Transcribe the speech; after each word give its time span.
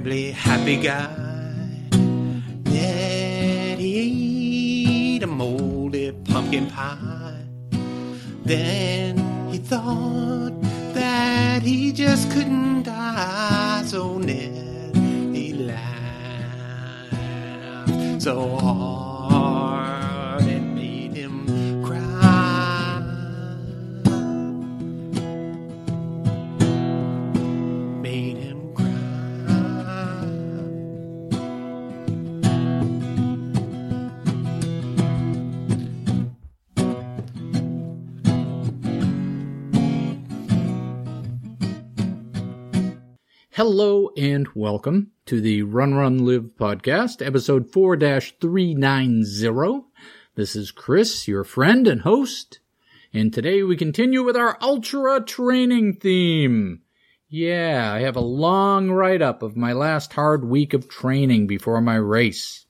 Terribly 0.00 0.32
happy 0.32 0.76
guy. 0.76 1.10
Then 2.64 3.78
he 3.78 5.16
ate 5.16 5.22
a 5.22 5.26
moldy 5.26 6.12
pumpkin 6.24 6.70
pie. 6.70 7.44
Then 8.42 9.18
he 9.50 9.58
thought 9.58 10.54
that 10.94 11.62
he 11.62 11.92
just 11.92 12.30
couldn't 12.30 12.84
die. 12.84 13.82
So 13.84 14.16
Ned, 14.16 14.96
he 15.36 15.52
laughed 15.52 17.12
so 18.22 18.56
hard. 18.56 19.09
Hello 43.62 44.08
and 44.16 44.48
welcome 44.54 45.10
to 45.26 45.38
the 45.38 45.60
Run 45.64 45.92
Run 45.92 46.24
Live 46.24 46.52
podcast, 46.58 47.20
episode 47.20 47.70
4 47.70 47.98
390. 47.98 49.84
This 50.34 50.56
is 50.56 50.70
Chris, 50.70 51.28
your 51.28 51.44
friend 51.44 51.86
and 51.86 52.00
host, 52.00 52.60
and 53.12 53.30
today 53.30 53.62
we 53.62 53.76
continue 53.76 54.22
with 54.22 54.34
our 54.34 54.56
ultra 54.62 55.22
training 55.22 55.96
theme. 55.96 56.80
Yeah, 57.28 57.92
I 57.92 58.00
have 58.00 58.16
a 58.16 58.20
long 58.20 58.90
write 58.92 59.20
up 59.20 59.42
of 59.42 59.58
my 59.58 59.74
last 59.74 60.14
hard 60.14 60.42
week 60.42 60.72
of 60.72 60.88
training 60.88 61.46
before 61.46 61.82
my 61.82 61.96
race. 61.96 62.64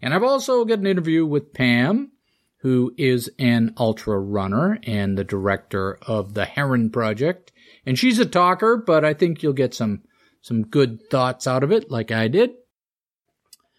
And 0.00 0.14
I've 0.14 0.22
also 0.22 0.64
got 0.64 0.78
an 0.78 0.86
interview 0.86 1.26
with 1.26 1.52
Pam, 1.52 2.12
who 2.58 2.94
is 2.96 3.28
an 3.40 3.74
ultra 3.76 4.16
runner 4.20 4.78
and 4.84 5.18
the 5.18 5.24
director 5.24 5.98
of 6.02 6.34
the 6.34 6.44
Herren 6.44 6.88
Project. 6.90 7.50
And 7.84 7.98
she's 7.98 8.20
a 8.20 8.26
talker, 8.26 8.76
but 8.76 9.04
I 9.04 9.12
think 9.12 9.42
you'll 9.42 9.54
get 9.54 9.74
some 9.74 10.04
some 10.40 10.66
good 10.66 11.08
thoughts 11.10 11.46
out 11.46 11.62
of 11.62 11.72
it, 11.72 11.90
like 11.90 12.10
I 12.10 12.28
did. 12.28 12.50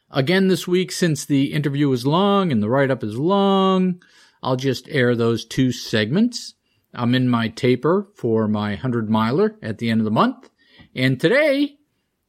Again, 0.09 0.47
this 0.47 0.67
week, 0.67 0.91
since 0.91 1.25
the 1.25 1.53
interview 1.53 1.91
is 1.91 2.05
long 2.05 2.51
and 2.51 2.61
the 2.61 2.69
write 2.69 2.91
up 2.91 3.03
is 3.03 3.17
long, 3.17 4.01
I'll 4.43 4.57
just 4.57 4.89
air 4.89 5.15
those 5.15 5.45
two 5.45 5.71
segments. 5.71 6.55
I'm 6.93 7.15
in 7.15 7.29
my 7.29 7.47
taper 7.47 8.09
for 8.15 8.47
my 8.47 8.71
100 8.71 9.09
miler 9.09 9.55
at 9.61 9.77
the 9.77 9.89
end 9.89 10.01
of 10.01 10.05
the 10.05 10.11
month. 10.11 10.49
And 10.93 11.19
today, 11.19 11.77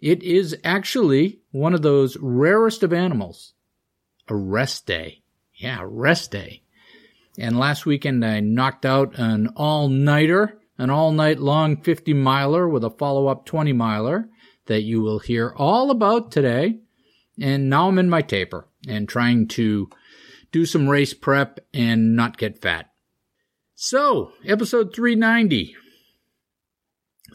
it 0.01 0.23
is 0.23 0.57
actually 0.63 1.41
one 1.51 1.75
of 1.75 1.83
those 1.83 2.17
rarest 2.21 2.83
of 2.83 2.93
animals 2.93 3.55
a 4.29 4.37
rest 4.37 4.87
day. 4.87 5.23
Yeah, 5.55 5.81
rest 5.85 6.31
day. 6.31 6.63
And 7.39 7.59
last 7.59 7.87
weekend, 7.87 8.25
I 8.25 8.41
knocked 8.41 8.87
out 8.87 9.19
an 9.19 9.49
all 9.57 9.89
nighter 9.89 10.61
an 10.79 10.91
all 10.91 11.13
night 11.13 11.39
long 11.39 11.77
50 11.77 12.15
miler 12.15 12.69
with 12.69 12.85
a 12.85 12.91
follow 12.91 13.29
up 13.29 13.47
20 13.47 13.73
miler 13.73 14.29
that 14.67 14.83
you 14.83 15.01
will 15.01 15.19
hear 15.19 15.53
all 15.57 15.91
about 15.91 16.31
today. 16.31 16.79
And 17.41 17.69
now 17.69 17.89
I'm 17.89 17.99
in 17.99 18.11
my 18.11 18.23
taper 18.23 18.69
and 18.87 19.09
trying 19.09 19.49
to 19.49 19.89
do 20.51 20.67
some 20.67 20.89
race 20.89 21.15
prep 21.15 21.61
and 21.73 22.15
not 22.15 22.37
get 22.37 22.61
fat. 22.61 22.91
So, 23.75 24.33
episode 24.47 24.95
390. 24.95 25.75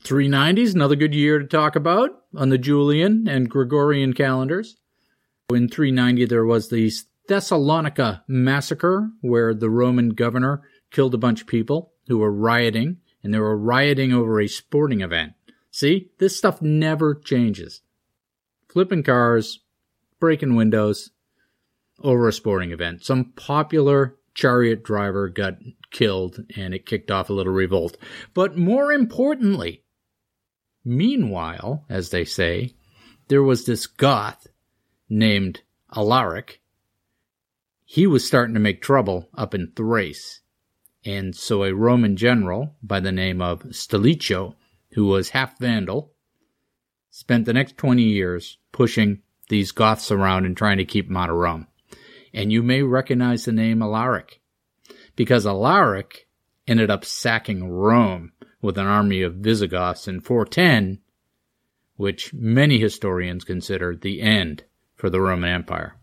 390 0.03 0.61
is 0.61 0.75
another 0.75 0.95
good 0.95 1.15
year 1.15 1.39
to 1.39 1.45
talk 1.45 1.75
about 1.75 2.11
on 2.35 2.49
the 2.49 2.57
Julian 2.57 3.27
and 3.27 3.49
Gregorian 3.49 4.13
calendars. 4.13 4.77
In 5.49 5.67
390, 5.67 6.25
there 6.25 6.45
was 6.45 6.69
the 6.69 6.91
Thessalonica 7.27 8.23
massacre, 8.27 9.09
where 9.21 9.53
the 9.53 9.69
Roman 9.69 10.09
governor 10.09 10.61
killed 10.91 11.13
a 11.13 11.17
bunch 11.17 11.41
of 11.41 11.47
people 11.47 11.93
who 12.07 12.19
were 12.19 12.31
rioting 12.31 12.97
and 13.23 13.33
they 13.33 13.39
were 13.39 13.57
rioting 13.57 14.13
over 14.13 14.39
a 14.39 14.47
sporting 14.47 15.01
event. 15.01 15.33
See, 15.71 16.11
this 16.17 16.37
stuff 16.37 16.61
never 16.61 17.15
changes. 17.15 17.81
Flipping 18.67 19.03
cars, 19.03 19.59
breaking 20.19 20.55
windows 20.55 21.11
over 22.01 22.27
a 22.27 22.33
sporting 22.33 22.71
event. 22.71 23.03
Some 23.03 23.33
popular 23.35 24.15
chariot 24.33 24.83
driver 24.83 25.29
got 25.29 25.57
killed 25.91 26.43
and 26.55 26.73
it 26.73 26.85
kicked 26.85 27.11
off 27.11 27.29
a 27.29 27.33
little 27.33 27.53
revolt. 27.53 27.97
But 28.33 28.57
more 28.57 28.91
importantly, 28.91 29.83
meanwhile, 30.85 31.85
as 31.89 32.11
they 32.11 32.23
say, 32.23 32.75
there 33.27 33.43
was 33.43 33.65
this 33.65 33.87
Goth 33.87 34.47
named 35.09 35.61
Alaric. 35.95 36.61
He 37.83 38.05
was 38.05 38.25
starting 38.25 38.53
to 38.53 38.59
make 38.59 38.81
trouble 38.81 39.29
up 39.33 39.55
in 39.55 39.71
Thrace. 39.75 40.41
And 41.05 41.35
so 41.35 41.63
a 41.63 41.73
Roman 41.73 42.15
general 42.17 42.75
by 42.83 42.99
the 42.99 43.11
name 43.11 43.41
of 43.41 43.63
Stilicho, 43.71 44.55
who 44.93 45.05
was 45.05 45.29
half 45.29 45.57
Vandal, 45.59 46.11
spent 47.09 47.45
the 47.45 47.53
next 47.53 47.77
20 47.77 48.03
years 48.03 48.57
pushing 48.71 49.21
these 49.49 49.71
Goths 49.71 50.11
around 50.11 50.45
and 50.45 50.57
trying 50.57 50.77
to 50.77 50.85
keep 50.85 51.07
them 51.07 51.17
out 51.17 51.29
of 51.29 51.35
Rome. 51.35 51.67
And 52.33 52.51
you 52.51 52.61
may 52.61 52.83
recognize 52.83 53.45
the 53.45 53.51
name 53.51 53.81
Alaric, 53.81 54.41
because 55.15 55.45
Alaric 55.45 56.27
ended 56.67 56.91
up 56.91 57.05
sacking 57.05 57.69
Rome 57.69 58.33
with 58.61 58.77
an 58.77 58.85
army 58.85 59.21
of 59.21 59.35
Visigoths 59.35 60.07
in 60.07 60.19
410, 60.19 60.99
which 61.95 62.33
many 62.33 62.79
historians 62.79 63.43
consider 63.43 63.95
the 63.95 64.21
end 64.21 64.65
for 64.95 65.09
the 65.09 65.21
Roman 65.21 65.49
Empire. 65.49 65.96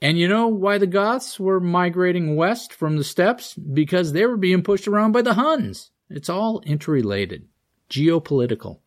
And 0.00 0.18
you 0.18 0.28
know 0.28 0.48
why 0.48 0.78
the 0.78 0.86
Goths 0.86 1.40
were 1.40 1.60
migrating 1.60 2.36
west 2.36 2.72
from 2.72 2.96
the 2.96 3.04
steppes? 3.04 3.54
Because 3.54 4.12
they 4.12 4.26
were 4.26 4.36
being 4.36 4.62
pushed 4.62 4.86
around 4.86 5.12
by 5.12 5.22
the 5.22 5.34
Huns. 5.34 5.90
It's 6.10 6.28
all 6.28 6.60
interrelated, 6.66 7.48
geopolitical. 7.90 8.80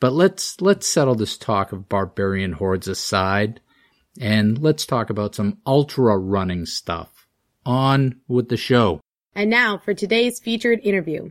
But 0.00 0.12
let's 0.12 0.60
let's 0.60 0.86
settle 0.86 1.14
this 1.14 1.36
talk 1.36 1.72
of 1.72 1.88
barbarian 1.88 2.52
hordes 2.52 2.88
aside 2.88 3.60
and 4.20 4.58
let's 4.58 4.86
talk 4.86 5.10
about 5.10 5.34
some 5.34 5.58
ultra 5.66 6.16
running 6.16 6.66
stuff. 6.66 7.26
On 7.66 8.20
with 8.26 8.48
the 8.48 8.56
show. 8.56 9.00
And 9.34 9.50
now 9.50 9.78
for 9.78 9.92
today's 9.92 10.40
featured 10.40 10.80
interview. 10.82 11.30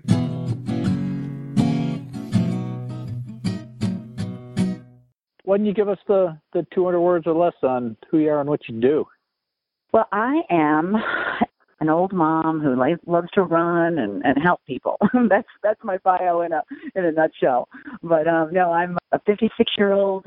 Why 5.47 5.55
don't 5.55 5.65
you 5.65 5.73
give 5.73 5.87
us 5.87 5.97
the, 6.09 6.37
the 6.51 6.67
200 6.75 6.99
words 6.99 7.25
or 7.25 7.33
less 7.33 7.53
on 7.63 7.95
who 8.11 8.17
you 8.17 8.29
are 8.29 8.41
and 8.41 8.49
what 8.49 8.67
you 8.67 8.81
do? 8.81 9.05
Well, 9.93 10.05
I 10.11 10.41
am 10.49 10.97
an 11.79 11.87
old 11.87 12.11
mom 12.11 12.59
who 12.59 12.75
loves 13.09 13.29
to 13.33 13.43
run 13.43 13.97
and, 13.97 14.25
and 14.25 14.37
help 14.43 14.59
people. 14.67 14.97
that's 15.29 15.47
that's 15.63 15.79
my 15.85 15.99
bio 15.99 16.41
in 16.41 16.51
a 16.51 16.63
in 16.95 17.05
a 17.05 17.13
nutshell. 17.13 17.69
But 18.03 18.27
um, 18.27 18.49
no, 18.51 18.73
I'm 18.73 18.97
a 19.13 19.19
56 19.25 19.71
year 19.77 19.93
old 19.93 20.25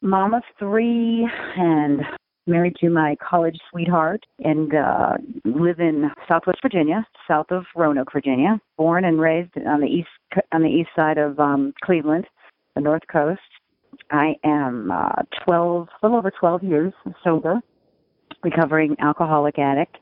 mom 0.00 0.34
of 0.34 0.44
three 0.60 1.28
and 1.56 2.02
married 2.46 2.76
to 2.82 2.88
my 2.88 3.16
college 3.16 3.58
sweetheart 3.68 4.24
and 4.38 4.74
uh 4.74 5.12
live 5.44 5.78
in 5.78 6.10
southwest 6.26 6.58
virginia 6.62 7.06
south 7.28 7.46
of 7.50 7.64
roanoke 7.76 8.10
virginia 8.10 8.58
born 8.78 9.04
and 9.04 9.20
raised 9.20 9.50
on 9.68 9.80
the 9.80 9.86
east 9.86 10.08
on 10.50 10.62
the 10.62 10.68
east 10.68 10.88
side 10.96 11.18
of 11.18 11.38
um 11.38 11.74
cleveland 11.84 12.26
the 12.74 12.80
north 12.80 13.02
coast 13.12 13.40
I 14.10 14.34
am 14.44 14.90
uh, 14.90 15.22
12, 15.44 15.88
a 15.88 16.06
little 16.06 16.18
over 16.18 16.30
12 16.30 16.62
years 16.62 16.92
sober, 17.22 17.60
recovering 18.42 18.96
alcoholic 19.00 19.58
addict, 19.58 19.96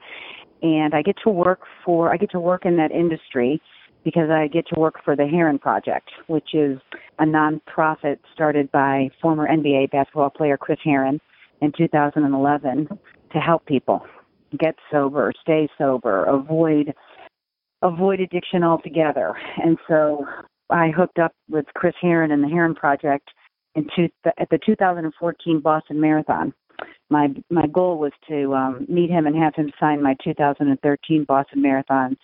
and 0.63 0.95
I 0.95 1.03
get 1.03 1.17
to 1.25 1.31
work 1.31 1.61
for 1.85 2.13
I 2.13 2.17
get 2.17 2.31
to 2.33 2.41
work 2.41 2.65
in 2.65 2.77
that 2.77 2.91
industry 2.91 3.61
because 4.05 4.31
I 4.31 4.49
get 4.49 4.67
to 4.73 4.81
work 4.81 4.97
for 5.05 5.15
the 5.17 5.27
Herren 5.27 5.59
Project, 5.59 6.11
which 6.29 6.55
is 6.55 6.79
a 7.19 7.25
nonprofit 7.25 8.19
started 8.33 8.71
by 8.73 9.11
former 9.21 9.47
NBA 9.47 9.91
basketball 9.91 10.31
player 10.31 10.57
Chris 10.57 10.79
Herren 10.83 11.21
in 11.61 11.73
2011 11.77 12.89
to 13.33 13.39
help 13.39 13.67
people. 13.67 14.07
get 14.59 14.77
sober, 14.91 15.33
stay 15.43 15.69
sober, 15.77 16.25
avoid 16.25 16.95
avoid 17.83 18.21
addiction 18.21 18.65
altogether. 18.65 19.35
And 19.63 19.79
so 19.87 20.25
I 20.71 20.89
hooked 20.91 21.19
up 21.19 21.33
with 21.49 21.67
Chris 21.75 21.95
Herren 22.01 22.31
and 22.31 22.43
the 22.43 22.49
Herren 22.49 22.75
Project 22.75 23.29
two, 23.75 24.09
at 24.39 24.49
the 24.51 24.59
2014 24.65 25.61
Boston 25.61 26.01
Marathon. 26.01 26.53
My 27.11 27.29
my 27.51 27.67
goal 27.67 27.99
was 27.99 28.13
to 28.29 28.55
um, 28.55 28.87
meet 28.89 29.11
him 29.11 29.27
and 29.27 29.37
have 29.37 29.55
him 29.55 29.73
sign 29.81 30.03
my 30.03 30.15
2013 30.23 31.25
Boston 31.25 31.63
Marathon 31.63 32.17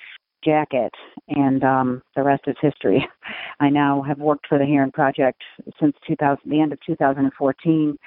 jacket, 0.45 0.93
and 1.29 1.65
um, 1.65 2.03
the 2.15 2.23
rest 2.23 2.45
is 2.47 2.57
history. 2.61 3.07
I 3.61 3.71
now 3.71 4.03
have 4.03 4.19
worked 4.19 4.47
for 4.47 4.59
the 4.59 4.67
Herren 4.67 4.93
Project 4.93 5.43
since 5.81 5.97
2000, 6.07 6.39
the 6.47 6.61
end 6.61 6.73
of 6.73 6.79
2014. 6.87 7.99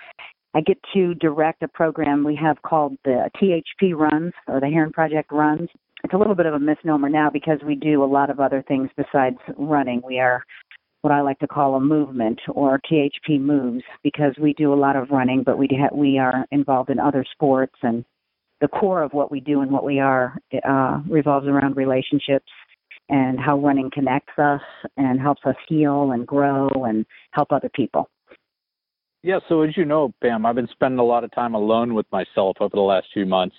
I 0.53 0.61
get 0.61 0.77
to 0.93 1.13
direct 1.15 1.63
a 1.63 1.67
program 1.67 2.23
we 2.23 2.35
have 2.35 2.61
called 2.61 2.97
the 3.03 3.29
THP 3.41 3.93
Runs, 3.93 4.33
or 4.47 4.59
the 4.59 4.67
Herron 4.67 4.91
Project 4.91 5.31
Runs. 5.31 5.69
It's 6.03 6.13
a 6.13 6.17
little 6.17 6.35
bit 6.35 6.45
of 6.45 6.53
a 6.53 6.59
misnomer 6.59 7.09
now 7.09 7.29
because 7.29 7.59
we 7.65 7.75
do 7.75 8.03
a 8.03 8.05
lot 8.05 8.29
of 8.29 8.39
other 8.39 8.63
things 8.67 8.89
besides 8.95 9.37
running. 9.57 10.01
We 10.05 10.19
are 10.19 10.43
what 11.07 11.15
I 11.15 11.21
like 11.21 11.39
to 11.39 11.47
call 11.47 11.75
a 11.75 11.79
movement 11.79 12.37
or 12.49 12.81
THP 12.91 13.39
moves 13.39 13.81
because 14.03 14.33
we 14.41 14.51
do 14.51 14.73
a 14.73 14.75
lot 14.75 14.97
of 14.97 15.09
running, 15.09 15.41
but 15.41 15.57
we 15.57 15.69
ha- 15.71 15.95
we 15.95 16.17
are 16.17 16.45
involved 16.51 16.89
in 16.89 16.99
other 16.99 17.23
sports 17.31 17.75
and 17.81 18.03
the 18.59 18.67
core 18.67 19.01
of 19.03 19.13
what 19.13 19.31
we 19.31 19.39
do 19.39 19.61
and 19.61 19.71
what 19.71 19.85
we 19.85 20.01
are 20.01 20.37
uh, 20.67 20.99
revolves 21.09 21.47
around 21.47 21.77
relationships 21.77 22.51
and 23.07 23.39
how 23.39 23.57
running 23.57 23.89
connects 23.89 24.37
us 24.37 24.59
and 24.97 25.21
helps 25.21 25.41
us 25.45 25.55
heal 25.69 26.11
and 26.11 26.27
grow 26.27 26.67
and 26.85 27.05
help 27.31 27.53
other 27.53 27.69
people. 27.73 28.09
Yeah, 29.23 29.39
so 29.47 29.61
as 29.61 29.77
you 29.77 29.85
know, 29.85 30.13
Pam, 30.21 30.45
I've 30.45 30.55
been 30.55 30.67
spending 30.73 30.99
a 30.99 31.05
lot 31.05 31.23
of 31.23 31.31
time 31.31 31.53
alone 31.53 31.93
with 31.93 32.05
myself 32.11 32.57
over 32.59 32.75
the 32.75 32.81
last 32.81 33.07
few 33.13 33.25
months, 33.25 33.55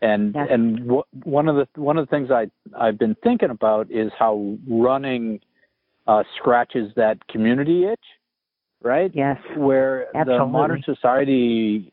and 0.00 0.34
yes. 0.34 0.48
and 0.50 0.78
w- 0.78 1.04
one 1.24 1.48
of 1.48 1.56
the 1.56 1.80
one 1.80 1.98
of 1.98 2.08
the 2.08 2.10
things 2.10 2.30
I 2.30 2.46
I've 2.74 2.98
been 2.98 3.16
thinking 3.22 3.50
about 3.50 3.90
is 3.90 4.10
how 4.18 4.56
running 4.66 5.40
uh, 6.06 6.22
scratches 6.38 6.90
that 6.96 7.26
community 7.28 7.86
itch, 7.86 8.00
right? 8.82 9.10
Yes. 9.14 9.38
Where 9.56 10.06
Absolutely. 10.16 10.38
the 10.38 10.46
modern 10.46 10.82
society 10.84 11.92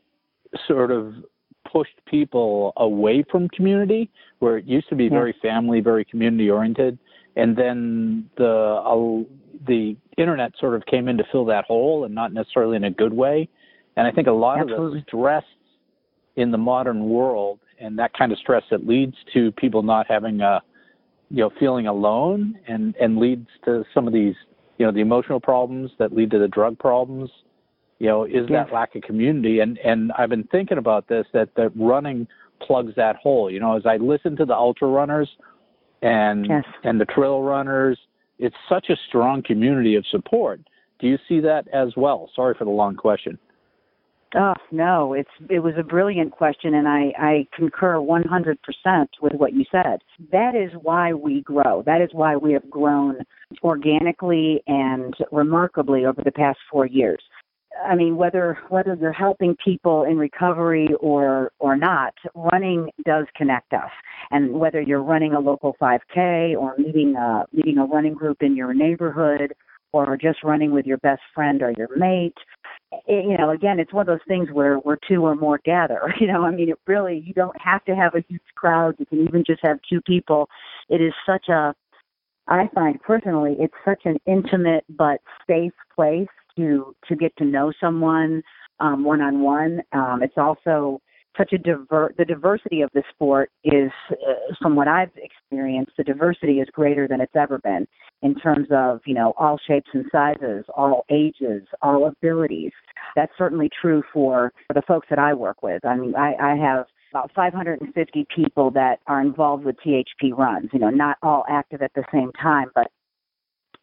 sort 0.67 0.91
of 0.91 1.13
pushed 1.71 2.03
people 2.07 2.73
away 2.77 3.23
from 3.31 3.47
community, 3.49 4.09
where 4.39 4.57
it 4.57 4.65
used 4.65 4.89
to 4.89 4.95
be 4.95 5.09
very 5.09 5.35
family, 5.41 5.81
very 5.81 6.03
community 6.03 6.49
oriented, 6.49 6.97
and 7.35 7.55
then 7.55 8.29
the 8.37 8.45
uh, 8.45 9.23
the 9.67 9.95
internet 10.17 10.51
sort 10.59 10.73
of 10.73 10.85
came 10.85 11.07
in 11.07 11.17
to 11.17 11.23
fill 11.31 11.45
that 11.45 11.65
hole, 11.65 12.05
and 12.05 12.15
not 12.15 12.33
necessarily 12.33 12.75
in 12.75 12.85
a 12.85 12.91
good 12.91 13.13
way. 13.13 13.47
And 13.97 14.07
I 14.07 14.11
think 14.11 14.27
a 14.27 14.31
lot 14.31 14.59
Absolutely. 14.59 14.99
of 14.99 15.05
the 15.05 15.09
stress 15.09 15.43
in 16.37 16.51
the 16.51 16.57
modern 16.57 17.09
world, 17.09 17.59
and 17.79 17.99
that 17.99 18.13
kind 18.13 18.31
of 18.31 18.37
stress 18.39 18.63
that 18.71 18.87
leads 18.87 19.15
to 19.33 19.51
people 19.53 19.83
not 19.83 20.07
having 20.07 20.41
a 20.41 20.61
you 21.29 21.37
know 21.43 21.51
feeling 21.59 21.87
alone, 21.87 22.57
and 22.67 22.95
and 22.99 23.17
leads 23.17 23.47
to 23.65 23.83
some 23.93 24.07
of 24.07 24.13
these 24.13 24.35
you 24.77 24.85
know 24.85 24.91
the 24.91 24.99
emotional 25.01 25.39
problems 25.39 25.91
that 25.99 26.13
lead 26.13 26.31
to 26.31 26.39
the 26.39 26.47
drug 26.47 26.77
problems. 26.79 27.29
You 27.99 28.07
know 28.07 28.23
is 28.25 28.47
Yes. 28.49 28.67
that 28.67 28.73
lack 28.73 28.95
of 28.95 29.01
community? 29.03 29.59
And 29.59 29.77
and 29.79 30.11
i've 30.17 30.29
been 30.29 30.45
thinking 30.45 30.77
about 30.77 31.07
this 31.07 31.25
that 31.33 31.49
that 31.55 31.71
running 31.75 32.27
plugs 32.61 32.93
that 32.95 33.15
hole. 33.17 33.49
You 33.51 33.59
know 33.59 33.75
as 33.75 33.85
i 33.85 33.97
listen 33.97 34.35
to 34.37 34.45
the 34.45 34.55
ultra 34.55 34.87
runners 34.87 35.29
and 36.01 36.45
Yes. 36.47 36.63
and 36.83 36.99
the 36.99 37.05
trail 37.05 37.41
runners 37.41 37.97
it's 38.37 38.55
such 38.69 38.89
a 38.89 38.95
strong 39.09 39.43
community 39.43 39.95
of 39.95 40.05
support. 40.07 40.61
Do 40.99 41.07
you 41.07 41.17
see 41.27 41.41
that 41.41 41.67
as 41.73 41.89
well? 41.97 42.29
Sorry 42.35 42.55
for 42.57 42.63
the 42.63 42.71
long 42.71 42.95
question 42.95 43.37
Oh 44.35 44.53
no, 44.71 45.13
it's 45.13 45.29
it 45.49 45.59
was 45.59 45.73
a 45.77 45.83
brilliant 45.83 46.31
question, 46.31 46.75
and 46.75 46.87
I 46.87 47.13
I 47.17 47.47
concur 47.55 47.95
100% 47.95 48.57
with 49.21 49.33
what 49.33 49.53
you 49.53 49.65
said. 49.71 50.01
That 50.31 50.53
is 50.55 50.71
why 50.81 51.13
we 51.13 51.41
grow. 51.41 51.81
That 51.85 52.01
is 52.01 52.09
why 52.11 52.35
we 52.35 52.53
have 52.53 52.69
grown 52.69 53.17
organically 53.63 54.61
and 54.67 55.15
remarkably 55.31 56.05
over 56.05 56.21
the 56.23 56.31
past 56.31 56.59
four 56.71 56.85
years. 56.85 57.23
I 57.83 57.95
mean, 57.95 58.17
whether 58.17 58.59
whether 58.69 58.93
you're 58.93 59.11
helping 59.11 59.55
people 59.63 60.03
in 60.03 60.17
recovery 60.17 60.89
or 60.99 61.51
or 61.57 61.75
not, 61.75 62.13
running 62.35 62.89
does 63.05 63.25
connect 63.35 63.73
us. 63.73 63.91
And 64.29 64.53
whether 64.53 64.81
you're 64.81 65.03
running 65.03 65.33
a 65.33 65.39
local 65.39 65.75
5K 65.81 66.55
or 66.55 66.75
meeting 66.77 67.15
a 67.15 67.45
meeting 67.51 67.79
a 67.79 67.85
running 67.85 68.13
group 68.13 68.43
in 68.43 68.55
your 68.55 68.75
neighborhood, 68.75 69.53
or 69.91 70.17
just 70.17 70.43
running 70.43 70.71
with 70.71 70.85
your 70.85 70.97
best 70.97 71.21
friend 71.33 71.61
or 71.61 71.73
your 71.77 71.89
mate, 71.97 72.37
it, 73.07 73.25
you 73.25 73.37
know, 73.37 73.49
again, 73.51 73.79
it's 73.79 73.93
one 73.93 74.01
of 74.01 74.07
those 74.07 74.25
things 74.27 74.49
where 74.51 74.77
where 74.77 74.97
two 75.07 75.25
or 75.25 75.35
more 75.35 75.59
gather. 75.63 76.13
You 76.19 76.27
know, 76.27 76.43
I 76.43 76.51
mean, 76.51 76.69
it 76.69 76.79
really 76.87 77.23
you 77.25 77.33
don't 77.33 77.59
have 77.61 77.83
to 77.85 77.95
have 77.95 78.15
a 78.15 78.23
huge 78.27 78.41
crowd. 78.55 78.95
You 78.99 79.05
can 79.05 79.21
even 79.21 79.43
just 79.45 79.61
have 79.63 79.79
two 79.89 80.01
people. 80.01 80.49
It 80.89 81.01
is 81.01 81.13
such 81.25 81.47
a 81.49 81.73
I 82.47 82.67
find 82.73 82.99
personally 83.01 83.55
it's 83.59 83.73
such 83.85 84.01
an 84.05 84.17
intimate 84.25 84.83
but 84.89 85.21
safe 85.47 85.73
place 85.95 86.27
to 86.57 86.95
to 87.07 87.15
get 87.15 87.35
to 87.37 87.45
know 87.45 87.71
someone 87.79 88.43
one 88.79 89.21
on 89.21 89.41
one. 89.41 89.81
It's 90.21 90.37
also 90.37 91.01
such 91.39 91.53
a 91.53 91.57
diver 91.57 92.13
the 92.17 92.25
diversity 92.25 92.81
of 92.81 92.89
the 92.93 93.03
sport 93.09 93.49
is 93.63 93.91
uh, 94.11 94.33
from 94.61 94.75
what 94.75 94.87
I've 94.87 95.11
experienced 95.15 95.93
the 95.97 96.03
diversity 96.03 96.59
is 96.59 96.67
greater 96.71 97.07
than 97.07 97.21
it's 97.21 97.35
ever 97.35 97.59
been 97.59 97.87
in 98.21 98.35
terms 98.35 98.67
of 98.71 98.99
you 99.05 99.13
know 99.13 99.33
all 99.37 99.59
shapes 99.65 99.89
and 99.93 100.05
sizes 100.11 100.65
all 100.75 101.05
ages 101.09 101.63
all 101.81 102.07
abilities. 102.07 102.71
That's 103.15 103.31
certainly 103.37 103.69
true 103.81 104.03
for, 104.13 104.51
for 104.67 104.73
the 104.73 104.83
folks 104.87 105.07
that 105.09 105.19
I 105.19 105.33
work 105.33 105.63
with. 105.63 105.85
I 105.85 105.95
mean 105.95 106.15
I, 106.15 106.33
I 106.35 106.55
have 106.57 106.85
about 107.11 107.31
550 107.33 108.27
people 108.35 108.69
that 108.71 108.99
are 109.07 109.21
involved 109.21 109.63
with 109.63 109.77
THP 109.85 110.37
runs 110.37 110.69
you 110.73 110.79
know 110.79 110.89
not 110.89 111.17
all 111.23 111.45
active 111.49 111.81
at 111.81 111.93
the 111.95 112.03
same 112.11 112.31
time 112.33 112.69
but 112.75 112.87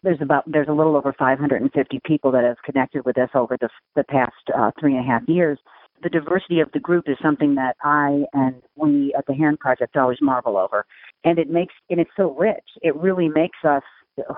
there's 0.02 0.20
about 0.20 0.44
there's 0.47 0.69
a 0.69 0.73
little 0.73 0.97
over 0.97 1.12
550 1.19 2.00
people 2.05 2.31
that 2.32 2.44
have 2.44 2.56
connected 2.64 3.05
with 3.05 3.19
us 3.19 3.31
over 3.35 3.56
the 3.61 3.69
the 3.97 4.05
past 4.05 4.32
uh, 4.56 4.70
three 4.79 4.97
and 4.97 5.05
a 5.05 5.09
half 5.09 5.23
years 5.26 5.59
the 6.03 6.09
diversity 6.09 6.61
of 6.61 6.71
the 6.73 6.81
group 6.81 7.09
is 7.09 7.17
something 7.23 7.55
that 7.57 7.77
I 7.83 8.25
and 8.33 8.63
we 8.77 9.15
at 9.17 9.27
the 9.27 9.35
Herren 9.35 9.57
Project 9.57 9.97
always 9.97 10.19
marvel 10.21 10.57
over. 10.57 10.85
And 11.25 11.39
it 11.39 11.49
makes 11.49 11.75
and 11.91 12.01
it's 12.01 12.11
so 12.17 12.35
rich. 12.35 12.65
It 12.83 12.95
really 12.97 13.29
makes 13.29 13.59
us 13.65 13.83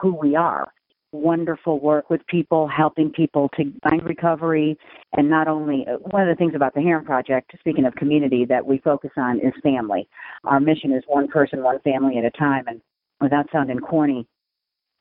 who 0.00 0.14
we 0.14 0.36
are. 0.36 0.68
Wonderful 1.10 1.80
work 1.80 2.10
with 2.10 2.20
people, 2.26 2.68
helping 2.68 3.10
people 3.10 3.48
to 3.56 3.72
find 3.82 4.02
recovery, 4.04 4.76
and 5.16 5.30
not 5.30 5.48
only 5.48 5.86
one 6.10 6.22
of 6.22 6.28
the 6.28 6.34
things 6.38 6.54
about 6.54 6.74
the 6.74 6.82
Herren 6.82 7.06
Project, 7.06 7.52
speaking 7.58 7.86
of 7.86 7.94
community, 7.94 8.44
that 8.44 8.66
we 8.66 8.76
focus 8.78 9.10
on 9.16 9.38
is 9.38 9.54
family. 9.62 10.06
Our 10.44 10.60
mission 10.60 10.92
is 10.92 11.02
one 11.06 11.26
person, 11.28 11.62
one 11.62 11.80
family 11.80 12.18
at 12.18 12.26
a 12.26 12.30
time, 12.30 12.64
and 12.66 12.82
without 13.22 13.46
sounding 13.50 13.78
corny, 13.78 14.26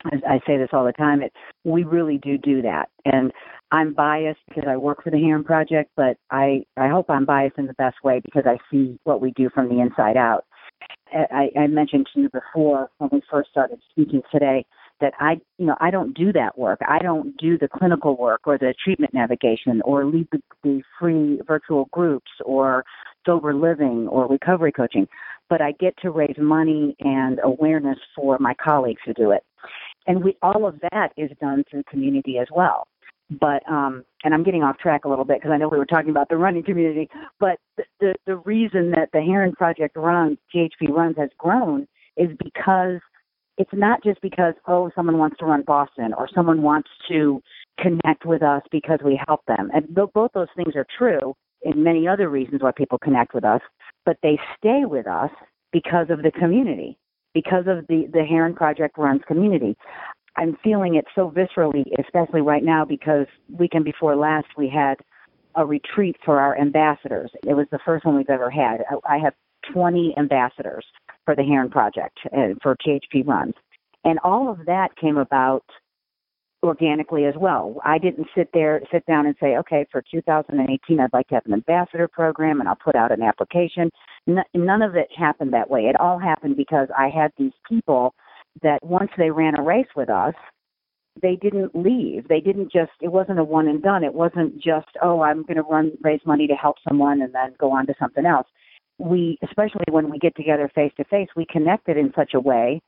I 0.06 0.40
say 0.46 0.58
this 0.58 0.70
all 0.74 0.86
the 0.86 0.94
time. 0.94 1.22
It 1.22 1.34
we 1.64 1.84
really 1.84 2.18
do 2.18 2.38
do 2.38 2.62
that, 2.62 2.90
and 3.06 3.32
I'm 3.72 3.94
biased 3.94 4.40
because 4.48 4.66
I 4.68 4.78
work 4.78 5.04
for 5.04 5.10
the 5.10 5.18
Herren 5.18 5.44
Project, 5.44 5.92
but 5.96 6.18
I 6.30 6.64
I 6.78 6.88
hope 6.88 7.10
I'm 7.10 7.26
biased 7.26 7.58
in 7.58 7.66
the 7.66 7.74
best 7.74 7.98
way 8.04 8.22
because 8.24 8.44
I 8.46 8.58
see 8.72 9.00
what 9.04 9.22
we 9.22 9.32
do 9.32 9.50
from 9.50 9.70
the 9.70 9.82
inside 9.82 10.18
out. 10.18 10.46
I, 11.12 11.50
I 11.58 11.68
mentioned 11.68 12.08
to 12.14 12.22
you 12.22 12.30
before 12.30 12.90
when 12.98 13.10
we 13.12 13.22
first 13.32 13.50
started 13.50 13.80
speaking 13.90 14.22
today 14.32 14.66
that 15.00 15.14
I 15.20 15.40
you 15.58 15.66
know 15.66 15.76
I 15.80 15.90
don't 15.90 16.16
do 16.16 16.32
that 16.34 16.58
work. 16.58 16.80
I 16.88 17.00
don't 17.00 17.36
do 17.38 17.58
the 17.58 17.68
clinical 17.68 18.16
work 18.18 18.42
or 18.46 18.58
the 18.58 18.76
treatment 18.84 19.14
navigation 19.14 19.82
or 19.84 20.06
lead 20.06 20.28
the, 20.32 20.42
the 20.64 20.84
free 21.00 21.40
virtual 21.48 21.90
groups 21.92 22.32
or 22.46 22.86
sober 23.26 23.54
living 23.54 24.08
or 24.10 24.28
recovery 24.28 24.72
coaching, 24.72 25.08
but 25.50 25.62
I 25.62 25.74
get 25.74 25.96
to 26.02 26.12
raise 26.12 26.38
money 26.38 26.96
and 27.00 27.40
awareness 27.44 27.98
for 28.16 28.38
my 28.40 28.54
colleagues 28.54 29.02
who 29.06 29.14
do 29.14 29.32
it 29.32 29.44
and 30.08 30.24
we 30.24 30.38
all 30.42 30.66
of 30.66 30.80
that 30.92 31.10
is 31.18 31.30
done 31.40 31.64
through 31.70 31.84
community 31.90 32.38
as 32.40 32.48
well. 32.56 32.88
But 33.30 33.68
um 33.70 34.06
and 34.24 34.34
i'm 34.34 34.44
getting 34.44 34.64
off 34.64 34.78
track 34.78 35.06
a 35.06 35.10
little 35.10 35.26
bit 35.26 35.38
because 35.38 35.52
i 35.52 35.58
know 35.58 35.68
we 35.68 35.78
were 35.78 35.86
talking 35.86 36.10
about 36.10 36.30
the 36.30 36.38
running 36.38 36.64
community 36.64 37.10
but 37.40 37.60
the, 37.76 37.84
the 38.00 38.16
the 38.26 38.36
reason 38.38 38.92
that 38.92 39.10
the 39.12 39.22
herren 39.22 39.52
project 39.52 39.96
runs 39.98 40.38
THP 40.56 40.90
runs 40.90 41.18
has 41.18 41.30
grown 41.38 41.88
is 42.16 42.30
because 42.44 43.00
it's 43.58 43.74
not 43.74 44.02
just 44.04 44.22
because 44.22 44.54
oh 44.68 44.90
someone 44.96 45.18
wants 45.18 45.38
to 45.40 45.46
run 45.46 45.64
boston 45.64 46.14
or 46.18 46.30
someone 46.34 46.62
wants 46.62 46.90
to 47.10 47.42
connect 47.80 48.26
with 48.26 48.42
us 48.42 48.64
because 48.72 49.00
we 49.06 49.22
help 49.28 49.42
them. 49.46 49.70
And 49.74 49.86
th- 49.96 50.10
both 50.14 50.32
those 50.34 50.48
things 50.56 50.76
are 50.76 50.88
true 50.98 51.36
and 51.64 51.84
many 51.84 52.08
other 52.08 52.30
reasons 52.30 52.62
why 52.64 52.72
people 52.72 52.98
connect 52.98 53.34
with 53.34 53.44
us 53.44 53.62
but 54.06 54.18
they 54.24 54.40
stay 54.58 54.84
with 54.86 55.06
us 55.06 55.32
because 55.74 56.08
of 56.10 56.24
the 56.24 56.32
community 56.32 56.98
because 57.38 57.66
of 57.68 57.86
the 57.86 58.10
the 58.12 58.24
Herren 58.24 58.56
Project 58.56 58.98
runs 58.98 59.22
community. 59.28 59.78
I'm 60.38 60.58
feeling 60.64 60.96
it 60.96 61.06
so 61.14 61.32
viscerally, 61.32 61.84
especially 62.00 62.42
right 62.42 62.64
now 62.64 62.84
because 62.84 63.28
weekend 63.52 63.86
before 63.86 64.16
last 64.16 64.48
we 64.58 64.68
had 64.70 64.96
a 65.54 65.64
retreat 65.64 66.16
for 66.26 66.40
our 66.40 66.60
ambassadors. 66.60 67.30
It 67.48 67.54
was 67.54 67.68
the 67.72 67.80
first 67.86 68.06
one 68.06 68.16
we've 68.16 68.30
ever 68.30 68.50
had. 68.50 68.78
I, 69.08 69.18
have 69.18 69.34
20 69.72 70.16
ambassadors 70.18 70.86
for 71.26 71.36
the 71.36 71.44
Herren 71.44 71.70
Project 71.70 72.18
uh, 72.26 72.54
for 72.62 72.76
THP 72.76 73.26
runs, 73.26 73.54
and 74.04 74.18
all 74.24 74.50
of 74.50 74.66
that 74.66 74.96
came 75.00 75.18
about 75.18 75.64
organically 76.64 77.26
as 77.26 77.36
well. 77.38 77.76
I 77.86 78.00
didn't 78.00 78.28
sit 78.36 78.50
there, 78.52 78.82
sit 78.92 79.06
down 79.06 79.28
and 79.28 79.36
say, 79.40 79.58
okay, 79.58 79.86
for 79.92 80.04
2018, 80.12 81.00
I'd 81.00 81.14
like 81.14 81.28
to 81.28 81.36
have 81.36 81.46
an 81.46 81.54
ambassador 81.54 82.08
program 82.08 82.60
and 82.60 82.68
I'll 82.68 82.76
put 82.76 82.96
out 82.96 83.12
an 83.12 83.22
application. 83.22 83.92
N- 84.28 84.44
none 84.54 84.82
of 84.82 84.96
it 84.96 85.08
happened 85.16 85.54
that 85.54 85.70
way. 85.70 85.82
It 85.82 86.00
all 86.00 86.20
happened 86.20 86.58
because 86.58 86.88
I 86.98 87.10
had 87.10 87.32
these 87.38 87.54
people 87.68 88.14
that 88.62 88.80
once 88.84 89.12
they 89.18 89.30
ran 89.30 89.58
a 89.58 89.62
race 89.62 89.88
with 89.96 90.10
us, 90.10 90.34
they 91.22 91.36
didn't 91.36 91.76
leave. 91.76 92.28
They 92.28 92.40
didn't 92.40 92.72
just, 92.72 92.92
it 93.02 93.12
wasn't 93.12 93.40
a 93.40 93.44
one 93.44 93.68
and 93.68 93.82
done. 93.82 94.04
It 94.04 94.14
wasn't 94.14 94.56
just, 94.56 94.88
oh, 95.02 95.22
I'm 95.22 95.44
going 95.44 95.58
to 95.58 95.64
run, 95.64 95.92
raise 96.02 96.22
money 96.26 96.48
to 96.48 96.54
help 96.54 96.78
someone 96.88 97.22
and 97.22 97.34
then 97.34 97.56
go 97.60 97.72
on 97.72 97.88
to 97.88 97.96
something 98.00 98.26
else. 98.26 98.48
We, 99.00 99.38
especially 99.44 99.86
when 99.90 100.10
we 100.10 100.20
get 100.20 100.36
together 100.36 100.70
face 100.74 100.92
to 100.98 101.04
face, 101.06 101.28
we 101.36 101.46
connected 101.50 101.98
in 101.98 102.12
such 102.16 102.34
a 102.34 102.40
way 102.40 102.82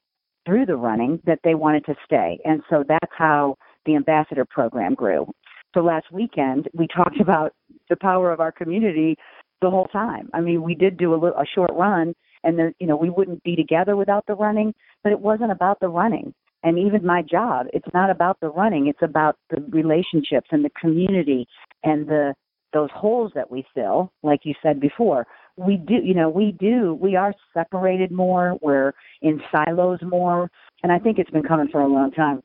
through 0.46 0.66
the 0.66 0.76
running 0.76 1.22
that 1.26 1.40
they 1.44 1.56
wanted 1.56 1.86
to 1.86 1.96
stay. 2.06 2.40
And 2.46 2.62
so 2.70 2.84
that's 2.88 3.14
how 3.16 3.56
the 3.86 3.96
ambassador 3.96 4.46
program 4.46 4.96
grew. 4.96 5.28
So 5.74 5.82
last 5.82 6.12
weekend, 6.12 6.68
we 6.74 6.88
talked 6.96 7.20
about 7.20 7.54
the 7.90 7.96
power 7.96 8.32
of 8.32 8.40
our 8.40 8.52
community 8.52 9.16
the 9.62 9.70
whole 9.70 9.88
time. 9.88 10.30
I 10.34 10.42
mean, 10.42 10.64
we 10.64 10.76
did 10.76 10.98
do 10.98 11.14
a, 11.14 11.18
little, 11.18 11.38
a 11.38 11.46
short 11.54 11.72
run 11.74 12.16
and 12.44 12.58
the, 12.58 12.74
you 12.80 12.88
know, 12.88 12.96
we 12.96 13.10
wouldn't 13.10 13.44
be 13.44 13.56
together 13.56 13.96
without 13.96 14.26
the 14.26 14.36
running, 14.36 14.74
but 15.04 15.12
it 15.12 15.20
wasn't 15.20 15.52
about 15.52 15.80
the 15.80 15.90
running. 15.90 16.34
And 16.64 16.78
even 16.78 17.06
my 17.06 17.22
job 17.22 17.68
it's 17.74 17.88
not 17.94 18.10
about 18.10 18.40
the 18.42 18.50
running 18.50 18.88
it's 18.88 19.02
about 19.02 19.38
the 19.50 19.62
relationships 19.70 20.50
and 20.52 20.66
the 20.66 20.72
community 20.72 21.48
and 21.84 22.06
the 22.08 22.34
those 22.74 22.90
holes 22.94 23.32
that 23.34 23.50
we 23.50 23.66
fill 23.74 24.12
like 24.24 24.42
you 24.44 24.54
said 24.62 24.82
before. 24.82 25.26
We 25.56 25.78
do 25.78 25.96
you 26.04 26.14
know 26.14 26.30
we 26.30 26.52
do 26.52 26.98
we 27.02 27.16
are 27.16 27.34
separated 27.54 28.12
more 28.12 28.58
we're 28.62 28.92
in 29.22 29.42
silos 29.52 30.00
more 30.02 30.52
and 30.84 30.92
i 30.92 31.00
think 31.00 31.18
it's 31.18 31.32
been 31.32 31.44
coming 31.44 31.70
for 31.70 31.80
a 31.80 31.88
long 31.88 32.12
time. 32.12 32.42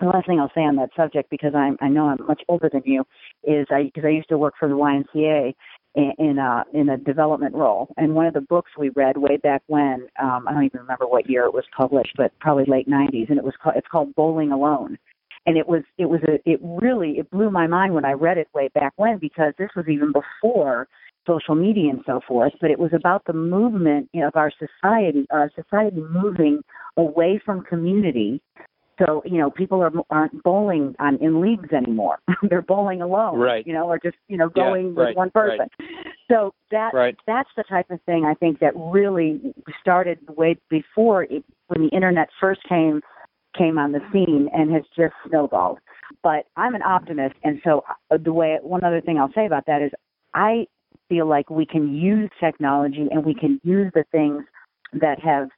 The 0.00 0.06
last 0.06 0.26
thing 0.26 0.40
I'll 0.40 0.50
say 0.52 0.62
on 0.62 0.74
that 0.76 0.90
subject, 0.96 1.30
because 1.30 1.54
I'm 1.54 1.78
I 1.80 1.88
know 1.88 2.08
I'm 2.08 2.26
much 2.26 2.42
older 2.48 2.68
than 2.72 2.82
you, 2.84 3.04
is 3.44 3.66
I 3.70 3.84
because 3.84 4.04
I 4.04 4.10
used 4.10 4.28
to 4.30 4.38
work 4.38 4.54
for 4.58 4.68
the 4.68 4.74
YMCA, 4.74 5.54
in 5.94 6.38
a 6.38 6.64
in 6.72 6.88
a 6.88 6.96
development 6.96 7.54
role. 7.54 7.88
And 7.96 8.14
one 8.14 8.26
of 8.26 8.34
the 8.34 8.40
books 8.40 8.72
we 8.78 8.90
read 8.90 9.16
way 9.16 9.36
back 9.36 9.62
when 9.66 10.08
um, 10.20 10.46
I 10.48 10.52
don't 10.52 10.64
even 10.64 10.80
remember 10.80 11.06
what 11.06 11.30
year 11.30 11.44
it 11.44 11.54
was 11.54 11.64
published, 11.76 12.14
but 12.16 12.32
probably 12.40 12.64
late 12.66 12.88
'90s, 12.88 13.28
and 13.28 13.38
it 13.38 13.44
was 13.44 13.54
called, 13.62 13.76
it's 13.76 13.86
called 13.88 14.14
Bowling 14.14 14.52
Alone. 14.52 14.98
And 15.46 15.56
it 15.56 15.68
was 15.68 15.82
it 15.98 16.06
was 16.06 16.20
a 16.26 16.38
it 16.50 16.58
really 16.62 17.18
it 17.18 17.30
blew 17.30 17.50
my 17.50 17.66
mind 17.66 17.94
when 17.94 18.04
I 18.04 18.12
read 18.12 18.38
it 18.38 18.48
way 18.54 18.68
back 18.74 18.94
when 18.96 19.18
because 19.18 19.52
this 19.58 19.70
was 19.76 19.86
even 19.88 20.12
before 20.12 20.88
social 21.26 21.54
media 21.54 21.90
and 21.90 22.02
so 22.06 22.20
forth. 22.26 22.52
But 22.60 22.70
it 22.70 22.78
was 22.78 22.92
about 22.92 23.24
the 23.26 23.32
movement 23.32 24.08
of 24.14 24.36
our 24.36 24.50
society, 24.50 25.26
our 25.30 25.50
society 25.54 26.00
moving 26.00 26.62
away 26.96 27.40
from 27.44 27.62
community 27.62 28.40
so 28.98 29.22
you 29.24 29.38
know, 29.38 29.50
people 29.50 29.82
are 29.82 29.92
aren't 30.10 30.42
bowling 30.42 30.94
on 30.98 31.16
in 31.16 31.40
leagues 31.40 31.72
anymore. 31.72 32.18
They're 32.42 32.62
bowling 32.62 33.02
alone, 33.02 33.38
right? 33.38 33.66
You 33.66 33.72
know, 33.72 33.88
or 33.88 33.98
just 33.98 34.16
you 34.28 34.36
know 34.36 34.48
going 34.48 34.94
yeah, 34.94 35.00
right, 35.00 35.08
with 35.08 35.16
one 35.16 35.30
person. 35.30 35.68
Right. 35.78 35.88
So 36.30 36.54
that 36.70 36.94
right. 36.94 37.16
that's 37.26 37.48
the 37.56 37.64
type 37.64 37.90
of 37.90 38.00
thing 38.02 38.24
I 38.24 38.34
think 38.34 38.60
that 38.60 38.72
really 38.76 39.54
started 39.80 40.18
way 40.28 40.56
before 40.70 41.24
it, 41.24 41.44
when 41.68 41.82
the 41.82 41.88
internet 41.88 42.28
first 42.40 42.60
came 42.68 43.00
came 43.56 43.78
on 43.78 43.92
the 43.92 44.00
scene 44.12 44.48
and 44.52 44.72
has 44.72 44.82
just 44.96 45.14
snowballed. 45.28 45.78
But 46.22 46.46
I'm 46.56 46.74
an 46.74 46.82
optimist, 46.82 47.34
and 47.42 47.60
so 47.64 47.84
uh, 48.10 48.18
the 48.22 48.32
way 48.32 48.58
one 48.62 48.84
other 48.84 49.00
thing 49.00 49.18
I'll 49.18 49.32
say 49.34 49.46
about 49.46 49.66
that 49.66 49.82
is 49.82 49.90
I 50.34 50.66
feel 51.08 51.26
like 51.26 51.50
we 51.50 51.66
can 51.66 51.94
use 51.94 52.30
technology 52.40 53.08
and 53.10 53.24
we 53.24 53.34
can 53.34 53.60
use 53.62 53.90
the 53.94 54.04
things 54.10 54.42
that 54.92 55.20
have 55.20 55.48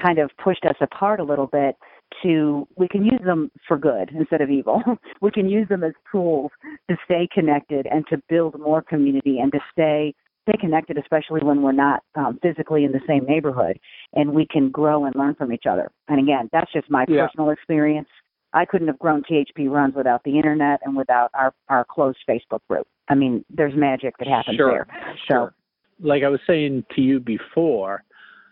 kind 0.00 0.18
of 0.18 0.30
pushed 0.42 0.64
us 0.64 0.76
apart 0.80 1.20
a 1.20 1.24
little 1.24 1.46
bit 1.46 1.76
to 2.22 2.66
we 2.76 2.88
can 2.88 3.04
use 3.04 3.20
them 3.24 3.50
for 3.66 3.76
good 3.76 4.10
instead 4.14 4.40
of 4.40 4.50
evil. 4.50 4.82
we 5.20 5.30
can 5.30 5.48
use 5.48 5.68
them 5.68 5.84
as 5.84 5.92
tools 6.10 6.50
to 6.90 6.96
stay 7.04 7.28
connected 7.32 7.86
and 7.90 8.06
to 8.08 8.20
build 8.28 8.58
more 8.58 8.82
community 8.82 9.38
and 9.38 9.52
to 9.52 9.58
stay 9.72 10.14
stay 10.48 10.58
connected, 10.60 10.98
especially 10.98 11.40
when 11.42 11.62
we're 11.62 11.72
not 11.72 12.02
um, 12.14 12.38
physically 12.42 12.84
in 12.84 12.92
the 12.92 13.00
same 13.06 13.24
neighborhood, 13.24 13.78
and 14.12 14.32
we 14.32 14.46
can 14.46 14.70
grow 14.70 15.04
and 15.04 15.14
learn 15.14 15.34
from 15.34 15.52
each 15.52 15.64
other. 15.70 15.90
And 16.08 16.18
again, 16.18 16.48
that's 16.52 16.72
just 16.72 16.90
my 16.90 17.04
yeah. 17.08 17.26
personal 17.26 17.50
experience. 17.50 18.08
I 18.52 18.64
couldn't 18.64 18.88
have 18.88 18.98
grown 18.98 19.22
THP 19.22 19.70
runs 19.70 19.94
without 19.94 20.24
the 20.24 20.36
internet 20.36 20.80
and 20.84 20.96
without 20.96 21.30
our 21.34 21.54
our 21.68 21.84
closed 21.84 22.18
Facebook 22.28 22.60
group. 22.68 22.86
I 23.08 23.14
mean, 23.14 23.44
there's 23.50 23.74
magic 23.74 24.14
that 24.18 24.28
happens 24.28 24.56
sure. 24.56 24.70
there. 24.70 24.86
So, 25.28 25.34
sure. 25.34 25.54
like 26.00 26.22
I 26.22 26.28
was 26.28 26.40
saying 26.46 26.84
to 26.94 27.00
you 27.00 27.20
before, 27.20 28.04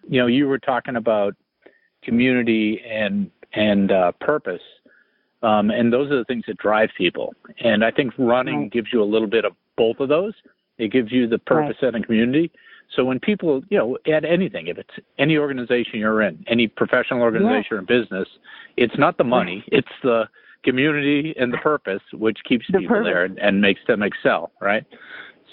you 0.09 0.21
know, 0.21 0.27
you 0.27 0.49
were 0.49 0.59
talking 0.59 0.97
about 0.97 1.35
community 2.03 2.81
and 2.89 3.31
and 3.55 3.93
uh, 3.93 4.13
purpose. 4.21 4.63
Um, 5.43 5.71
and 5.71 5.93
those 5.93 6.11
are 6.11 6.19
the 6.19 6.25
things 6.25 6.45
that 6.49 6.59
drive 6.59 6.91
people. 6.97 7.35
And 7.61 7.85
I 7.85 7.91
think 7.91 8.13
running 8.19 8.63
right. 8.63 8.73
gives 8.73 8.89
you 8.93 9.03
a 9.03 9.05
little 9.05 9.29
bit 9.29 9.45
of 9.45 9.55
both 9.77 10.01
of 10.01 10.09
those. 10.09 10.35
It 10.79 10.93
gives 10.93 11.13
you 11.13 11.27
the 11.27 11.39
purpose 11.39 11.77
right. 11.83 11.95
and 11.95 12.05
community. 12.05 12.51
So 12.95 13.05
when 13.05 13.21
people, 13.21 13.63
you 13.71 13.79
know, 13.79 13.99
at 14.13 14.25
anything, 14.25 14.67
if 14.67 14.79
it's 14.79 14.91
any 15.19 15.37
organization 15.37 16.01
you're 16.01 16.23
in, 16.23 16.45
any 16.49 16.67
professional 16.67 17.23
organization 17.23 17.69
yeah. 17.73 17.79
or 17.79 17.83
business, 17.83 18.29
it's 18.77 18.99
not 18.99 19.17
the 19.17 19.25
money, 19.25 19.65
it's 19.69 19.89
the 20.03 20.25
community 20.65 21.35
and 21.39 21.53
the 21.53 21.59
purpose 21.59 22.03
which 22.13 22.39
keeps 22.47 22.67
the 22.71 22.79
people 22.79 22.97
purpose. 22.97 23.07
there 23.11 23.25
and, 23.25 23.39
and, 23.39 23.61
makes 23.61 23.81
them 23.87 24.03
excel, 24.03 24.51
right? 24.61 24.85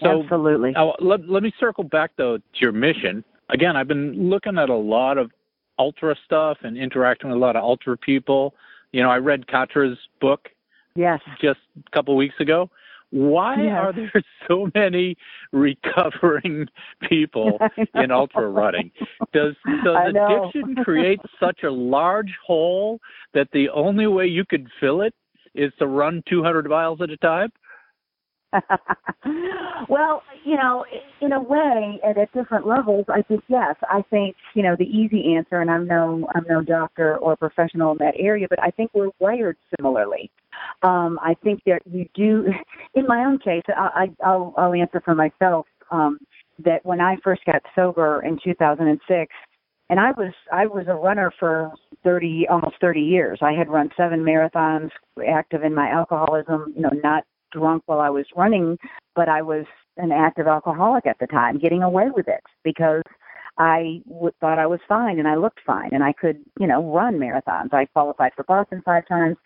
So 0.02 0.24
Absolutely. 0.24 0.72
Now, 0.72 0.96
let, 1.00 1.28
let 1.30 1.44
me 1.44 1.54
circle 1.60 1.84
back 1.84 2.12
though 2.18 2.38
to 2.38 2.44
your 2.60 2.72
mission. 2.72 3.24
Again, 3.50 3.78
I've 3.78 3.88
been 3.88 4.30
looking 4.30 4.58
at 4.58 4.70
a 4.70 4.76
lot 4.76 5.18
of 5.18 5.32
ultra 5.80 6.16
stuff 6.26 6.58
and 6.64 6.78
interacting 6.78 7.30
with 7.30 7.38
a 7.38 7.40
lot 7.40 7.56
of 7.56 7.64
ultra 7.64 7.98
people. 7.98 8.54
You 8.92 9.04
know, 9.04 9.10
I 9.10 9.18
read 9.18 9.48
Catra's 9.48 9.98
book 10.20 10.50
yes 10.96 11.20
just 11.42 11.60
a 11.86 11.92
couple 11.92 12.14
of 12.14 12.18
weeks 12.18 12.36
ago. 12.40 12.70
Why 13.12 13.56
yes. 13.64 13.74
are 13.74 13.94
there 13.94 14.12
so 14.48 14.70
many 14.76 15.16
recovering 15.52 16.68
people 17.08 17.58
in 17.96 18.12
ultra 18.12 18.50
running? 18.50 18.92
Does 19.34 19.56
does 19.84 20.14
addiction 20.14 20.84
create 20.84 21.20
such 21.40 21.64
a 21.64 21.72
large 21.72 22.34
hole 22.46 23.00
that 23.34 23.48
the 23.54 23.70
only 23.70 24.08
way 24.08 24.26
you 24.26 24.44
could 24.46 24.68
fill 24.80 25.02
it 25.02 25.14
is 25.56 25.72
to 25.80 25.88
run 25.88 26.24
200 26.30 26.70
miles 26.70 27.02
at 27.02 27.10
a 27.10 27.18
time? 27.18 27.50
well, 29.90 30.24
you 30.44 30.56
know, 30.56 30.86
in 31.22 31.32
a 31.32 31.42
way, 31.42 32.00
and 32.04 32.18
at 32.18 32.32
different 32.34 32.68
levels, 32.68 33.06
I 33.10 33.22
think 33.22 33.44
yes. 33.48 33.76
I 33.90 34.04
think 34.10 34.36
you 34.54 34.64
know 34.64 34.76
the 34.78 34.86
easy 34.86 35.36
answer, 35.36 35.60
and 35.60 35.70
I'm 35.70 35.88
no 35.88 36.28
I'm 36.36 36.46
no 36.48 36.62
doctor 36.62 37.18
or 37.18 37.36
professional 37.36 37.92
in 37.94 37.98
that 38.00 38.16
area, 38.18 38.48
but 38.50 38.62
I 38.62 38.72
think 38.72 38.92
we're 38.94 39.10
wired 39.20 39.58
similarly. 39.76 40.32
Um, 40.84 41.20
I 41.22 41.36
think 41.44 41.62
that 41.66 41.82
you 41.86 42.08
do. 42.14 42.48
In 42.96 43.06
my 43.08 43.26
own 43.26 43.40
case, 43.40 43.64
I, 43.68 44.08
I 44.22 44.26
I'll, 44.26 44.54
I'll 44.58 44.74
answer 44.74 45.02
for 45.04 45.16
myself. 45.16 45.68
Um, 45.92 46.20
that 46.60 46.84
when 46.86 47.00
I 47.00 47.18
first 47.24 47.46
got 47.46 47.62
sober 47.76 48.24
in 48.24 48.40
2006, 48.44 49.32
and 49.90 50.00
I 50.00 50.12
was 50.12 50.34
I 50.52 50.66
was 50.66 50.86
a 50.88 50.96
runner 50.96 51.32
for 51.40 51.72
30 52.04 52.48
almost 52.50 52.76
30 52.82 53.02
years. 53.02 53.40
I 53.42 53.54
had 53.54 53.70
run 53.70 53.90
seven 53.96 54.22
marathons, 54.22 54.90
active 55.28 55.64
in 55.64 55.74
my 55.74 55.90
alcoholism, 55.90 56.74
you 56.76 56.82
know, 56.82 56.92
not 57.04 57.24
drunk 57.52 57.84
while 57.86 58.00
I 58.00 58.10
was 58.10 58.26
running, 58.36 58.78
but 59.16 59.30
I 59.30 59.42
was 59.42 59.66
an 59.98 60.12
active 60.12 60.48
alcoholic 60.48 61.06
at 61.06 61.18
the 61.20 61.28
time, 61.28 61.58
getting 61.58 61.84
away 61.84 62.10
with 62.14 62.28
it 62.28 62.42
because 62.64 63.02
I 63.58 64.02
w- 64.08 64.32
thought 64.40 64.60
I 64.60 64.68
was 64.68 64.80
fine 64.88 65.20
and 65.20 65.28
I 65.28 65.36
looked 65.36 65.60
fine 65.66 65.90
and 65.92 66.04
I 66.04 66.14
could, 66.14 66.38
you 66.60 66.68
know, 66.68 66.94
run 66.94 67.16
marathons. 67.16 67.74
I 67.74 67.86
qualified 67.86 68.32
for 68.36 68.44
Boston 68.44 68.82
five 68.86 69.08
times. 69.08 69.38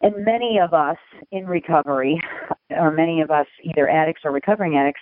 And 0.00 0.24
many 0.24 0.58
of 0.58 0.74
us 0.74 0.98
in 1.32 1.46
recovery, 1.46 2.20
or 2.70 2.90
many 2.90 3.20
of 3.20 3.30
us 3.30 3.46
either 3.62 3.88
addicts 3.88 4.22
or 4.24 4.32
recovering 4.32 4.76
addicts, 4.76 5.00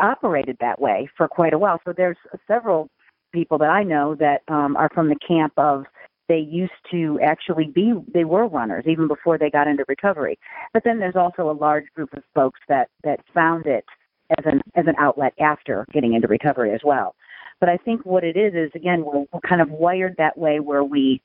operated 0.00 0.56
that 0.60 0.80
way 0.80 1.08
for 1.16 1.28
quite 1.28 1.52
a 1.52 1.58
while. 1.58 1.80
So 1.84 1.92
there's 1.96 2.16
several 2.46 2.88
people 3.32 3.58
that 3.58 3.70
I 3.70 3.82
know 3.82 4.14
that 4.16 4.42
um, 4.48 4.76
are 4.76 4.90
from 4.94 5.08
the 5.08 5.16
camp 5.26 5.52
of 5.56 5.84
they 6.30 6.38
used 6.38 6.70
to 6.92 7.18
actually 7.20 7.64
be 7.64 7.92
they 8.14 8.22
were 8.22 8.46
runners 8.46 8.84
even 8.86 9.08
before 9.08 9.36
they 9.36 9.50
got 9.50 9.66
into 9.66 9.84
recovery 9.88 10.38
but 10.72 10.84
then 10.84 11.00
there's 11.00 11.16
also 11.16 11.50
a 11.50 11.52
large 11.52 11.86
group 11.96 12.12
of 12.16 12.22
folks 12.32 12.60
that 12.68 12.88
that 13.02 13.18
found 13.34 13.66
it 13.66 13.84
as 14.38 14.44
an 14.46 14.60
as 14.76 14.86
an 14.86 14.94
outlet 14.96 15.34
after 15.40 15.84
getting 15.92 16.14
into 16.14 16.28
recovery 16.28 16.72
as 16.72 16.80
well 16.84 17.16
but 17.58 17.68
i 17.68 17.76
think 17.76 18.06
what 18.06 18.22
it 18.22 18.36
is 18.36 18.54
is 18.54 18.70
again 18.76 19.04
we're, 19.04 19.24
we're 19.32 19.40
kind 19.40 19.60
of 19.60 19.70
wired 19.70 20.14
that 20.18 20.38
way 20.38 20.60
where 20.60 20.84
we 20.84 21.20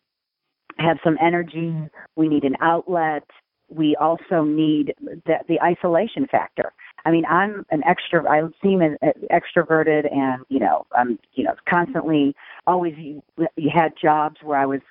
have 0.79 0.97
some 1.03 1.19
energy 1.21 1.71
we 2.15 2.27
need 2.27 2.43
an 2.43 2.55
outlet 2.59 3.23
we 3.69 3.95
also 3.97 4.43
need 4.43 4.95
the, 4.99 5.35
the 5.47 5.61
isolation 5.61 6.25
factor 6.31 6.73
I 7.05 7.11
mean, 7.11 7.25
I'm 7.25 7.65
an 7.69 7.83
extra. 7.85 8.27
I 8.27 8.41
seem 8.63 8.81
an 8.81 8.97
extroverted, 9.31 10.11
and 10.11 10.43
you 10.49 10.59
know, 10.59 10.87
I'm 10.97 11.19
you 11.33 11.43
know 11.43 11.53
constantly 11.69 12.35
always 12.65 12.95
you, 12.97 13.21
you 13.55 13.69
had 13.73 13.93
jobs 14.01 14.37
where 14.41 14.57
I 14.57 14.65
was 14.65 14.81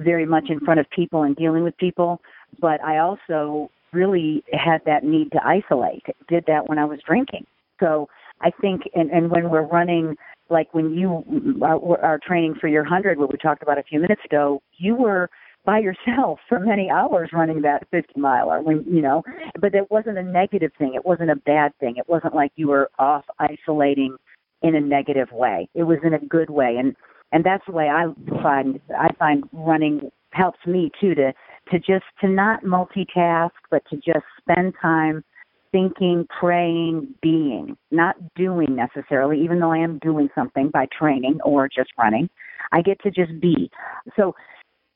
very 0.00 0.26
much 0.26 0.44
in 0.48 0.60
front 0.60 0.80
of 0.80 0.88
people 0.90 1.22
and 1.22 1.36
dealing 1.36 1.64
with 1.64 1.76
people, 1.78 2.20
but 2.60 2.82
I 2.82 2.98
also 2.98 3.70
really 3.92 4.42
had 4.52 4.82
that 4.86 5.04
need 5.04 5.32
to 5.32 5.40
isolate. 5.44 6.04
Did 6.28 6.44
that 6.46 6.68
when 6.68 6.78
I 6.78 6.84
was 6.84 7.00
drinking. 7.06 7.46
So 7.80 8.08
I 8.40 8.50
think, 8.60 8.82
and, 8.94 9.10
and 9.10 9.30
when 9.30 9.50
we're 9.50 9.66
running, 9.66 10.16
like 10.48 10.72
when 10.74 10.94
you 10.94 11.24
are, 11.62 12.00
are 12.00 12.20
training 12.24 12.56
for 12.60 12.68
your 12.68 12.84
hundred, 12.84 13.18
what 13.18 13.32
we 13.32 13.38
talked 13.38 13.62
about 13.62 13.78
a 13.78 13.82
few 13.82 14.00
minutes 14.00 14.22
ago, 14.24 14.62
you 14.76 14.94
were 14.94 15.28
by 15.64 15.78
yourself 15.78 16.38
for 16.48 16.58
many 16.58 16.88
hours 16.90 17.30
running 17.32 17.60
that 17.62 17.86
50 17.90 18.18
miler 18.18 18.62
when 18.62 18.82
you 18.88 19.02
know 19.02 19.22
but 19.60 19.74
it 19.74 19.90
wasn't 19.90 20.16
a 20.16 20.22
negative 20.22 20.70
thing 20.78 20.94
it 20.94 21.04
wasn't 21.04 21.30
a 21.30 21.36
bad 21.36 21.70
thing 21.78 21.98
it 21.98 22.08
wasn't 22.08 22.34
like 22.34 22.50
you 22.56 22.66
were 22.66 22.90
off 22.98 23.26
isolating 23.38 24.16
in 24.62 24.74
a 24.74 24.80
negative 24.80 25.28
way. 25.32 25.68
It 25.74 25.84
was 25.84 25.98
in 26.04 26.14
a 26.14 26.18
good 26.18 26.50
way, 26.50 26.76
and 26.78 26.94
and 27.32 27.44
that's 27.44 27.64
the 27.66 27.72
way 27.72 27.88
I 27.88 28.06
find 28.42 28.80
I 28.96 29.08
find 29.18 29.44
running 29.52 30.10
helps 30.32 30.58
me 30.66 30.90
too 31.00 31.14
to 31.14 31.32
to 31.70 31.78
just 31.78 32.04
to 32.20 32.28
not 32.28 32.64
multitask, 32.64 33.50
but 33.70 33.82
to 33.90 33.96
just 33.96 34.24
spend 34.40 34.74
time 34.80 35.24
thinking, 35.72 36.26
praying, 36.40 37.14
being, 37.22 37.76
not 37.92 38.16
doing 38.34 38.74
necessarily, 38.74 39.40
even 39.40 39.60
though 39.60 39.70
I 39.70 39.78
am 39.78 39.98
doing 40.00 40.28
something 40.34 40.68
by 40.68 40.86
training 40.96 41.38
or 41.44 41.68
just 41.68 41.90
running. 41.96 42.28
I 42.72 42.82
get 42.82 43.00
to 43.02 43.10
just 43.10 43.40
be. 43.40 43.70
So 44.16 44.34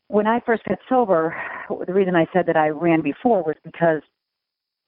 when 0.09 0.27
I 0.27 0.41
first 0.45 0.65
got 0.65 0.79
sober, 0.89 1.37
the 1.87 1.93
reason 1.93 2.17
I 2.17 2.27
said 2.33 2.47
that 2.47 2.57
I 2.57 2.69
ran 2.69 3.03
before 3.03 3.43
was 3.43 3.57
because 3.65 4.03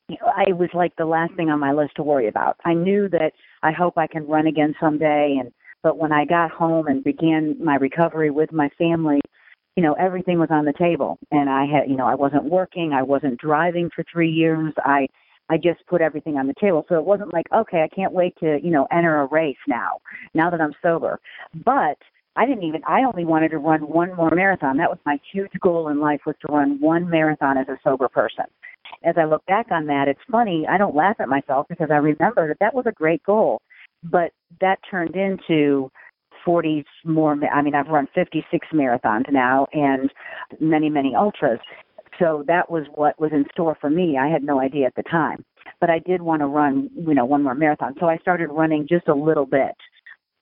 you 0.08 0.16
know, 0.20 0.30
I 0.36 0.52
was 0.52 0.68
like 0.72 0.94
the 0.96 1.06
last 1.06 1.34
thing 1.34 1.50
on 1.50 1.58
my 1.58 1.72
list 1.72 1.96
to 1.96 2.02
worry 2.02 2.28
about. 2.28 2.56
I 2.64 2.74
knew 2.74 3.08
that 3.10 3.32
I 3.62 3.72
hope 3.72 3.96
I 3.96 4.06
can 4.06 4.26
run 4.26 4.46
again 4.46 4.74
someday 4.80 5.36
and 5.40 5.52
but 5.86 5.98
when 5.98 6.10
I 6.10 6.24
got 6.24 6.50
home 6.50 6.88
and 6.88 7.04
began 7.04 7.54
my 7.64 7.76
recovery 7.76 8.32
with 8.32 8.50
my 8.52 8.68
family, 8.76 9.20
you 9.76 9.84
know, 9.84 9.92
everything 9.92 10.40
was 10.40 10.48
on 10.50 10.64
the 10.64 10.72
table 10.72 11.16
and 11.30 11.48
I 11.48 11.64
had, 11.64 11.88
you 11.88 11.96
know, 11.96 12.08
I 12.08 12.16
wasn't 12.16 12.46
working, 12.46 12.92
I 12.92 13.04
wasn't 13.04 13.38
driving 13.38 13.88
for 13.94 14.04
3 14.12 14.28
years. 14.28 14.74
I 14.78 15.06
I 15.48 15.58
just 15.58 15.86
put 15.86 16.00
everything 16.00 16.38
on 16.38 16.48
the 16.48 16.54
table. 16.60 16.84
So 16.88 16.96
it 16.96 17.04
wasn't 17.04 17.32
like, 17.32 17.46
okay, 17.54 17.82
I 17.84 17.94
can't 17.94 18.12
wait 18.12 18.34
to, 18.40 18.58
you 18.60 18.72
know, 18.72 18.88
enter 18.90 19.20
a 19.20 19.26
race 19.26 19.62
now, 19.68 20.00
now 20.34 20.50
that 20.50 20.60
I'm 20.60 20.72
sober. 20.82 21.20
But 21.64 21.98
I 22.34 22.46
didn't 22.46 22.64
even, 22.64 22.82
I 22.84 23.04
only 23.04 23.24
wanted 23.24 23.52
to 23.52 23.58
run 23.58 23.82
one 23.82 24.12
more 24.16 24.32
marathon. 24.34 24.78
That 24.78 24.90
was 24.90 24.98
my 25.06 25.20
huge 25.32 25.52
goal 25.60 25.88
in 25.90 26.00
life 26.00 26.22
was 26.26 26.34
to 26.44 26.52
run 26.52 26.80
one 26.80 27.08
marathon 27.08 27.58
as 27.58 27.68
a 27.68 27.78
sober 27.84 28.08
person. 28.08 28.46
As 29.04 29.14
I 29.16 29.24
look 29.24 29.46
back 29.46 29.66
on 29.70 29.86
that, 29.86 30.08
it's 30.08 30.18
funny. 30.32 30.66
I 30.68 30.78
don't 30.78 30.96
laugh 30.96 31.20
at 31.20 31.28
myself 31.28 31.66
because 31.68 31.92
I 31.92 31.98
remember 31.98 32.48
that 32.48 32.58
that 32.58 32.74
was 32.74 32.86
a 32.88 32.92
great 32.92 33.22
goal, 33.22 33.62
but 34.10 34.32
that 34.60 34.78
turned 34.88 35.16
into 35.16 35.90
40 36.44 36.84
more. 37.04 37.36
I 37.52 37.62
mean, 37.62 37.74
I've 37.74 37.88
run 37.88 38.08
56 38.14 38.68
marathons 38.72 39.30
now 39.30 39.66
and 39.72 40.10
many, 40.60 40.88
many 40.88 41.14
ultras. 41.14 41.58
So 42.18 42.44
that 42.46 42.70
was 42.70 42.86
what 42.94 43.20
was 43.20 43.32
in 43.32 43.44
store 43.52 43.76
for 43.80 43.90
me. 43.90 44.16
I 44.16 44.28
had 44.28 44.42
no 44.42 44.60
idea 44.60 44.86
at 44.86 44.94
the 44.94 45.02
time, 45.02 45.44
but 45.80 45.90
I 45.90 45.98
did 45.98 46.22
want 46.22 46.40
to 46.40 46.46
run, 46.46 46.88
you 46.96 47.14
know, 47.14 47.26
one 47.26 47.42
more 47.42 47.54
marathon. 47.54 47.94
So 48.00 48.06
I 48.06 48.16
started 48.18 48.48
running 48.48 48.86
just 48.88 49.08
a 49.08 49.14
little 49.14 49.44
bit 49.44 49.74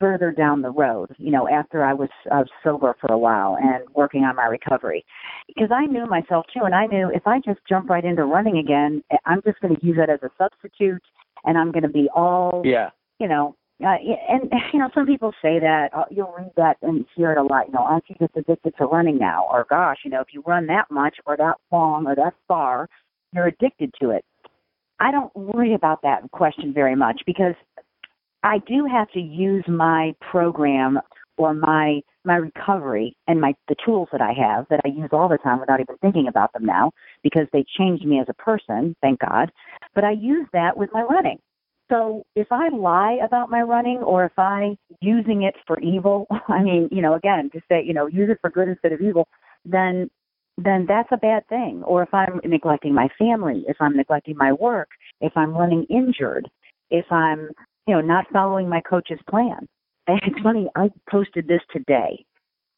further 0.01 0.31
down 0.31 0.63
the 0.63 0.71
road, 0.71 1.15
you 1.19 1.31
know, 1.31 1.49
after 1.49 1.85
I 1.85 1.95
was 1.95 2.11
uh, 2.31 2.45
sober 2.63 2.95
for 3.01 3.13
a 3.13 3.19
while 3.19 3.57
and 3.61 3.85
working 3.95 4.23
on 4.23 4.37
my 4.37 4.47
recovery. 4.47 5.05
Because 5.49 5.71
I 5.73 5.87
knew 5.87 6.07
myself 6.07 6.47
too, 6.53 6.65
and 6.65 6.75
I 6.75 6.87
knew 6.87 7.11
if 7.13 7.27
I 7.27 7.39
just 7.39 7.61
jump 7.69 7.89
right 7.89 8.05
into 8.05 8.25
running 8.25 8.59
again, 8.59 9.03
I'm 9.25 9.41
just 9.43 9.61
going 9.61 9.75
to 9.75 9.87
use 9.87 9.97
it 9.99 10.11
as 10.11 10.21
a 10.23 10.31
substitute 10.37 11.03
and 11.45 11.59
I'm 11.59 11.73
going 11.73 11.83
to 11.83 11.89
be 11.89 12.09
all, 12.15 12.63
yeah. 12.65 12.91
You 13.19 13.29
know, 13.29 13.57
uh, 13.83 13.97
and 14.29 14.51
you 14.73 14.79
know, 14.79 14.89
some 14.95 15.07
people 15.07 15.33
say 15.43 15.59
that 15.59 15.91
uh, 15.95 16.05
you'll 16.11 16.35
read 16.37 16.51
that 16.57 16.77
and 16.83 17.05
hear 17.17 17.33
it 17.33 17.39
a 17.39 17.43
lot. 17.43 17.67
You 17.67 17.75
know, 17.75 17.81
aren't 17.81 18.05
you 18.09 18.17
just 18.21 18.37
addicted 18.37 18.75
to 18.79 18.87
running 18.87 19.19
now? 19.19 19.47
Or 19.51 19.67
gosh, 19.69 19.99
you 20.05 20.11
know, 20.11 20.21
if 20.21 20.29
you 20.33 20.43
run 20.47 20.67
that 20.67 20.91
much 20.91 21.17
or 21.27 21.37
that 21.37 21.57
long 21.73 22.07
or 22.07 22.15
that 22.15 22.35
far, 22.49 22.89
you're 23.33 23.47
addicted 23.47 23.93
to 24.01 24.11
it. 24.11 24.25
I 25.01 25.11
don't 25.11 25.35
worry 25.35 25.75
about 25.75 26.03
that 26.03 26.31
question 26.31 26.73
very 26.73 26.95
much 26.95 27.23
because 27.27 27.55
I 28.43 28.59
do 28.59 28.87
have 28.91 29.11
to 29.13 29.21
use 29.21 29.65
my 29.67 30.15
program 30.21 31.01
or 31.37 31.53
my 31.53 32.01
my 32.25 32.37
recovery 32.37 33.17
and 33.27 33.41
my 33.41 33.55
the 33.69 33.75
tools 33.85 34.09
that 34.13 34.21
I 34.21 34.33
have 34.33 34.67
that 34.71 34.81
I 34.85 34.89
use 34.89 35.11
all 35.13 35.29
the 35.29 35.39
time 35.39 35.61
without 35.61 35.81
even 35.81 35.97
thinking 35.99 36.29
about 36.29 36.53
them 36.53 36.65
now 36.65 36.93
because 37.23 37.47
they 37.53 37.65
changed 37.77 38.07
me 38.07 38.21
as 38.21 38.27
a 38.29 38.35
person, 38.35 38.95
thank 39.01 39.21
God. 39.21 39.51
But 39.95 40.05
I 40.05 40.13
use 40.13 40.47
that 40.53 40.77
with 40.77 40.91
my 40.93 41.03
running. 41.03 41.39
So 41.91 42.25
if 42.35 42.47
I 42.51 42.69
lie 42.71 43.19
about 43.25 43.51
my 43.51 43.61
running 43.63 43.99
or 43.99 44.25
if 44.25 44.33
I 44.39 44.77
using 45.01 45.43
it 45.43 45.55
for 45.67 45.79
evil, 45.81 46.27
I 46.49 46.63
mean, 46.63 46.89
you 46.91 47.03
know, 47.03 47.15
again, 47.15 47.51
to 47.53 47.61
say, 47.69 47.83
you 47.85 47.93
know, 47.93 48.07
use 48.07 48.31
it 48.31 48.39
for 48.41 48.51
good 48.51 48.69
instead 48.69 48.93
of 48.93 49.01
evil, 49.01 49.29
then 49.65 50.11
then 50.57 50.87
that's 50.87 51.09
a 51.11 51.17
bad 51.17 51.47
thing. 51.49 51.83
Or 51.85 52.05
if 52.05 52.15
I'm 52.15 52.41
neglecting 52.45 52.95
my 52.95 53.09
family, 53.19 53.65
if 53.67 53.77
I'm 53.81 53.97
neglecting 53.97 54.37
my 54.37 54.53
work, 54.53 54.89
if 55.21 55.33
I'm 55.37 55.53
running 55.53 55.85
injured, 55.91 56.49
if 56.91 57.11
I'm, 57.11 57.49
you 57.89 57.95
know, 57.95 58.01
not 58.01 58.27
following 58.33 58.69
my 58.69 58.81
coach's 58.81 59.19
plan. 59.29 59.67
And 60.07 60.21
it's 60.27 60.41
funny, 60.43 60.69
I 60.77 60.91
posted 61.11 61.49
this 61.49 61.63
today 61.73 62.25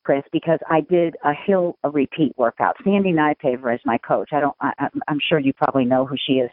Chris, 0.06 0.22
because 0.30 0.60
I 0.70 0.82
did 0.82 1.16
a 1.24 1.32
hill 1.34 1.76
a 1.82 1.90
repeat 1.90 2.32
workout. 2.38 2.76
Sandy 2.84 3.12
Nypaver 3.12 3.74
is 3.74 3.80
my 3.84 3.98
coach. 3.98 4.28
I 4.32 4.38
don't. 4.38 4.54
I, 4.60 4.86
I'm 5.08 5.18
sure 5.28 5.40
you 5.40 5.52
probably 5.52 5.84
know 5.84 6.06
who 6.06 6.14
she 6.16 6.34
is. 6.34 6.48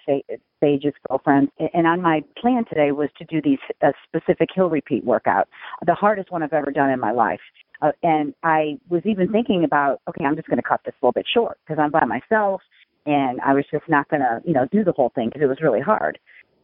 Sage's 0.60 0.94
girlfriend. 1.08 1.50
And 1.72 1.86
on 1.86 2.02
my 2.02 2.24
plan 2.36 2.66
today 2.68 2.92
was 2.92 3.10
to 3.20 3.26
do 3.26 3.44
these 3.44 3.60
a 3.84 3.94
specific 4.08 4.50
hill 4.56 4.72
repeat 4.72 5.06
workout, 5.06 5.48
the 5.86 5.94
hardest 5.94 6.32
one 6.32 6.42
I've 6.42 6.52
ever 6.52 6.72
done 6.72 6.90
in 6.90 7.00
my 7.00 7.12
life. 7.12 7.42
Uh, 7.84 7.92
and 8.02 8.34
I 8.42 8.80
was 8.90 9.04
even 9.06 9.32
thinking 9.32 9.64
about, 9.64 10.02
okay, 10.10 10.26
I'm 10.26 10.36
just 10.36 10.48
going 10.48 10.58
to 10.58 10.68
cut 10.68 10.82
this 10.84 10.96
a 11.00 11.06
little 11.06 11.14
bit 11.14 11.28
short 11.32 11.60
because 11.64 11.80
I'm 11.80 11.92
by 11.92 12.06
myself, 12.06 12.64
and 13.06 13.40
I 13.42 13.54
was 13.54 13.66
just 13.70 13.88
not 13.88 14.10
going 14.10 14.22
to, 14.22 14.42
you 14.44 14.54
know, 14.54 14.66
do 14.72 14.84
the 14.84 14.94
whole 14.94 15.12
thing 15.14 15.30
because 15.30 15.44
it 15.44 15.48
was 15.48 15.62
really 15.62 15.82
hard. 15.82 16.18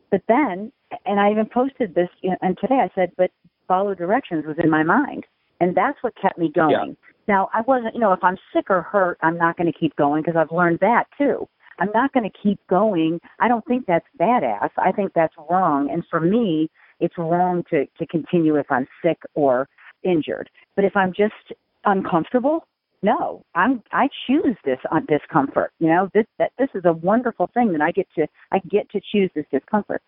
But 0.09 0.23
then, 0.27 0.71
and 1.05 1.19
I 1.19 1.29
even 1.29 1.45
posted 1.45 1.93
this, 1.93 2.09
you 2.23 2.31
know, 2.31 2.37
and 2.41 2.57
today 2.59 2.79
I 2.81 2.89
said, 2.95 3.11
but 3.15 3.29
follow 3.67 3.93
directions 3.93 4.47
was 4.47 4.57
in 4.57 4.71
my 4.71 4.81
mind 4.81 5.27
and 5.59 5.75
that's 5.75 5.97
what 6.01 6.13
kept 6.21 6.37
me 6.37 6.51
going. 6.53 6.71
Yeah. 6.71 6.93
Now, 7.27 7.49
I 7.53 7.61
wasn't, 7.61 7.93
you 7.93 8.01
know, 8.01 8.11
if 8.13 8.23
I'm 8.23 8.37
sick 8.53 8.65
or 8.69 8.81
hurt, 8.81 9.17
I'm 9.21 9.37
not 9.37 9.55
going 9.55 9.71
to 9.71 9.77
keep 9.77 9.95
going 9.95 10.23
because 10.23 10.35
I've 10.35 10.55
learned 10.55 10.79
that 10.79 11.05
too. 11.17 11.47
I'm 11.79 11.91
not 11.93 12.11
going 12.11 12.29
to 12.29 12.37
keep 12.41 12.59
going. 12.67 13.19
I 13.39 13.47
don't 13.47 13.65
think 13.65 13.85
that's 13.85 14.05
badass. 14.19 14.69
I 14.77 14.91
think 14.91 15.13
that's 15.13 15.33
wrong. 15.49 15.89
And 15.91 16.03
for 16.09 16.19
me, 16.19 16.69
it's 16.99 17.17
wrong 17.17 17.63
to 17.69 17.85
to 17.85 18.05
continue 18.07 18.55
if 18.55 18.69
I'm 18.69 18.87
sick 19.03 19.19
or 19.33 19.69
injured. 20.03 20.49
But 20.75 20.85
if 20.85 20.95
I'm 20.95 21.13
just 21.13 21.53
uncomfortable, 21.85 22.65
no, 23.01 23.45
I'm 23.55 23.81
I 23.93 24.09
choose 24.27 24.57
this 24.65 24.79
on 24.91 25.05
discomfort. 25.05 25.71
You 25.79 25.87
know, 25.87 26.09
this 26.13 26.25
that 26.37 26.51
this 26.59 26.69
is 26.75 26.83
a 26.85 26.93
wonderful 26.93 27.49
thing 27.53 27.71
that 27.71 27.81
I 27.81 27.91
get 27.91 28.07
to 28.15 28.27
I 28.51 28.59
get 28.69 28.89
to 28.91 28.99
choose 28.99 29.29
this 29.35 29.45
discomfort. 29.51 30.01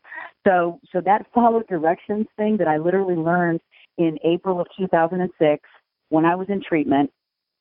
So 0.45 0.79
so 0.91 0.99
that 1.01 1.25
follow 1.33 1.63
directions 1.69 2.27
thing 2.35 2.57
that 2.57 2.67
I 2.67 2.77
literally 2.77 3.15
learned 3.15 3.61
in 3.97 4.17
April 4.23 4.59
of 4.59 4.67
2006 4.77 5.61
when 6.09 6.25
I 6.25 6.35
was 6.35 6.47
in 6.49 6.61
treatment, 6.61 7.11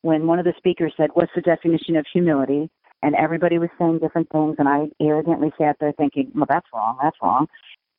when 0.01 0.27
one 0.27 0.39
of 0.39 0.45
the 0.45 0.53
speakers 0.57 0.93
said, 0.97 1.09
What's 1.13 1.31
the 1.35 1.41
definition 1.41 1.95
of 1.95 2.05
humility? 2.11 2.69
And 3.03 3.15
everybody 3.15 3.57
was 3.57 3.69
saying 3.79 3.99
different 3.99 4.29
things, 4.29 4.55
and 4.59 4.67
I 4.67 4.85
arrogantly 5.01 5.51
sat 5.57 5.77
there 5.79 5.93
thinking, 5.93 6.31
Well, 6.35 6.45
that's 6.47 6.67
wrong, 6.73 6.97
that's 7.01 7.17
wrong. 7.21 7.47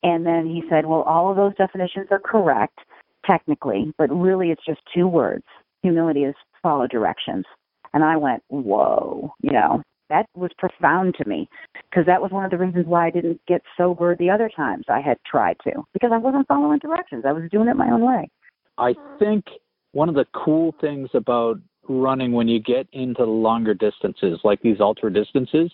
And 0.03 0.25
then 0.25 0.45
he 0.45 0.63
said, 0.69 0.85
Well, 0.85 1.01
all 1.01 1.29
of 1.29 1.37
those 1.37 1.55
definitions 1.55 2.07
are 2.11 2.19
correct, 2.19 2.79
technically, 3.25 3.93
but 3.97 4.09
really 4.09 4.51
it's 4.51 4.65
just 4.65 4.81
two 4.93 5.07
words. 5.07 5.45
Humility 5.81 6.23
is 6.23 6.35
follow 6.61 6.87
directions. 6.87 7.45
And 7.93 8.03
I 8.03 8.17
went, 8.17 8.43
Whoa, 8.49 9.33
you 9.41 9.51
know, 9.51 9.81
that 10.09 10.27
was 10.35 10.51
profound 10.57 11.15
to 11.15 11.27
me 11.27 11.49
because 11.89 12.05
that 12.05 12.21
was 12.21 12.31
one 12.31 12.45
of 12.45 12.51
the 12.51 12.57
reasons 12.57 12.85
why 12.85 13.07
I 13.07 13.09
didn't 13.09 13.41
get 13.47 13.61
sober 13.77 14.15
the 14.15 14.29
other 14.29 14.49
times 14.55 14.85
I 14.89 15.01
had 15.01 15.17
tried 15.25 15.57
to 15.63 15.83
because 15.93 16.11
I 16.13 16.17
wasn't 16.17 16.47
following 16.47 16.79
directions. 16.79 17.23
I 17.27 17.31
was 17.31 17.49
doing 17.51 17.67
it 17.67 17.75
my 17.75 17.89
own 17.89 18.01
way. 18.01 18.29
I 18.77 18.95
think 19.19 19.45
one 19.91 20.09
of 20.09 20.15
the 20.15 20.25
cool 20.33 20.75
things 20.81 21.09
about 21.13 21.57
running 21.87 22.31
when 22.31 22.47
you 22.47 22.59
get 22.59 22.87
into 22.93 23.23
longer 23.23 23.73
distances 23.73 24.39
like 24.43 24.61
these 24.61 24.79
ultra 24.79 25.11
distances 25.11 25.71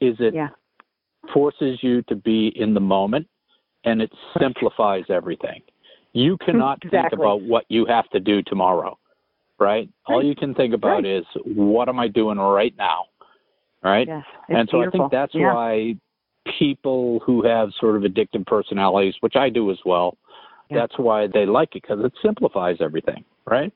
is 0.00 0.16
it 0.20 0.34
yeah. 0.34 0.48
forces 1.32 1.78
you 1.82 2.02
to 2.02 2.14
be 2.14 2.52
in 2.56 2.74
the 2.74 2.80
moment 2.80 3.26
and 3.84 4.02
it 4.02 4.10
simplifies 4.38 5.04
everything. 5.08 5.62
You 6.12 6.36
cannot 6.44 6.78
exactly. 6.84 7.10
think 7.10 7.12
about 7.20 7.42
what 7.42 7.64
you 7.68 7.86
have 7.86 8.08
to 8.10 8.20
do 8.20 8.42
tomorrow, 8.42 8.98
right? 9.58 9.88
right. 10.08 10.14
All 10.14 10.24
you 10.24 10.34
can 10.34 10.54
think 10.54 10.74
about 10.74 11.02
right. 11.02 11.06
is 11.06 11.24
what 11.44 11.88
am 11.88 11.98
I 11.98 12.08
doing 12.08 12.38
right 12.38 12.74
now? 12.76 13.04
Right? 13.88 14.06
Yes, 14.06 14.24
and 14.48 14.68
so 14.70 14.78
beautiful. 14.78 15.00
I 15.00 15.02
think 15.02 15.12
that's 15.12 15.34
yeah. 15.34 15.54
why 15.54 15.94
people 16.58 17.20
who 17.24 17.46
have 17.46 17.70
sort 17.78 17.96
of 17.96 18.02
addictive 18.02 18.46
personalities, 18.46 19.14
which 19.20 19.36
I 19.36 19.48
do 19.48 19.70
as 19.70 19.78
well, 19.84 20.16
yeah. 20.70 20.78
that's 20.78 20.98
why 20.98 21.26
they 21.26 21.46
like 21.46 21.74
it 21.74 21.82
because 21.82 22.04
it 22.04 22.12
simplifies 22.22 22.76
everything, 22.80 23.24
right? 23.46 23.72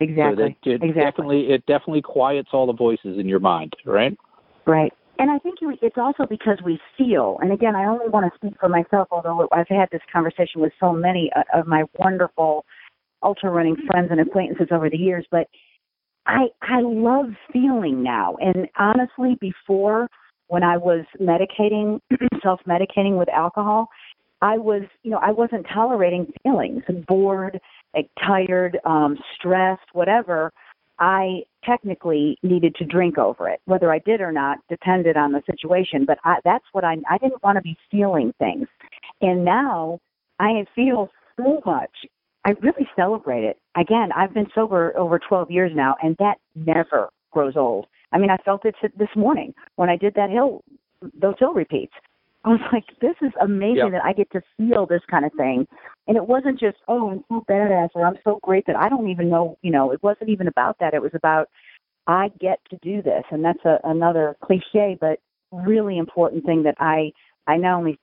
Exactly. 0.00 0.36
So 0.36 0.42
that 0.42 0.70
it 0.70 0.82
exactly. 0.82 1.02
definitely 1.02 1.40
it 1.50 1.66
definitely 1.66 2.02
quiets 2.02 2.50
all 2.52 2.66
the 2.66 2.72
voices 2.72 3.18
in 3.18 3.28
your 3.28 3.40
mind, 3.40 3.72
right? 3.84 4.16
Right. 4.66 4.92
And 5.18 5.30
I 5.30 5.38
think 5.38 5.56
it's 5.60 5.98
also 5.98 6.26
because 6.26 6.58
we 6.64 6.78
feel, 6.96 7.38
and 7.42 7.52
again, 7.52 7.74
I 7.74 7.86
only 7.86 8.08
want 8.08 8.32
to 8.32 8.38
speak 8.38 8.54
for 8.60 8.68
myself, 8.68 9.08
although 9.10 9.48
I've 9.50 9.66
had 9.68 9.88
this 9.90 10.02
conversation 10.12 10.60
with 10.60 10.72
so 10.78 10.92
many 10.92 11.28
of 11.52 11.66
my 11.66 11.82
wonderful 11.98 12.64
ultra 13.24 13.50
running 13.50 13.74
friends 13.88 14.08
and 14.12 14.20
acquaintances 14.20 14.68
over 14.70 14.88
the 14.88 14.96
years, 14.96 15.26
but 15.32 15.48
I 16.28 16.48
I 16.62 16.80
love 16.82 17.30
feeling 17.52 18.02
now. 18.02 18.36
And 18.40 18.68
honestly, 18.78 19.36
before 19.40 20.08
when 20.48 20.62
I 20.62 20.76
was 20.76 21.04
medicating, 21.20 22.00
self 22.42 22.60
medicating 22.68 23.18
with 23.18 23.28
alcohol, 23.30 23.88
I 24.40 24.58
was, 24.58 24.82
you 25.02 25.10
know, 25.10 25.18
I 25.18 25.32
wasn't 25.32 25.66
tolerating 25.72 26.32
feelings, 26.42 26.82
bored, 27.06 27.58
like, 27.94 28.08
tired, 28.24 28.78
um, 28.84 29.18
stressed, 29.34 29.88
whatever. 29.92 30.52
I 31.00 31.42
technically 31.64 32.36
needed 32.42 32.74
to 32.76 32.84
drink 32.84 33.18
over 33.18 33.48
it. 33.48 33.60
Whether 33.64 33.92
I 33.92 33.98
did 34.00 34.20
or 34.20 34.32
not 34.32 34.58
depended 34.68 35.16
on 35.16 35.32
the 35.32 35.42
situation, 35.46 36.04
but 36.04 36.18
I, 36.24 36.36
that's 36.44 36.64
what 36.72 36.84
I 36.84 36.96
I 37.08 37.18
didn't 37.18 37.42
want 37.42 37.56
to 37.56 37.62
be 37.62 37.76
feeling 37.90 38.32
things. 38.38 38.68
And 39.20 39.44
now 39.44 39.98
I 40.38 40.66
feel 40.74 41.10
so 41.36 41.62
much. 41.64 41.90
I 42.44 42.50
really 42.62 42.88
celebrate 42.96 43.44
it. 43.44 43.58
Again, 43.76 44.10
I've 44.16 44.32
been 44.32 44.46
sober 44.54 44.96
over 44.96 45.18
12 45.18 45.50
years 45.50 45.72
now, 45.74 45.96
and 46.02 46.16
that 46.18 46.36
never 46.54 47.10
grows 47.30 47.56
old. 47.56 47.86
I 48.12 48.18
mean, 48.18 48.30
I 48.30 48.36
felt 48.38 48.64
it 48.64 48.74
this 48.96 49.08
morning 49.14 49.54
when 49.76 49.90
I 49.90 49.96
did 49.96 50.14
that 50.14 50.30
hill, 50.30 50.64
those 51.20 51.34
hill 51.38 51.52
repeats. 51.52 51.92
I 52.44 52.50
was 52.50 52.60
like, 52.72 52.84
this 53.00 53.16
is 53.22 53.32
amazing 53.40 53.76
Yep. 53.76 53.92
that 53.92 54.04
I 54.04 54.12
get 54.12 54.30
to 54.32 54.42
feel 54.56 54.86
this 54.86 55.02
kind 55.10 55.24
of 55.24 55.32
thing. 55.36 55.66
And 56.06 56.16
it 56.16 56.26
wasn't 56.26 56.58
just, 56.58 56.78
oh, 56.88 57.10
I'm 57.10 57.24
so 57.28 57.44
badass 57.48 57.90
or 57.94 58.06
I'm 58.06 58.18
so 58.24 58.38
great 58.42 58.64
that 58.66 58.76
I 58.76 58.88
don't 58.88 59.08
even 59.08 59.28
know, 59.28 59.58
you 59.62 59.70
know, 59.70 59.90
it 59.90 60.02
wasn't 60.02 60.30
even 60.30 60.48
about 60.48 60.78
that. 60.80 60.94
It 60.94 61.02
was 61.02 61.12
about, 61.14 61.48
I 62.06 62.30
get 62.40 62.60
to 62.70 62.78
do 62.82 63.02
this. 63.02 63.24
And 63.30 63.44
that's 63.44 63.64
a, 63.64 63.78
another 63.84 64.36
cliche, 64.42 64.96
but 64.98 65.20
really 65.52 65.98
important 65.98 66.44
thing 66.46 66.62
that 66.62 66.76
I, 66.78 67.12
I 67.46 67.56
not 67.56 67.78
only 67.78 67.98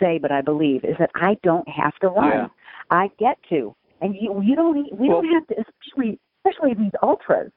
say, 0.00 0.18
but 0.18 0.30
I 0.30 0.40
believe 0.40 0.84
is 0.84 0.96
that 0.98 1.10
I 1.14 1.36
don't 1.42 1.68
have 1.68 1.94
to 1.96 2.08
run. 2.08 2.30
Yeah. 2.30 2.48
I 2.90 3.10
get 3.18 3.38
to. 3.50 3.74
And 4.00 4.14
you, 4.18 4.40
you 4.42 4.56
don't, 4.56 4.76
e- 4.78 4.90
we 4.92 5.08
Well- 5.08 5.22
don't 5.22 5.32
have 5.32 5.46
to, 5.48 5.54
especially, 5.60 6.18
especially 6.46 6.74
these 6.74 6.92
ultras. 7.02 7.52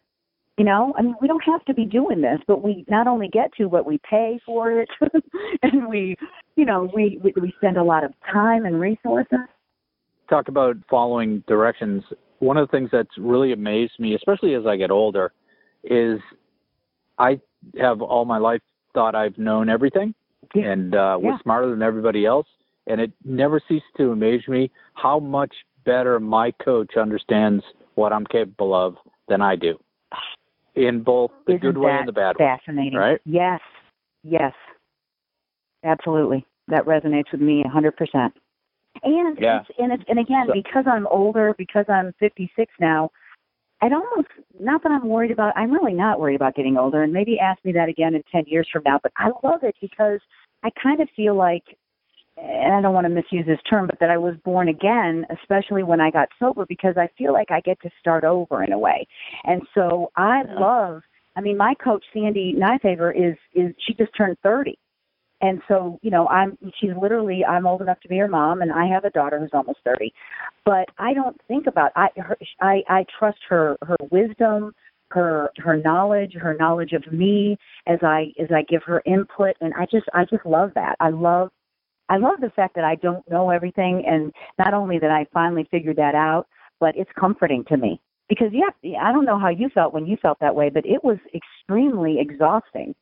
You 0.58 0.66
know, 0.66 0.94
I 0.96 1.02
mean, 1.02 1.16
we 1.20 1.28
don't 1.28 1.44
have 1.46 1.66
to 1.66 1.74
be 1.74 1.84
doing 1.84 2.22
this, 2.22 2.40
but 2.46 2.62
we 2.62 2.86
not 2.88 3.08
only 3.08 3.28
get 3.28 3.52
to, 3.58 3.68
but 3.68 3.88
we 3.88 4.00
pay 4.08 4.40
for 4.46 4.72
it, 4.82 4.90
and 5.64 5.88
we, 5.88 6.16
you 6.56 6.64
know, 6.64 6.88
we, 6.94 7.20
we 7.24 7.34
we 7.42 7.52
spend 7.58 7.76
a 7.78 7.84
lot 7.84 8.04
of 8.04 8.14
time 8.32 8.66
and 8.66 8.80
resources. 8.80 9.40
talk 10.30 10.50
about 10.50 10.76
following 10.88 11.44
directions. 11.48 12.04
One 12.38 12.58
of 12.58 12.68
the 12.68 12.72
things 12.78 12.90
that's 12.92 13.18
really 13.18 13.52
amazed 13.52 13.94
me, 13.98 14.14
especially 14.14 14.54
as 14.54 14.68
I 14.68 14.76
get 14.76 14.92
older, 14.92 15.32
is 15.84 16.20
I 17.18 17.40
have 17.80 18.04
all 18.04 18.26
my 18.26 18.38
life 18.38 18.62
thought 18.94 19.16
I've 19.16 19.38
known 19.40 19.70
everything 19.70 20.14
Yeah. 20.54 20.72
and 20.72 20.94
uh, 20.94 21.18
was 21.20 21.34
Yeah. 21.40 21.42
smarter 21.42 21.70
than 21.72 21.82
everybody 21.82 22.28
else. 22.28 22.48
And 22.86 23.02
it 23.02 23.12
never 23.26 23.60
ceased 23.68 23.86
to 23.98 24.12
amaze 24.12 24.48
me 24.48 24.70
how 24.94 25.18
much 25.20 25.54
better 25.86 26.20
my 26.20 26.52
coach 26.52 26.98
understands 26.98 27.64
what 27.96 28.12
I'm 28.14 28.26
capable 28.26 28.74
of 28.74 28.96
than 29.28 29.42
I 29.42 29.56
do, 29.56 29.78
in 30.76 31.04
both 31.04 31.32
the 31.46 31.54
Isn't 31.54 31.62
good 31.62 31.78
way 31.78 31.92
and 31.92 32.08
the 32.08 32.12
bad 32.12 32.36
way. 32.40 32.46
fascinating? 32.46 32.98
right? 32.98 33.20
Yes, 33.26 33.60
yes, 34.24 34.54
absolutely. 35.84 36.46
That 36.68 36.86
resonates 36.86 37.32
with 37.32 37.42
me 37.42 37.64
a 37.66 37.70
hundred 37.70 37.98
percent. 37.98 38.34
And 39.04 39.38
Yeah. 39.40 39.62
it's, 39.62 39.80
and 39.80 39.92
it's 39.92 40.04
and 40.08 40.20
again 40.20 40.48
So- 40.48 40.54
because 40.54 40.86
I'm 40.88 41.08
older, 41.08 41.54
because 41.58 41.86
I'm 41.90 42.14
56 42.20 42.72
now. 42.80 43.12
I'd 43.82 43.92
almost 43.92 44.30
not 44.60 44.82
that 44.84 44.92
I'm 44.94 45.10
worried 45.10 45.32
about. 45.32 45.58
I'm 45.58 45.72
really 45.72 45.94
not 45.94 46.20
worried 46.20 46.36
about 46.36 46.56
getting 46.56 46.78
older. 46.78 47.04
And 47.04 47.12
maybe 47.12 47.38
ask 47.38 47.64
me 47.66 47.74
that 47.74 47.90
again 47.90 48.16
in 48.16 48.24
10 48.32 48.46
years 48.48 48.68
from 48.72 48.84
now. 48.86 48.98
But 49.04 49.12
I 49.18 49.32
love 49.44 49.64
it 49.64 49.76
because 49.82 50.22
I 50.64 50.70
kind 50.82 51.02
of 51.02 51.10
feel 51.18 51.36
like, 51.36 51.64
and 52.38 52.74
I 52.74 52.82
don't 52.82 52.94
want 52.94 53.06
to 53.06 53.14
misuse 53.14 53.46
this 53.46 53.60
term, 53.70 53.88
but 53.88 54.00
that 54.00 54.10
I 54.10 54.18
was 54.18 54.36
born 54.44 54.68
again, 54.68 55.26
especially 55.42 55.84
when 55.84 56.02
I 56.02 56.12
got 56.12 56.30
sober, 56.40 56.66
because 56.68 56.96
I 56.98 57.10
feel 57.18 57.34
like 57.34 57.52
I 57.52 57.62
get 57.62 57.80
to 57.82 57.90
start 58.00 58.24
over 58.24 58.64
in 58.64 58.72
a 58.72 58.80
way. 58.80 59.08
And 59.44 59.62
so 59.74 60.12
I 60.16 60.44
love. 60.48 61.04
I 61.36 61.42
mean, 61.42 61.58
my 61.58 61.74
coach 61.84 62.04
Sandy 62.14 62.56
Nypaver 62.58 63.12
is 63.16 63.38
is 63.54 63.74
she 63.86 63.94
just 63.94 64.16
turned 64.16 64.38
30. 64.44 64.78
And 65.42 65.62
so, 65.68 66.00
you 66.02 66.10
know, 66.10 66.28
I'm 66.28 66.58
she's 66.80 66.92
literally 67.00 67.44
I'm 67.44 67.68
old 67.68 67.82
enough 67.82 68.00
to 68.02 68.08
be 68.08 68.18
her 68.18 68.28
mom 68.28 68.62
and 68.62 68.72
I 68.72 68.86
have 68.88 69.04
a 69.04 69.10
daughter 69.10 69.40
who's 69.40 69.50
almost 69.54 69.80
30. 69.84 70.14
But 70.64 70.90
I 70.98 71.14
don't 71.14 71.40
think 71.48 71.68
about 71.68 71.92
I 71.96 72.08
her, 72.18 72.38
I 72.62 72.82
I 72.88 73.06
trust 73.20 73.40
her 73.50 73.78
her 73.82 73.98
wisdom, 74.12 74.74
her 75.10 75.50
her 75.58 75.78
knowledge, 75.78 76.34
her 76.40 76.56
knowledge 76.56 76.94
of 76.94 77.12
me 77.12 77.58
as 77.88 78.00
I 78.02 78.32
as 78.40 78.50
I 78.56 78.64
give 78.64 78.84
her 78.84 79.02
input 79.06 79.56
and 79.60 79.74
I 79.74 79.86
just 79.86 80.06
I 80.14 80.26
just 80.26 80.46
love 80.46 80.72
that. 80.76 80.96
I 81.00 81.10
love 81.10 81.50
I 82.10 82.18
love 82.18 82.40
the 82.42 82.50
fact 82.50 82.76
that 82.76 82.84
I 82.84 82.96
don't 82.96 83.30
know 83.30 83.50
everything 83.50 84.04
and 84.06 84.32
not 84.60 84.74
only 84.74 85.00
that 85.00 85.12
I 85.12 85.26
finally 85.34 85.68
figured 85.72 85.98
that 85.98 86.16
out, 86.16 86.48
but 86.80 86.96
it's 86.98 87.12
comforting 87.18 87.64
to 87.70 87.78
me. 87.78 88.02
Because 88.30 88.52
yeah, 88.52 88.98
I 89.02 89.12
don't 89.12 89.26
know 89.26 89.40
how 89.40 89.50
you 89.50 89.70
felt 89.74 89.94
when 89.94 90.06
you 90.06 90.18
felt 90.22 90.40
that 90.40 90.56
way, 90.56 90.70
but 90.70 90.86
it 90.86 91.04
was 91.04 91.18
extremely 91.34 92.20
exhausting 92.20 92.96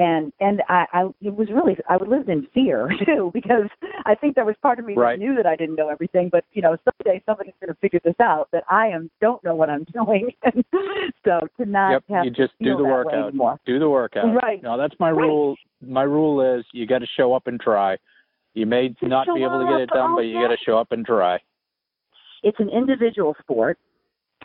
and 0.00 0.32
and 0.40 0.62
I, 0.68 0.86
I 0.92 1.02
it 1.20 1.34
was 1.34 1.48
really 1.50 1.76
I 1.88 1.96
lived 1.96 2.28
in 2.28 2.46
fear 2.54 2.90
too 3.04 3.30
because 3.34 3.68
I 4.06 4.14
think 4.14 4.34
there 4.34 4.44
was 4.44 4.56
part 4.62 4.78
of 4.78 4.86
me 4.86 4.94
Right. 4.96 5.18
that 5.18 5.24
knew 5.24 5.36
that 5.36 5.46
I 5.46 5.56
didn't 5.56 5.76
know 5.76 5.88
everything, 5.88 6.30
but 6.32 6.44
you 6.52 6.62
know 6.62 6.76
someday 6.84 7.22
somebody's 7.26 7.54
going 7.60 7.72
to 7.72 7.80
figure 7.80 8.00
this 8.02 8.14
out 8.20 8.48
that 8.52 8.64
I 8.70 8.88
am 8.88 9.10
don't 9.20 9.44
know 9.44 9.54
what 9.54 9.68
I'm 9.68 9.84
doing, 9.92 10.30
so 11.24 11.40
to 11.58 11.66
not 11.66 11.92
Yep, 11.92 12.04
have 12.08 12.24
you 12.24 12.30
to 12.30 12.36
just 12.36 12.54
do 12.60 12.76
the 12.76 12.84
workout. 12.84 13.34
Do 13.66 13.78
the 13.78 13.88
workout. 13.88 14.34
Right. 14.42 14.62
No, 14.62 14.78
that's 14.78 14.94
my 14.98 15.10
Right. 15.10 15.26
rule. 15.26 15.56
My 15.86 16.02
rule 16.02 16.58
is 16.58 16.64
you 16.72 16.86
got 16.86 17.00
to 17.00 17.06
show 17.16 17.34
up 17.34 17.46
and 17.46 17.60
try. 17.60 17.96
You 18.54 18.66
may 18.66 18.94
not 19.02 19.26
be 19.34 19.42
able 19.42 19.60
to 19.60 19.66
get 19.70 19.80
it 19.80 19.90
done, 19.90 20.16
but 20.16 20.22
you 20.22 20.34
got 20.34 20.48
to 20.48 20.56
show 20.64 20.78
up 20.78 20.92
and 20.92 21.06
try. 21.06 21.38
It's 22.42 22.58
an 22.58 22.68
individual 22.68 23.36
sport, 23.40 23.78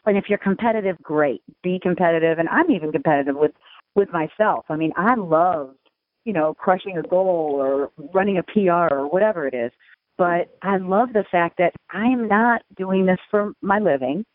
and 0.06 0.18
if 0.18 0.26
you're 0.30 0.38
competitive, 0.38 0.98
great. 1.02 1.42
Be 1.64 1.80
competitive, 1.82 2.38
and 2.40 2.48
I'm 2.50 2.70
even 2.70 2.92
competitive 2.92 3.36
with 3.36 3.54
with 3.96 4.10
myself. 4.12 4.66
I 4.70 4.76
mean, 4.76 4.92
I 4.96 5.16
love 5.16 5.76
you 6.24 6.34
know 6.34 6.54
crushing 6.54 6.98
a 6.98 7.04
goal 7.04 7.56
or 7.58 7.92
running 8.14 8.38
a 8.38 8.44
PR 8.44 8.94
or 8.94 9.08
whatever 9.08 9.48
it 9.48 9.54
is, 9.54 9.72
but 10.18 10.56
I 10.62 10.78
love 10.78 11.14
the 11.14 11.26
fact 11.32 11.58
that 11.58 11.74
I'm 11.90 12.28
not 12.28 12.62
doing 12.78 13.06
this 13.06 13.20
for 13.32 13.54
my 13.62 13.80
living. 13.80 14.26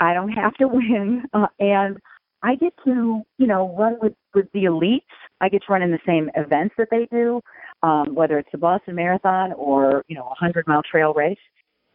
I 0.00 0.12
don't 0.12 0.32
have 0.32 0.54
to 0.54 0.68
win, 0.68 1.22
uh, 1.32 1.46
and 1.58 1.98
I 2.42 2.56
get 2.56 2.74
to 2.84 3.22
you 3.38 3.46
know 3.46 3.74
run 3.78 3.96
with 4.02 4.14
with 4.34 4.52
the 4.52 4.64
elites. 4.64 5.00
I 5.40 5.48
get 5.48 5.62
to 5.66 5.72
run 5.72 5.82
in 5.82 5.92
the 5.92 5.98
same 6.06 6.30
events 6.36 6.74
that 6.78 6.88
they 6.90 7.06
do, 7.10 7.40
um, 7.84 8.14
whether 8.14 8.38
it's 8.38 8.48
the 8.50 8.58
Boston 8.58 8.94
Marathon 8.94 9.52
or 9.52 10.04
you 10.08 10.16
know 10.16 10.26
a 10.30 10.34
hundred 10.34 10.66
mile 10.66 10.82
trail 10.82 11.12
race 11.12 11.38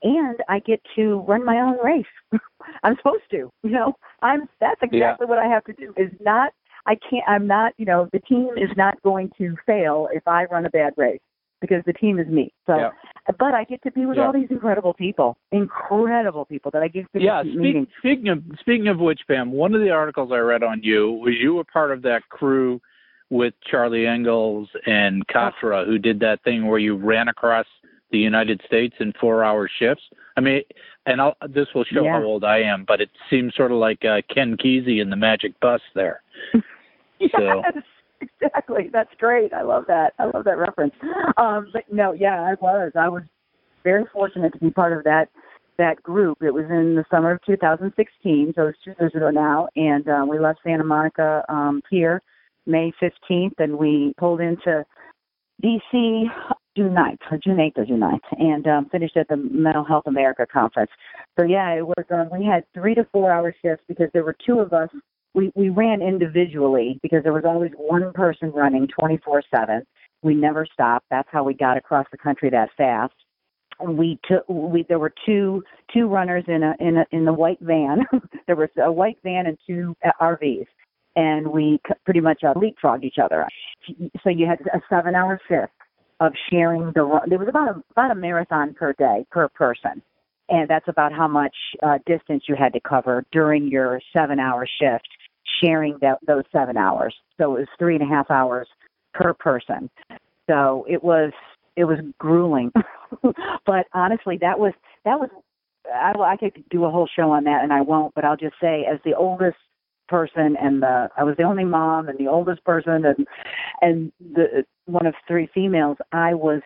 and 0.04 0.38
I 0.48 0.60
get 0.60 0.82
to 0.96 1.26
run 1.28 1.44
my 1.44 1.60
own 1.60 1.78
race. 1.84 2.06
I'm 2.84 2.96
supposed 2.98 3.24
to, 3.32 3.52
you 3.64 3.72
know. 3.72 3.94
I'm 4.22 4.48
that's 4.62 4.82
exactly 4.82 5.28
what 5.28 5.40
I 5.40 5.48
have 5.48 5.64
to 5.66 5.74
do. 5.74 5.94
Is 5.98 6.12
not 6.22 6.54
I 6.86 6.96
can't 7.10 7.24
I'm 7.28 7.48
not, 7.48 7.74
you 7.78 7.86
know, 7.86 8.08
the 8.14 8.20
team 8.20 8.50
is 8.58 8.70
not 8.78 9.02
going 9.02 9.32
to 9.38 9.56
fail 9.66 10.08
if 10.14 10.28
I 10.28 10.46
run 10.46 10.66
a 10.66 10.70
bad 10.70 10.94
race 10.98 11.20
because 11.62 11.84
the 11.86 11.94
team 11.94 12.20
is 12.20 12.28
me. 12.28 12.54
So 12.68 12.78
Yeah. 12.78 12.92
but 13.38 13.54
I 13.54 13.64
get 13.64 13.82
to 13.84 13.92
be 13.92 14.06
with 14.06 14.18
Yeah. 14.18 14.28
all 14.28 14.34
these 14.34 14.50
incredible 14.50 14.94
people. 14.94 15.38
Incredible 15.52 16.46
people 16.46 16.72
that 16.72 16.84
I 16.84 16.88
get 16.88 17.12
to 17.14 17.22
Yeah. 17.22 17.42
Speak, 17.42 17.56
meeting. 17.56 17.88
speaking 17.98 18.28
of 18.30 18.44
speaking 18.60 18.88
of 18.88 19.00
which, 19.00 19.22
Pam, 19.28 19.52
one 19.52 19.74
of 19.74 19.82
the 19.82 19.90
articles 19.90 20.32
I 20.32 20.38
read 20.38 20.64
on 20.64 20.82
you 20.84 21.12
was 21.12 21.36
you 21.36 21.56
were 21.56 21.66
part 21.66 21.92
of 21.92 22.02
that 22.04 22.28
crew 22.30 22.80
with 23.30 23.54
Charlie 23.70 24.08
Engels 24.08 24.70
and 24.86 25.26
Catra, 25.28 25.86
who 25.86 25.98
did 25.98 26.20
that 26.22 26.44
thing 26.44 26.68
where 26.68 26.80
you 26.80 26.96
ran 26.96 27.28
across 27.28 27.66
the 28.12 28.18
United 28.18 28.62
States 28.66 28.96
in 29.00 29.14
four-hour 29.20 29.70
shifts. 29.80 30.04
I 30.36 30.42
mean, 30.42 30.62
and 31.06 31.22
I'll, 31.22 31.36
this 31.48 31.68
will 31.76 31.84
show 31.84 32.04
Yeah. 32.04 32.14
how 32.20 32.24
old 32.24 32.44
I 32.44 32.60
am, 32.60 32.86
but 32.88 33.02
it 33.02 33.10
seems 33.30 33.54
sort 33.56 33.72
of 33.72 33.78
like 33.78 34.04
uh, 34.04 34.22
Ken 34.34 34.58
Kesey 34.58 35.00
in 35.02 35.10
the 35.10 35.16
Magic 35.16 35.60
Bus 35.60 35.82
there. 35.96 36.22
So- 37.36 37.62
Yes, 37.66 37.84
exactly. 38.22 38.90
That's 38.94 39.14
great. 39.20 39.54
I 39.54 39.62
love 39.62 39.84
that. 39.88 40.14
I 40.20 40.26
love 40.26 40.46
that 40.46 40.58
reference. 40.58 40.94
Um, 41.36 41.68
but 41.74 41.84
no, 41.92 42.14
yeah, 42.14 42.42
I 42.42 42.54
was. 42.62 42.94
I 42.98 43.10
was 43.10 43.24
very 43.84 44.06
fortunate 44.14 44.54
to 44.54 44.60
be 44.60 44.72
part 44.72 44.94
of 44.94 45.04
that 45.04 45.28
that 45.78 46.02
group. 46.02 46.42
It 46.42 46.54
was 46.54 46.64
in 46.70 46.96
the 46.96 47.04
summer 47.12 47.32
of 47.32 47.42
2016, 47.46 48.54
so 48.56 48.68
it's 48.68 48.78
two 48.86 48.94
years 49.00 49.14
ago 49.16 49.30
now, 49.32 49.68
and 49.76 50.08
uh, 50.08 50.26
we 50.28 50.40
left 50.40 50.60
Santa 50.64 50.84
Monica 50.86 51.44
um, 51.50 51.82
Pier 51.90 52.22
May 52.70 52.94
15th, 53.02 53.54
and 53.58 53.78
we 53.78 54.14
pulled 54.18 54.42
into 54.42 54.86
DC 55.64 56.24
June 56.78 56.94
9th, 56.94 57.18
or 57.32 57.38
June 57.44 57.58
8th 57.58 57.78
or 57.78 57.86
June 57.86 58.00
9th, 58.00 58.20
and 58.40 58.68
um, 58.68 58.90
finished 58.90 59.18
at 59.18 59.28
the 59.28 59.36
Mental 59.36 59.84
Health 59.84 60.06
America 60.08 60.46
conference. 60.52 60.92
So 61.38 61.46
yeah, 61.46 61.72
it 61.74 61.86
was. 61.86 62.06
Um, 62.12 62.30
we 62.32 62.46
had 62.46 62.64
three 62.74 62.96
to 62.96 63.06
four 63.12 63.32
hour 63.32 63.54
shifts 63.62 63.84
because 63.88 64.08
there 64.14 64.24
were 64.24 64.36
two 64.46 64.60
of 64.60 64.72
us 64.72 64.90
we 65.34 65.52
we 65.56 65.70
ran 65.70 66.02
individually 66.02 67.00
because 67.02 67.24
there 67.24 67.34
was 67.34 67.46
always 67.46 67.72
one 67.78 68.12
person 68.14 68.52
running 68.52 68.88
24/7. 69.00 69.84
We 70.22 70.34
never 70.34 70.66
stopped. 70.72 71.06
That's 71.10 71.30
how 71.32 71.44
we 71.44 71.54
got 71.54 71.78
across 71.78 72.06
the 72.12 72.18
country 72.18 72.50
that 72.50 72.70
fast. 72.78 73.14
We 73.86 74.20
took 74.28 74.44
we 74.50 74.84
there 74.90 75.00
were 75.00 75.14
two 75.26 75.64
two 75.94 76.08
runners 76.08 76.44
in 76.48 76.64
a 76.64 76.76
in 76.80 76.98
a 76.98 77.06
in 77.12 77.26
the 77.26 77.34
white 77.34 77.60
van. 77.62 78.06
there 78.48 78.56
was 78.56 78.70
a 78.78 78.92
white 78.92 79.18
van 79.24 79.46
and 79.46 79.58
two 79.66 79.96
uh, 80.06 80.12
RVs, 80.22 80.68
and 81.20 81.48
we 81.48 81.80
pretty 82.06 82.22
much 82.22 82.44
uh, 82.44 82.54
leapfrogged 82.54 83.04
each 83.04 83.18
other. 83.22 83.48
So 84.24 84.30
you 84.30 84.46
had 84.46 84.60
a 84.74 84.82
seven 84.90 85.16
hour 85.16 85.40
shift 85.48 85.74
of 86.20 86.34
sharing 86.50 86.92
the. 86.94 87.22
There 87.28 87.40
was 87.40 87.48
about 87.48 87.70
a 87.70 87.84
about 87.92 88.12
a 88.12 88.16
marathon 88.16 88.74
per 88.74 88.94
day 88.94 89.26
per 89.32 89.48
person 89.50 90.02
and 90.50 90.68
that's 90.68 90.88
about 90.88 91.14
how 91.14 91.28
much 91.28 91.56
uh, 91.84 92.00
distance 92.06 92.44
you 92.48 92.56
had 92.56 92.74
to 92.74 92.80
cover 92.80 93.24
during 93.32 93.68
your 93.68 94.02
seven 94.16 94.40
hour 94.40 94.68
shift, 94.82 95.08
sharing 95.62 95.98
that, 96.02 96.18
those 96.26 96.44
seven 96.52 96.76
hours. 96.78 97.16
So 97.38 97.56
it 97.56 97.60
was 97.60 97.68
three 97.78 97.96
and 97.96 98.04
a 98.04 98.08
half 98.08 98.30
hours 98.32 98.68
per 99.14 99.34
person. 99.34 99.90
So 100.50 100.86
it 100.90 101.04
was 101.04 101.32
it 101.76 101.86
was 101.86 102.00
grueling, 102.18 102.72
but 103.66 103.86
honestly, 103.94 104.38
that 104.42 104.60
was 104.60 104.74
that 105.06 105.20
was 105.20 105.30
I, 105.94 106.14
I 106.20 106.38
could 106.38 106.64
do 106.70 106.86
a 106.86 106.92
whole 106.92 107.08
show 107.16 107.32
on 107.32 107.44
that, 107.46 107.64
and 107.64 107.72
I 107.72 107.82
won't. 107.82 108.14
But 108.16 108.26
I'll 108.26 108.38
just 108.38 108.56
say, 108.60 108.86
as 108.92 109.00
the 109.06 109.16
oldest 109.16 109.58
person 110.10 110.56
and 110.60 110.82
the 110.82 111.10
I 111.18 111.24
was 111.24 111.36
the 111.38 111.44
only 111.44 111.66
mom 111.66 112.10
and 112.10 112.18
the 112.18 112.28
oldest 112.28 112.64
person 112.64 113.06
and 113.06 113.28
and 113.82 114.12
the 114.20 114.66
one 114.86 115.06
of 115.06 115.14
three 115.28 115.48
females, 115.54 115.98
I 116.12 116.34
was 116.34 116.62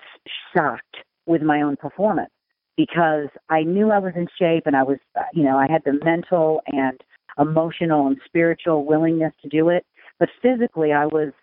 shocked 0.55 0.97
with 1.25 1.41
my 1.41 1.61
own 1.61 1.75
performance 1.75 2.31
because 2.77 3.27
I 3.49 3.63
knew 3.63 3.91
I 3.91 3.99
was 3.99 4.13
in 4.15 4.27
shape 4.39 4.63
and 4.65 4.75
I 4.75 4.83
was, 4.83 4.97
you 5.33 5.43
know, 5.43 5.57
I 5.57 5.67
had 5.69 5.83
the 5.85 5.99
mental 6.03 6.61
and 6.67 6.99
emotional 7.37 8.07
and 8.07 8.17
spiritual 8.25 8.85
willingness 8.85 9.33
to 9.41 9.49
do 9.49 9.69
it. 9.69 9.85
But 10.19 10.29
physically, 10.41 10.91
I 10.91 11.05
was, 11.05 11.33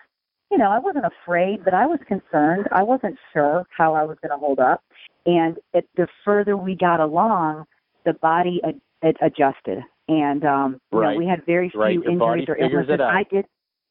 you 0.51 0.59
know, 0.59 0.71
I 0.71 0.79
wasn't 0.79 1.05
afraid, 1.07 1.65
but 1.65 1.75
I 1.75 1.87
was 1.87 2.01
concerned. 2.07 2.69
I 2.73 2.83
wasn't 2.83 3.17
sure 3.33 3.65
how 3.77 3.95
I 3.95 4.05
was 4.05 4.17
going 4.23 4.31
to 4.31 4.39
hold 4.39 4.59
up. 4.59 4.83
And 5.27 5.57
it, 5.75 5.89
the 5.97 6.09
further 6.25 6.57
we 6.57 6.75
got 6.75 7.01
along, 7.01 7.67
the 8.05 8.15
body 8.15 8.61
ad, 8.65 8.81
it 9.03 9.17
adjusted. 9.23 9.83
And 10.11 10.45
um, 10.45 10.81
right. 10.91 11.13
you 11.13 11.13
know, 11.15 11.19
we 11.19 11.27
had 11.27 11.47
very 11.47 11.71
few 11.71 11.81
right. 11.81 11.95
Injuries 11.95 12.49
or 12.49 12.57
illnesses. 12.57 13.01
I 13.01 13.25
did. 13.31 13.45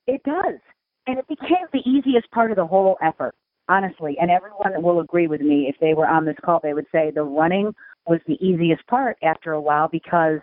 It 0.05 0.21
does, 0.23 0.59
and 1.07 1.17
it 1.17 1.27
became 1.27 1.65
the 1.71 1.87
easiest 1.89 2.29
part 2.31 2.51
of 2.51 2.57
the 2.57 2.65
whole 2.65 2.97
effort 3.01 3.33
honestly, 3.69 4.17
and 4.19 4.31
everyone 4.31 4.81
will 4.81 4.99
agree 4.99 5.27
with 5.27 5.41
me 5.41 5.67
if 5.69 5.75
they 5.79 5.93
were 5.93 6.07
on 6.07 6.25
this 6.25 6.35
call, 6.43 6.59
they 6.61 6.73
would 6.73 6.87
say 6.91 7.11
the 7.13 7.23
running 7.23 7.73
was 8.07 8.19
the 8.27 8.43
easiest 8.45 8.85
part 8.87 9.17
after 9.23 9.53
a 9.53 9.61
while 9.61 9.87
because, 9.87 10.39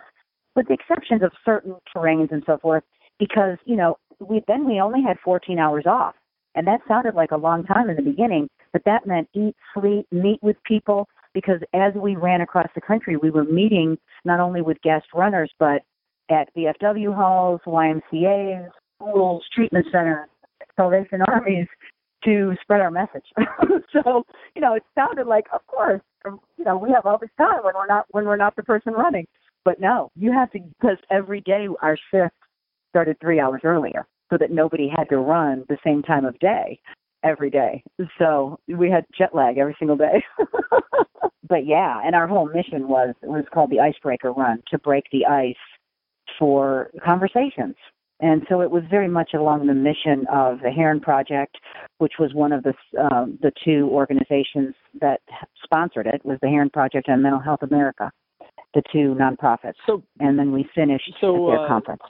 with 0.55 0.67
the 0.69 0.73
exceptions 0.73 1.21
of 1.21 1.31
certain 1.45 1.75
terrains 1.95 2.31
and 2.31 2.41
so 2.47 2.57
forth, 2.57 2.83
because 3.19 3.57
you 3.65 3.75
know 3.75 3.97
we 4.19 4.41
then 4.47 4.65
we 4.65 4.79
only 4.79 5.03
had 5.03 5.17
14 5.23 5.59
hours 5.59 5.85
off, 5.85 6.15
and 6.55 6.65
that 6.65 6.79
sounded 6.87 7.13
like 7.13 7.31
a 7.31 7.37
long 7.37 7.63
time 7.65 7.89
in 7.89 7.97
the 7.97 8.01
beginning, 8.01 8.47
but 8.71 8.81
that 8.85 9.05
meant 9.05 9.27
eat, 9.33 9.55
sleep, 9.73 10.07
meet 10.11 10.41
with 10.41 10.55
people. 10.63 11.07
Because 11.37 11.61
as 11.71 11.93
we 11.93 12.15
ran 12.15 12.41
across 12.41 12.65
the 12.73 12.81
country, 12.81 13.15
we 13.15 13.29
were 13.29 13.43
meeting 13.43 13.95
not 14.25 14.39
only 14.39 14.63
with 14.63 14.81
guest 14.81 15.05
runners, 15.13 15.51
but 15.59 15.83
at 16.31 16.49
VFW 16.55 17.15
halls, 17.15 17.61
YMCA's, 17.67 18.71
schools, 18.95 19.43
treatment 19.53 19.85
centers, 19.91 20.27
Salvation 20.75 21.21
Armies, 21.27 21.67
to 22.25 22.55
spread 22.63 22.81
our 22.81 22.89
message. 22.89 23.25
so, 23.93 24.23
you 24.55 24.61
know, 24.63 24.73
it 24.73 24.81
sounded 24.95 25.27
like, 25.27 25.45
of 25.53 25.61
course, 25.67 26.01
um, 26.25 26.39
you 26.57 26.65
know, 26.65 26.75
we 26.75 26.89
have 26.91 27.05
all 27.05 27.19
this 27.21 27.29
time 27.37 27.59
when 27.63 27.75
we're 27.75 27.85
not 27.85 28.07
when 28.09 28.25
we're 28.25 28.35
not 28.35 28.55
the 28.55 28.63
person 28.63 28.93
running. 28.93 29.27
But 29.63 29.79
no, 29.79 30.09
you 30.15 30.31
have 30.31 30.49
to 30.53 30.59
because 30.59 30.97
every 31.11 31.41
day 31.41 31.67
our 31.83 31.99
shift 32.09 32.33
started 32.89 33.15
three 33.21 33.39
hours 33.39 33.61
earlier, 33.63 34.07
so 34.31 34.39
that 34.39 34.49
nobody 34.49 34.89
had 34.89 35.07
to 35.09 35.17
run 35.17 35.65
the 35.69 35.77
same 35.85 36.01
time 36.01 36.25
of 36.25 36.39
day 36.39 36.79
every 37.23 37.49
day. 37.49 37.83
So 38.17 38.59
we 38.67 38.89
had 38.89 39.05
jet 39.17 39.33
lag 39.33 39.57
every 39.57 39.75
single 39.79 39.97
day. 39.97 40.23
but 41.47 41.65
yeah, 41.65 42.01
and 42.03 42.15
our 42.15 42.27
whole 42.27 42.47
mission 42.47 42.87
was 42.87 43.15
was 43.23 43.45
called 43.53 43.71
the 43.71 43.79
Icebreaker 43.79 44.31
Run 44.31 44.61
to 44.69 44.77
break 44.77 45.05
the 45.11 45.25
ice 45.25 45.55
for 46.37 46.91
conversations 47.03 47.75
and 48.19 48.43
so 48.49 48.61
it 48.61 48.71
was 48.71 48.83
very 48.89 49.07
much 49.07 49.33
along 49.35 49.67
the 49.67 49.73
mission 49.73 50.25
of 50.31 50.59
the 50.61 50.71
Herren 50.71 50.99
Project, 50.99 51.57
which 51.99 52.13
was 52.19 52.33
one 52.33 52.51
of 52.51 52.63
the 52.63 52.73
um, 52.99 53.37
the 53.41 53.51
two 53.63 53.89
organizations 53.91 54.73
that 54.99 55.21
sponsored 55.63 56.07
it, 56.07 56.25
was 56.25 56.39
the 56.41 56.47
Herren 56.47 56.71
Project 56.71 57.07
and 57.07 57.21
Mental 57.21 57.39
Health 57.39 57.61
America, 57.61 58.11
the 58.73 58.81
two 58.91 59.15
nonprofits. 59.19 59.75
So, 59.85 60.03
and 60.19 60.39
then 60.39 60.51
we 60.51 60.67
finished 60.73 61.13
so, 61.21 61.51
at 61.51 61.57
their 61.57 61.65
uh, 61.65 61.67
conference. 61.67 62.01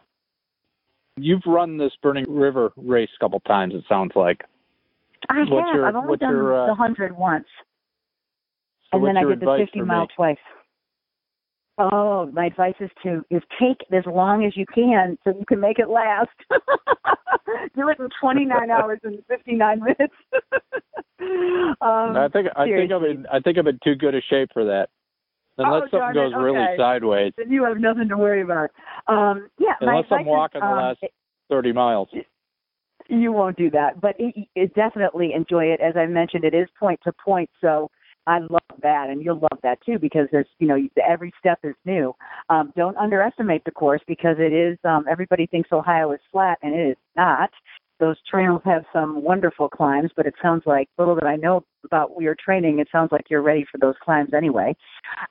You've 1.17 1.45
run 1.45 1.77
this 1.77 1.91
Burning 2.01 2.25
River 2.29 2.71
race 2.77 3.09
a 3.19 3.23
couple 3.23 3.41
times. 3.41 3.73
It 3.75 3.83
sounds 3.89 4.11
like. 4.15 4.43
I 5.29 5.39
have. 5.39 5.47
Your, 5.47 5.85
I've 5.85 5.95
only 5.95 6.17
done 6.17 6.31
your, 6.31 6.63
uh, 6.63 6.67
the 6.67 6.75
hundred 6.75 7.17
once, 7.17 7.45
so 8.91 8.97
and 8.97 9.07
then 9.07 9.17
I 9.17 9.23
did 9.23 9.39
the 9.39 9.57
fifty 9.57 9.81
mile 9.81 10.07
twice. 10.15 10.37
Oh, 11.79 12.25
my 12.33 12.47
advice 12.47 12.73
is 12.79 12.89
to 13.03 13.23
is 13.29 13.43
take 13.59 13.77
it 13.89 13.95
as 13.95 14.03
long 14.07 14.45
as 14.45 14.57
you 14.57 14.65
can 14.73 15.17
so 15.23 15.29
you 15.37 15.45
can 15.47 15.59
make 15.59 15.77
it 15.77 15.89
last. 15.89 16.29
Do 17.75 17.87
it 17.89 17.99
in 17.99 18.09
29 18.19 18.71
hours 18.71 18.99
and 19.03 19.19
59 19.27 19.79
minutes. 19.79 20.13
um, 21.81 22.17
I 22.17 22.27
think 22.33 22.47
I 22.55 22.65
think 22.65 22.91
I'm 22.91 23.03
in 23.05 23.25
I 23.31 23.39
think 23.39 23.57
I'm 23.57 23.67
in 23.67 23.79
too 23.83 23.95
good 23.95 24.15
a 24.15 24.21
shape 24.21 24.49
for 24.53 24.65
that. 24.65 24.89
Unless 25.59 25.83
Oh, 25.93 25.99
something 25.99 26.09
it, 26.09 26.13
goes 26.13 26.33
really 26.35 26.57
okay. 26.57 26.77
sideways. 26.77 27.33
then 27.37 27.51
you 27.51 27.63
have 27.63 27.77
nothing 27.77 28.09
to 28.09 28.17
worry 28.17 28.41
about. 28.41 28.71
Um, 29.07 29.49
yeah, 29.59 29.73
my 29.81 29.93
Unless 29.93 30.05
I'm 30.11 30.19
advice 30.19 30.21
is, 30.21 30.27
walking 30.27 30.61
the 30.61 30.67
um, 30.67 30.77
last 30.77 30.99
thirty 31.49 31.71
miles. 31.71 32.09
You 33.09 33.31
won't 33.31 33.57
do 33.57 33.69
that, 33.71 34.01
but 34.01 34.15
it, 34.19 34.47
it 34.55 34.73
definitely 34.73 35.33
enjoy 35.33 35.65
it. 35.65 35.79
As 35.81 35.95
I 35.95 36.05
mentioned, 36.05 36.43
it 36.43 36.53
is 36.53 36.67
point 36.79 36.99
to 37.03 37.13
point, 37.13 37.49
so 37.61 37.89
I 38.27 38.39
love 38.39 38.81
that, 38.81 39.09
and 39.09 39.23
you'll 39.23 39.39
love 39.39 39.59
that 39.63 39.79
too 39.85 39.97
because 39.99 40.27
there's 40.31 40.47
you 40.59 40.67
know 40.67 40.77
every 41.07 41.33
step 41.39 41.59
is 41.63 41.75
new. 41.85 42.13
Um, 42.49 42.73
don't 42.75 42.97
underestimate 42.97 43.63
the 43.63 43.71
course 43.71 44.01
because 44.07 44.35
it 44.39 44.53
is. 44.53 44.77
Um, 44.83 45.05
everybody 45.09 45.47
thinks 45.47 45.71
Ohio 45.71 46.11
is 46.11 46.19
flat, 46.31 46.57
and 46.61 46.75
it 46.75 46.89
is 46.91 46.97
not. 47.15 47.49
Those 47.99 48.17
trails 48.29 48.61
have 48.65 48.83
some 48.93 49.23
wonderful 49.23 49.69
climbs, 49.69 50.11
but 50.15 50.25
it 50.25 50.35
sounds 50.41 50.63
like 50.65 50.87
little 50.97 51.15
that 51.15 51.25
I 51.25 51.35
know 51.35 51.63
about 51.83 52.11
your 52.19 52.35
training. 52.35 52.79
It 52.79 52.89
sounds 52.91 53.11
like 53.11 53.25
you're 53.29 53.41
ready 53.41 53.65
for 53.71 53.77
those 53.77 53.95
climbs 54.03 54.33
anyway. 54.33 54.75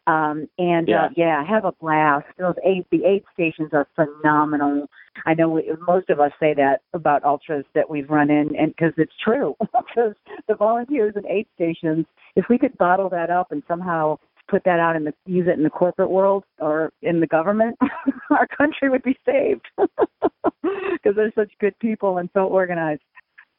Um, 0.06 0.48
and 0.58 0.88
Yeah. 0.88 1.04
uh, 1.04 1.08
yeah, 1.16 1.44
have 1.44 1.64
a 1.64 1.72
blast. 1.72 2.26
Those 2.38 2.56
eight, 2.64 2.86
the 2.90 3.04
aid 3.04 3.24
stations 3.32 3.70
are 3.72 3.86
phenomenal. 3.94 4.88
I 5.26 5.34
know 5.34 5.48
we, 5.48 5.70
most 5.86 6.10
of 6.10 6.18
us 6.18 6.32
say 6.40 6.54
that 6.54 6.82
about 6.92 7.24
ultras 7.24 7.64
that 7.74 7.88
we've 7.88 8.10
run 8.10 8.30
in, 8.30 8.56
and 8.56 8.74
because 8.74 8.92
it's 8.96 9.16
true. 9.22 9.54
Because 9.96 10.14
the 10.46 10.54
volunteers 10.54 11.14
in 11.16 11.26
aid 11.26 11.46
stations, 11.54 12.04
if 12.34 12.46
we 12.50 12.58
could 12.58 12.76
bottle 12.76 13.08
that 13.08 13.30
up 13.30 13.50
and 13.50 13.62
somehow 13.66 14.18
put 14.48 14.62
that 14.64 14.78
out 14.80 14.96
in 14.96 15.04
the 15.04 15.12
use 15.26 15.46
it 15.48 15.56
in 15.58 15.62
the 15.64 15.70
corporate 15.70 16.10
world 16.10 16.44
or 16.60 16.90
in 17.02 17.20
the 17.20 17.26
government, 17.26 17.76
our 18.30 18.46
country 18.46 18.88
would 18.88 19.02
be 19.02 19.16
saved. 19.24 19.66
Because 20.62 21.14
they're 21.14 21.32
such 21.36 21.52
good 21.60 21.78
people 21.78 22.18
and 22.18 22.28
so 22.34 22.40
organized. 22.46 23.02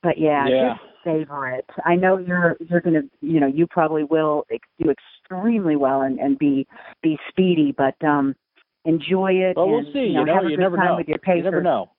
But 0.03 0.17
yeah, 0.17 0.45
Yeah. 0.47 0.69
just 0.73 0.81
savor 1.05 1.47
it. 1.49 1.65
I 1.85 1.95
know 1.95 2.17
you're 2.17 2.57
you're 2.59 2.81
gonna 2.81 3.03
you 3.21 3.39
know 3.39 3.47
you 3.47 3.65
probably 3.67 4.03
will 4.03 4.45
ex- 4.51 4.67
do 4.81 4.91
extremely 4.91 5.75
well 5.77 6.01
and 6.01 6.19
and 6.19 6.37
be 6.37 6.67
be 7.01 7.17
speedy, 7.29 7.73
but 7.77 7.95
um 8.05 8.35
enjoy 8.83 9.31
it. 9.33 9.55
Well, 9.55 9.69
we'll 9.69 9.79
and, 9.79 9.93
see. 9.93 9.99
You 9.99 10.13
know, 10.13 10.19
You 10.19 10.25
know, 10.25 10.33
have 10.35 10.43
a 10.45 10.49
you 10.49 10.55
good 10.57 10.61
never 10.63 10.75
time 10.77 10.85
know. 10.87 10.95
with 10.97 11.07
your. 11.07 11.17
You 11.35 11.43
never 11.43 11.61
know. 11.61 11.89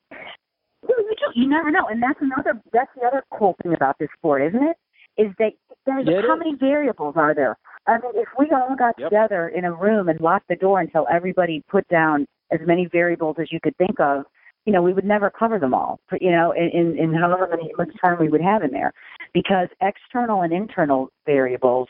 You, 1.35 1.48
never 1.48 1.70
know, 1.70 1.87
and 1.90 2.03
that's 2.03 2.18
another. 2.20 2.61
That's 2.72 2.90
the 3.01 3.07
other 3.07 3.22
cool 3.33 3.57
thing 3.62 3.72
about 3.74 3.96
this 3.98 4.09
sport, 4.18 4.42
isn't 4.42 4.62
it? 4.62 4.77
Is 5.16 5.33
that 5.38 5.53
there's 5.87 6.07
Yeah, 6.07 6.20
how 6.27 6.37
many 6.37 6.55
variables 6.55 7.14
are 7.16 7.35
there? 7.35 7.57
I 7.88 7.98
mean, 7.98 8.12
if 8.14 8.29
we 8.38 8.51
all 8.51 8.77
got 8.77 8.96
Yep. 8.98 9.11
together 9.11 9.48
in 9.48 9.64
a 9.64 9.72
room 9.72 10.09
and 10.09 10.20
locked 10.20 10.48
the 10.48 10.57
door 10.57 10.81
until 10.81 11.07
everybody 11.11 11.64
put 11.68 11.88
down 11.88 12.27
as 12.51 12.61
many 12.66 12.87
variables 12.87 13.37
as 13.40 13.51
you 13.51 13.61
could 13.61 13.77
think 13.79 13.98
of, 13.98 14.24
you 14.66 14.72
know, 14.72 14.83
we 14.83 14.92
would 14.92 15.05
never 15.07 15.31
cover 15.31 15.59
them 15.59 15.72
all. 15.72 15.98
You 16.20 16.31
know, 16.31 16.53
in, 16.53 16.68
in 16.68 16.98
in 16.98 17.14
however 17.14 17.48
many 17.51 17.72
much 17.79 17.90
time 18.05 18.18
we 18.20 18.29
would 18.29 18.42
have 18.42 18.62
in 18.62 18.70
there, 18.70 18.92
because 19.33 19.68
external 19.81 20.42
and 20.42 20.53
internal 20.53 21.09
variables 21.24 21.88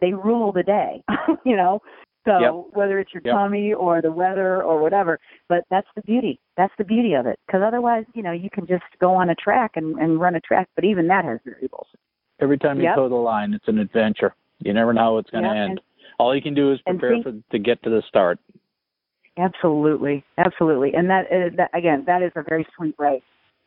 they 0.00 0.14
rule 0.14 0.52
the 0.52 0.62
day. 0.62 1.02
you 1.44 1.56
know. 1.56 1.82
So 2.26 2.38
Yep. 2.38 2.54
whether 2.74 2.98
it's 3.00 3.12
your 3.14 3.22
Yep. 3.24 3.34
tummy 3.34 3.72
or 3.72 4.02
the 4.02 4.12
weather 4.12 4.62
or 4.62 4.80
whatever, 4.80 5.18
but 5.48 5.64
that's 5.70 5.88
the 5.96 6.02
beauty. 6.02 6.38
That's 6.56 6.72
the 6.78 6.84
beauty 6.84 7.14
of 7.14 7.26
it. 7.26 7.38
Because 7.46 7.62
otherwise, 7.66 8.04
you 8.14 8.22
know, 8.22 8.30
you 8.32 8.50
can 8.50 8.66
just 8.66 8.84
go 9.00 9.14
on 9.14 9.30
a 9.30 9.34
track 9.34 9.72
and, 9.76 9.98
and 9.98 10.20
run 10.20 10.34
a 10.34 10.40
track, 10.40 10.68
but 10.76 10.84
even 10.84 11.08
that 11.08 11.24
has 11.24 11.40
variables. 11.44 11.86
Every 12.38 12.58
time 12.58 12.76
you 12.78 12.84
Yep. 12.84 12.94
toe 12.94 13.08
the 13.08 13.14
line, 13.14 13.54
it's 13.54 13.68
an 13.68 13.78
adventure. 13.78 14.34
You 14.60 14.72
never 14.72 14.92
know 14.92 15.00
how 15.00 15.18
it's 15.18 15.30
going 15.30 15.44
to 15.44 15.50
Yep, 15.50 15.56
end. 15.56 15.70
and- 15.72 15.80
All 16.18 16.34
you 16.34 16.42
can 16.42 16.54
do 16.54 16.72
is 16.72 16.80
prepare 16.82 17.10
think- 17.12 17.24
for 17.24 17.32
to 17.52 17.58
get 17.58 17.82
to 17.82 17.90
the 17.90 18.02
start. 18.08 18.38
Absolutely, 19.38 20.22
absolutely. 20.38 20.92
And 20.94 21.08
that, 21.08 21.32
is, 21.32 21.56
that 21.56 21.70
again, 21.72 22.04
that 22.06 22.20
is 22.22 22.32
a 22.36 22.42
very 22.42 22.66
sweet 22.76 22.94
race 22.98 23.22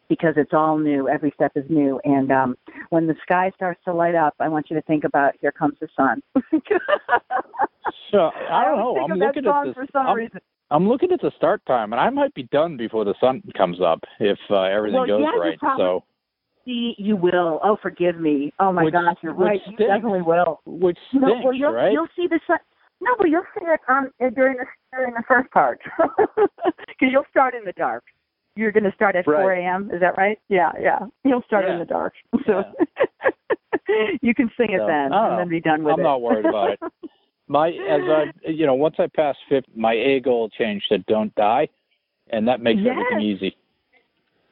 because 0.07 0.35
it's 0.37 0.53
all 0.53 0.77
new. 0.77 1.07
Every 1.07 1.31
step 1.31 1.53
is 1.55 1.65
new. 1.69 1.99
And 2.03 2.31
um, 2.31 2.57
when 2.89 3.07
the 3.07 3.15
sky 3.23 3.51
starts 3.55 3.79
to 3.85 3.93
light 3.93 4.13
up, 4.13 4.35
I 4.39 4.49
want 4.49 4.69
you 4.69 4.75
to 4.75 4.81
think 4.83 5.03
about 5.03 5.33
"Here 5.41 5.51
Comes 5.51 5.75
the 5.79 5.87
Sun." 5.95 6.21
So 8.11 8.29
I 8.49 8.63
don't 8.63 8.77
know. 8.77 8.97
I'm 8.97 9.17
looking 9.19 9.45
at 9.47 9.63
this. 9.65 9.73
for 9.73 9.85
some 9.91 10.07
I'm, 10.07 10.15
reason. 10.15 10.39
I'm 10.69 10.87
looking 10.87 11.11
at 11.11 11.19
the 11.21 11.31
start 11.35 11.65
time, 11.65 11.93
and 11.93 11.99
I 11.99 12.09
might 12.09 12.33
be 12.35 12.43
done 12.43 12.77
before 12.77 13.03
the 13.05 13.15
sun 13.19 13.41
comes 13.57 13.81
up 13.81 13.99
if 14.19 14.37
uh, 14.51 14.61
everything 14.63 14.99
Well, 14.99 15.07
goes 15.07 15.21
yeah, 15.23 15.39
right. 15.39 15.57
So, 15.77 16.03
See, 16.65 16.95
you 16.97 17.15
will. 17.15 17.59
Oh, 17.63 17.77
forgive 17.81 18.17
me. 18.19 18.53
Oh 18.59 18.71
my 18.71 18.83
Which- 18.85 18.93
gosh, 18.93 19.17
you're 19.21 19.33
right. 19.33 19.59
You 19.67 19.75
definitely 19.77 20.21
will. 20.21 20.61
which 20.65 20.97
No, 21.13 21.27
stinks, 21.27 21.43
well, 21.45 21.53
you'll, 21.53 21.71
right? 21.73 21.91
you'll 21.91 22.07
see 22.15 22.27
the 22.27 22.39
sun. 22.47 22.57
No, 23.01 23.11
but 23.17 23.29
you'll 23.29 23.43
see 23.59 23.65
it 23.65 23.79
um 23.89 24.11
during 24.33 24.55
the 24.57 24.65
during 24.93 25.13
the 25.13 25.23
first 25.27 25.51
part 25.51 25.79
because 25.97 27.09
you'll 27.11 27.25
start 27.29 27.53
in 27.53 27.65
the 27.65 27.73
dark. 27.73 28.03
You're 28.55 28.71
going 28.71 28.83
to 28.85 28.93
start 28.93 29.15
at 29.15 29.27
Right. 29.27 29.41
4 29.41 29.53
a.m. 29.53 29.89
Is 29.91 29.99
that 29.99 30.15
right? 30.15 30.37
Yeah, 30.47 30.71
yeah. 30.79 30.99
You'll 31.25 31.41
start 31.47 31.65
Yeah. 31.67 31.73
in 31.73 31.79
the 31.79 31.85
dark, 31.85 32.13
so 32.45 32.63
you 34.21 34.33
can 34.33 34.49
sing 34.55 34.71
it 34.71 34.79
So, 34.79 34.87
then 34.87 35.11
and 35.11 35.39
then 35.39 35.49
be 35.49 35.59
done 35.59 35.83
with 35.83 35.93
it. 35.93 35.97
I'm 35.97 36.03
not 36.03 36.21
worried 36.21 36.45
about 36.45 36.71
it. 36.73 36.79
My 37.47 37.69
as 37.69 38.01
I 38.07 38.25
you 38.49 38.65
know 38.65 38.75
once 38.75 38.95
I 38.99 39.07
pass 39.13 39.35
50, 39.49 39.71
my 39.75 39.93
A 39.93 40.19
goal 40.21 40.49
changed 40.49 40.85
to 40.89 40.99
don't 40.99 41.33
die, 41.35 41.67
and 42.29 42.47
that 42.47 42.61
makes 42.61 42.79
Yes. 42.81 42.95
everything 42.95 43.21
easy. 43.21 43.57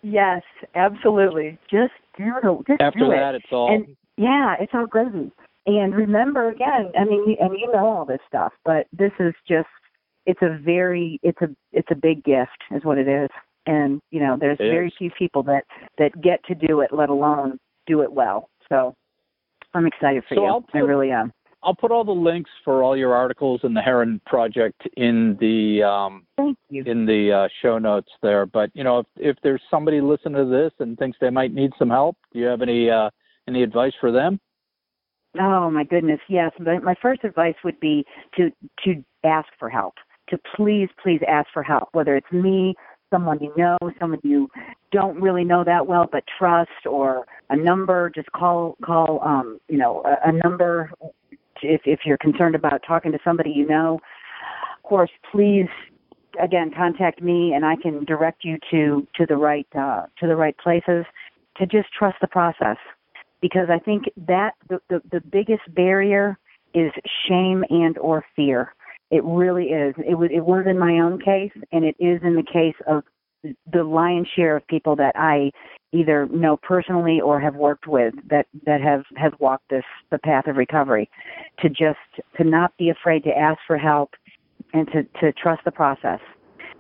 Yes, 0.04 0.42
absolutely. 0.76 1.58
Just 1.70 1.94
do 2.18 2.34
it. 2.38 2.68
Just 2.68 2.82
After 2.82 3.00
do 3.00 3.12
it. 3.12 3.18
that, 3.18 3.36
it's 3.36 3.46
all 3.52 3.74
And 3.74 3.96
yeah, 4.18 4.56
it's 4.60 4.72
all 4.74 4.86
gravy. 4.88 5.32
And 5.66 5.96
remember 5.96 6.50
again, 6.50 6.92
I 7.00 7.04
mean, 7.06 7.36
and 7.40 7.58
you 7.58 7.72
know 7.72 7.86
all 7.86 8.06
this 8.06 8.20
stuff, 8.28 8.52
but 8.66 8.88
this 8.92 9.12
is 9.20 9.34
just 9.48 9.68
it's 10.26 10.42
a 10.42 10.58
very 10.64 11.20
it's 11.24 11.42
a 11.42 11.50
it's 11.72 11.88
a 11.92 11.96
big 11.96 12.24
gift 12.24 12.58
is 12.72 12.84
what 12.84 12.98
it 12.98 13.08
is. 13.08 13.30
And 13.68 14.02
you 14.10 14.20
know, 14.20 14.38
there's 14.40 14.60
It 14.60 14.70
very 14.70 14.88
is. 14.88 14.94
few 14.98 15.12
people 15.18 15.44
that 15.44 15.66
that 15.98 16.20
get 16.22 16.44
to 16.46 16.56
do 16.56 16.82
it, 16.82 16.92
let 16.92 17.10
alone 17.10 17.60
do 17.86 18.02
it 18.02 18.12
well. 18.12 18.50
So 18.70 18.96
I'm 19.74 19.86
excited 19.86 20.24
for 20.28 20.36
So 20.36 20.42
you. 20.42 20.48
I'll 20.48 20.66
I 20.74 20.80
really 20.80 21.12
am. 21.12 21.32
I'll 21.64 21.76
put 21.76 21.92
all 21.92 22.04
the 22.04 22.12
links 22.12 22.50
for 22.66 22.84
all 22.84 22.98
your 22.98 23.14
articles 23.14 23.62
in 23.64 23.74
the 23.74 23.82
Herren 23.82 24.20
Project 24.26 24.82
in 24.98 25.38
the 25.40 25.84
um, 25.84 26.26
in 26.70 27.06
the 27.06 27.32
uh, 27.32 27.48
show 27.62 27.78
notes 27.78 28.10
there. 28.22 28.46
But 28.46 28.72
you 28.74 28.84
know, 28.84 29.00
if 29.00 29.06
if 29.18 29.38
there's 29.44 29.62
somebody 29.70 30.02
listening 30.02 30.36
to 30.36 30.46
this 30.46 30.72
and 30.80 30.98
thinks 30.98 31.18
they 31.22 31.30
might 31.30 31.54
need 31.54 31.72
some 31.78 31.90
help, 31.90 32.18
do 32.34 32.40
you 32.40 32.46
have 32.46 32.62
any 32.62 32.90
uh, 32.90 33.10
any 33.48 33.62
advice 33.62 33.94
for 34.00 34.12
them? 34.12 34.40
Oh 35.40 35.70
my 35.70 35.84
goodness, 35.84 36.20
yes. 36.28 36.52
My, 36.60 36.80
my 36.80 36.96
first 37.02 37.24
advice 37.24 37.56
would 37.64 37.80
be 37.80 38.06
to 38.38 38.50
to 38.86 39.04
ask 39.24 39.48
for 39.60 39.70
help. 39.70 39.94
To 40.30 40.40
please, 40.56 40.90
please 41.02 41.22
ask 41.28 41.48
for 41.54 41.64
help. 41.64 41.90
Whether 41.92 42.16
it's 42.16 42.32
me, 42.32 42.74
someone 43.14 43.40
you 43.40 43.54
know, 43.56 43.78
someone 44.00 44.20
you 44.24 44.50
don't 44.92 45.22
really 45.22 45.44
know 45.44 45.64
that 45.64 45.86
well 45.86 46.08
but 46.12 46.24
trust, 46.40 46.88
or 46.90 47.26
a 47.50 47.56
number. 47.56 48.12
Just 48.14 48.32
call 48.32 48.78
call 48.84 49.22
um, 49.24 49.60
you 49.70 49.78
know 49.78 50.04
a, 50.06 50.30
a 50.30 50.32
number 50.32 50.92
if 51.62 51.82
if 51.86 52.02
you're 52.06 52.18
concerned 52.18 52.56
about 52.56 52.82
talking 52.86 53.12
to 53.12 53.20
somebody 53.24 53.52
you 53.52 53.68
know. 53.68 54.00
Of 54.78 54.84
course, 54.84 55.12
please 55.32 55.68
again 56.42 56.72
contact 56.76 57.22
me 57.22 57.54
and 57.54 57.66
I 57.66 57.76
can 57.76 58.06
direct 58.06 58.44
you 58.44 58.58
to 58.72 59.08
to 59.16 59.26
the 59.26 59.38
right 59.38 59.68
uh, 59.78 60.04
to 60.20 60.28
the 60.28 60.36
right 60.36 60.58
places. 60.58 61.06
To 61.58 61.66
just 61.68 61.90
trust 61.94 62.16
the 62.22 62.28
process 62.28 62.78
because 63.42 63.68
I 63.70 63.80
think 63.80 64.06
that 64.28 64.54
the, 64.70 64.80
the, 64.90 65.02
the 65.12 65.20
biggest 65.20 65.64
barrier 65.76 66.38
is 66.74 66.92
shame 67.28 67.66
and 67.70 67.98
or 67.98 68.24
fear. 68.36 68.74
It 69.10 69.24
really 69.26 69.66
is. 69.66 69.94
It 69.98 70.16
was 70.18 70.30
it 70.34 70.46
was 70.46 70.66
in 70.68 70.80
my 70.80 71.00
own 71.00 71.20
case, 71.20 71.52
and 71.74 71.84
it 71.84 71.96
is 72.00 72.22
in 72.24 72.36
the 72.36 72.44
case 72.44 72.76
of 72.88 73.04
the 73.44 73.84
lion's 73.84 74.28
share 74.36 74.56
of 74.56 74.68
people 74.68 74.96
that 74.98 75.14
I 75.16 75.52
either 75.94 76.28
know 76.28 76.58
personally 76.58 77.20
or 77.20 77.40
have 77.40 77.56
worked 77.56 77.88
with 77.88 78.14
that 78.30 78.48
that 78.66 78.82
have 78.82 79.04
have 79.18 79.34
walked 79.40 79.70
this 79.70 79.84
the 80.10 80.20
path 80.20 80.48
of 80.48 80.56
recovery. 80.56 81.10
To 81.60 81.70
just 81.70 82.00
to 82.38 82.44
not 82.44 82.76
be 82.78 82.90
afraid 82.90 83.24
to 83.24 83.38
ask 83.38 83.60
for 83.68 83.78
help 83.78 84.12
and 84.74 84.88
to 84.92 85.04
to 85.20 85.32
trust 85.34 85.64
the 85.66 85.72
process. 85.72 86.20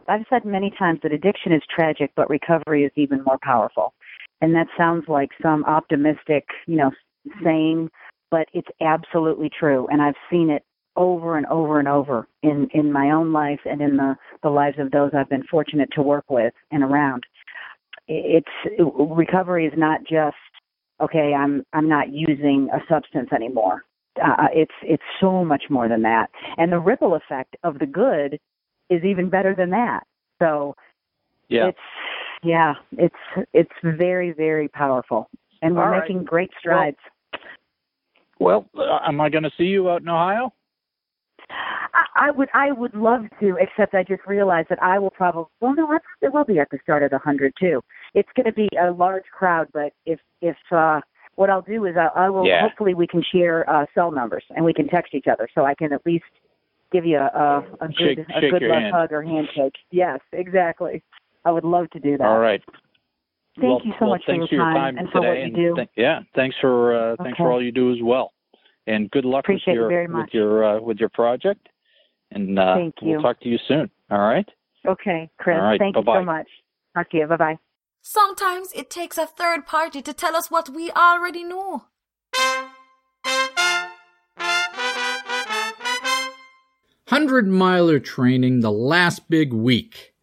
I've 0.07 0.25
said 0.29 0.45
many 0.45 0.73
times 0.77 0.99
that 1.03 1.13
addiction 1.13 1.53
is 1.53 1.61
tragic, 1.73 2.11
but 2.15 2.29
recovery 2.29 2.83
is 2.83 2.91
even 2.95 3.23
more 3.23 3.37
powerful 3.41 3.93
and 4.41 4.55
that 4.55 4.67
sounds 4.77 5.05
like 5.07 5.29
some 5.41 5.63
optimistic, 5.65 6.45
you 6.65 6.75
know, 6.75 6.91
saying, 7.43 7.89
but 8.31 8.47
it's 8.53 8.67
absolutely 8.81 9.49
true, 9.57 9.87
and 9.89 10.01
I've 10.01 10.15
seen 10.29 10.49
it 10.49 10.63
over 10.95 11.37
and 11.37 11.45
over 11.47 11.79
and 11.79 11.87
over 11.87 12.27
in 12.43 12.67
in 12.73 12.91
my 12.91 13.11
own 13.11 13.31
life 13.31 13.59
and 13.65 13.81
in 13.81 13.97
the 13.97 14.15
the 14.43 14.49
lives 14.49 14.77
of 14.79 14.91
those 14.91 15.11
I've 15.13 15.29
been 15.29 15.43
fortunate 15.43 15.89
to 15.93 16.01
work 16.01 16.25
with 16.29 16.53
and 16.71 16.83
around. 16.83 17.23
It's 18.07 18.47
recovery 18.79 19.65
is 19.67 19.73
not 19.77 20.01
just 20.01 20.35
okay. 21.01 21.33
I'm 21.33 21.63
I'm 21.73 21.87
not 21.87 22.11
using 22.11 22.69
a 22.73 22.79
substance 22.89 23.29
anymore. 23.33 23.83
Uh, 24.21 24.47
it's 24.53 24.73
it's 24.83 25.03
so 25.21 25.45
much 25.45 25.63
more 25.69 25.87
than 25.87 26.01
that, 26.01 26.29
and 26.57 26.71
the 26.71 26.79
ripple 26.79 27.15
effect 27.15 27.55
of 27.63 27.79
the 27.79 27.85
good 27.85 28.37
is 28.89 29.03
even 29.05 29.29
better 29.29 29.55
than 29.55 29.69
that. 29.69 30.01
So 30.39 30.75
Yeah. 31.47 31.67
it's 31.67 31.77
yeah, 32.43 32.73
it's 32.97 33.47
it's 33.53 33.71
very 33.83 34.33
very 34.33 34.67
powerful, 34.67 35.29
and 35.61 35.75
we're 35.75 35.85
All 35.85 35.89
right. 35.89 36.01
making 36.01 36.25
great 36.25 36.51
strides. 36.59 36.97
Well, 38.39 38.67
uh, 38.75 38.99
am 39.07 39.21
I 39.21 39.29
going 39.29 39.43
to 39.43 39.51
see 39.57 39.65
you 39.65 39.89
out 39.89 40.01
in 40.01 40.09
Ohio? 40.09 40.51
I, 41.49 42.27
I 42.27 42.31
would 42.31 42.49
I 42.53 42.71
would 42.71 42.93
love 42.93 43.21
to, 43.39 43.57
except 43.59 43.93
I 43.93 44.03
just 44.03 44.21
realized 44.27 44.69
that 44.69 44.81
I 44.81 44.99
will 44.99 45.09
probably 45.09 45.45
well 45.59 45.73
no, 45.75 45.87
I, 45.91 45.97
it 46.21 46.33
will 46.33 46.45
be 46.45 46.59
at 46.59 46.69
the 46.71 46.79
start 46.83 47.03
of 47.03 47.11
the 47.11 47.17
hundred 47.17 47.53
too. 47.59 47.81
It's 48.13 48.29
going 48.35 48.45
to 48.45 48.53
be 48.53 48.69
a 48.81 48.91
large 48.91 49.23
crowd, 49.37 49.67
but 49.73 49.93
if 50.05 50.19
if 50.41 50.57
uh, 50.71 51.01
what 51.35 51.49
I'll 51.49 51.61
do 51.61 51.85
is 51.85 51.95
I, 51.97 52.07
I 52.25 52.29
will 52.29 52.45
Yeah. 52.45 52.61
hopefully 52.61 52.93
we 52.93 53.07
can 53.07 53.23
share 53.33 53.69
uh, 53.69 53.85
cell 53.95 54.11
numbers 54.11 54.43
and 54.49 54.63
we 54.65 54.73
can 54.73 54.87
text 54.87 55.13
each 55.15 55.27
other, 55.31 55.47
so 55.55 55.65
I 55.65 55.73
can 55.75 55.93
at 55.93 56.05
least 56.05 56.25
give 56.91 57.05
you 57.05 57.17
a 57.17 57.25
a, 57.81 57.85
a 57.85 57.87
good 57.87 58.25
Shake- 58.27 58.43
a 58.43 58.49
good 58.59 58.61
hand. 58.63 58.93
hug 58.93 59.11
or 59.11 59.21
handshake. 59.23 59.75
Yes, 59.91 60.19
exactly. 60.33 61.03
I 61.45 61.51
would 61.51 61.63
love 61.63 61.89
to 61.91 61.99
do 61.99 62.17
that. 62.17 62.27
All 62.27 62.39
right. 62.39 62.61
Thank 63.55 63.67
well, 63.67 63.81
you 63.83 63.91
so 63.99 64.05
well, 64.05 64.09
much 64.11 64.23
for 64.25 64.33
your 64.35 64.47
for 64.47 64.55
your 64.55 64.63
time 64.63 64.97
and 64.97 65.09
for 65.09 65.19
today. 65.21 65.27
what 65.41 65.47
you 65.49 65.69
do. 65.69 65.75
th- 65.75 65.89
yeah, 65.97 66.19
thanks 66.35 66.55
for 66.61 66.95
uh, 66.95 67.15
thanks 67.21 67.37
for 67.37 67.51
all 67.51 67.61
you 67.61 67.71
do 67.71 67.91
as 67.91 67.97
well, 68.01 68.31
and 68.87 69.09
good 69.11 69.25
luck 69.25 69.45
Appreciate 69.45 69.73
with 69.73 69.79
your 69.79 69.89
very 69.89 70.07
with 70.07 70.33
your 70.33 70.63
uh, 70.63 70.81
with 70.81 70.97
your 70.97 71.09
project. 71.09 71.67
And 72.31 72.57
uh, 72.57 72.75
Thank 72.75 72.95
we'll 73.01 73.21
talk 73.21 73.39
to 73.41 73.49
you 73.49 73.57
soon. 73.67 73.89
All 74.09 74.19
right. 74.19 74.47
Okay, 74.87 75.29
Chris. 75.37 75.57
All 75.57 75.63
right, 75.63 75.79
Thank 75.79 75.95
you 75.95 76.01
bye-bye. 76.01 76.21
so 76.21 76.25
much. 76.25 76.47
Talk 76.95 77.09
to 77.11 77.17
you. 77.17 77.27
Bye 77.27 77.37
bye. 77.37 77.59
Sometimes 78.01 78.71
it 78.73 78.89
takes 78.89 79.17
a 79.17 79.27
third 79.27 79.67
party 79.67 80.01
to 80.01 80.13
tell 80.13 80.35
us 80.35 80.49
what 80.49 80.69
we 80.69 80.89
already 80.91 81.43
know. 81.43 81.83
Hundred 87.07 87.47
miler 87.47 87.99
training, 87.99 88.61
the 88.61 88.71
last 88.71 89.29
big 89.29 89.53
week. 89.53 90.13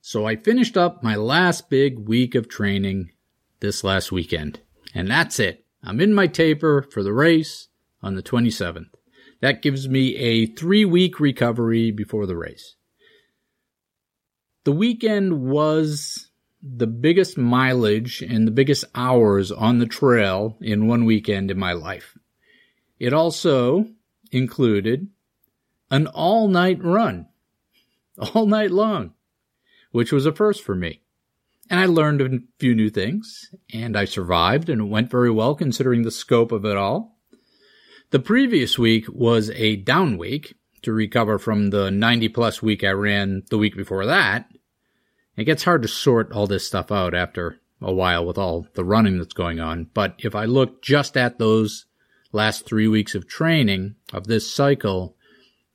So 0.00 0.26
I 0.26 0.34
finished 0.36 0.76
up 0.76 1.02
my 1.02 1.14
last 1.14 1.70
big 1.70 2.08
week 2.08 2.34
of 2.34 2.48
training 2.48 3.12
this 3.60 3.84
last 3.84 4.10
weekend. 4.10 4.60
And 4.94 5.08
that's 5.08 5.38
it. 5.38 5.64
I'm 5.84 6.00
in 6.00 6.12
my 6.14 6.26
taper 6.26 6.82
for 6.82 7.02
the 7.02 7.12
race 7.12 7.68
on 8.02 8.14
the 8.14 8.22
27th. 8.22 8.90
That 9.40 9.62
gives 9.62 9.88
me 9.88 10.16
a 10.16 10.46
three 10.46 10.84
week 10.84 11.18
recovery 11.18 11.90
before 11.90 12.26
the 12.26 12.36
race. 12.36 12.76
The 14.64 14.72
weekend 14.72 15.42
was 15.42 16.28
the 16.62 16.86
biggest 16.86 17.36
mileage 17.36 18.22
and 18.22 18.46
the 18.46 18.52
biggest 18.52 18.84
hours 18.94 19.50
on 19.50 19.78
the 19.78 19.86
trail 19.86 20.56
in 20.60 20.86
one 20.86 21.04
weekend 21.04 21.50
in 21.50 21.58
my 21.58 21.72
life. 21.72 22.16
It 23.00 23.12
also 23.12 23.86
included 24.30 25.08
an 25.90 26.06
all 26.06 26.46
night 26.46 26.82
run, 26.82 27.26
all 28.34 28.46
night 28.46 28.70
long, 28.70 29.14
which 29.90 30.12
was 30.12 30.24
a 30.24 30.32
first 30.32 30.62
for 30.62 30.76
me. 30.76 31.02
And 31.68 31.80
I 31.80 31.86
learned 31.86 32.20
a 32.20 32.38
few 32.58 32.74
new 32.74 32.90
things, 32.90 33.50
and 33.72 33.96
I 33.96 34.04
survived, 34.04 34.68
and 34.68 34.80
it 34.82 34.84
went 34.84 35.10
very 35.10 35.30
well 35.30 35.54
considering 35.54 36.02
the 36.02 36.10
scope 36.10 36.52
of 36.52 36.64
it 36.64 36.76
all. 36.76 37.11
The 38.12 38.20
previous 38.20 38.78
week 38.78 39.06
was 39.08 39.48
a 39.52 39.76
down 39.76 40.18
week 40.18 40.54
to 40.82 40.92
recover 40.92 41.38
from 41.38 41.70
the 41.70 41.90
90 41.90 42.28
plus 42.28 42.60
week 42.60 42.84
I 42.84 42.90
ran 42.90 43.42
the 43.48 43.56
week 43.56 43.74
before 43.74 44.04
that. 44.04 44.50
It 45.34 45.44
gets 45.44 45.64
hard 45.64 45.80
to 45.80 45.88
sort 45.88 46.30
all 46.30 46.46
this 46.46 46.66
stuff 46.66 46.92
out 46.92 47.14
after 47.14 47.58
a 47.80 47.90
while 47.90 48.26
with 48.26 48.36
all 48.36 48.66
the 48.74 48.84
running 48.84 49.16
that's 49.16 49.32
going 49.32 49.60
on. 49.60 49.88
But 49.94 50.16
if 50.18 50.34
I 50.34 50.44
look 50.44 50.82
just 50.82 51.16
at 51.16 51.38
those 51.38 51.86
last 52.32 52.66
three 52.66 52.86
weeks 52.86 53.14
of 53.14 53.26
training 53.26 53.94
of 54.12 54.26
this 54.26 54.54
cycle, 54.54 55.16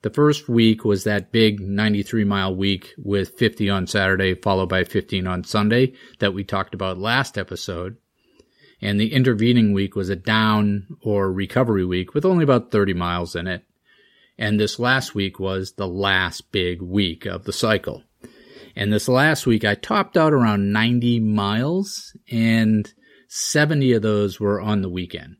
the 0.04 0.12
first 0.12 0.47
week 0.47 0.86
was 0.86 1.06
that 1.06 1.32
big 1.32 1.60
93 1.60 2.23
mile 2.23 2.56
week 2.56 2.93
with 3.00 3.32
50 3.39 3.67
on 3.71 3.88
Saturday, 3.88 4.36
followed 4.36 4.69
by 4.69 4.84
15 4.84 5.26
on 5.26 5.43
Sunday 5.43 5.93
that 6.19 6.36
we 6.36 6.43
talked 6.43 6.76
about 6.76 7.00
last 7.00 7.36
episode. 7.36 7.97
And 8.82 9.00
the 9.00 9.13
intervening 9.13 9.74
week 9.74 9.96
was 9.96 10.10
a 10.10 10.16
down 10.16 10.88
or 11.02 11.32
recovery 11.32 11.86
week 11.86 12.13
with 12.13 12.26
only 12.26 12.44
about 12.44 12.72
30 12.72 12.94
miles 12.94 13.36
in 13.36 13.48
it. 13.48 13.63
And 14.38 14.60
this 14.60 14.78
last 14.78 15.16
week 15.16 15.40
was 15.40 15.74
the 15.74 15.88
last 15.88 16.52
big 16.52 16.82
week 16.82 17.26
of 17.26 17.46
the 17.46 17.54
cycle. 17.54 18.04
And 18.76 18.94
this 18.94 19.08
last 19.08 19.48
week 19.48 19.66
I 19.66 19.74
topped 19.74 20.16
out 20.16 20.34
around 20.34 20.72
90 20.72 21.20
miles 21.22 22.16
and 22.32 22.94
70 23.30 23.94
of 23.94 24.04
those 24.04 24.40
were 24.40 24.62
on 24.62 24.82
the 24.82 24.90
weekend. 24.90 25.38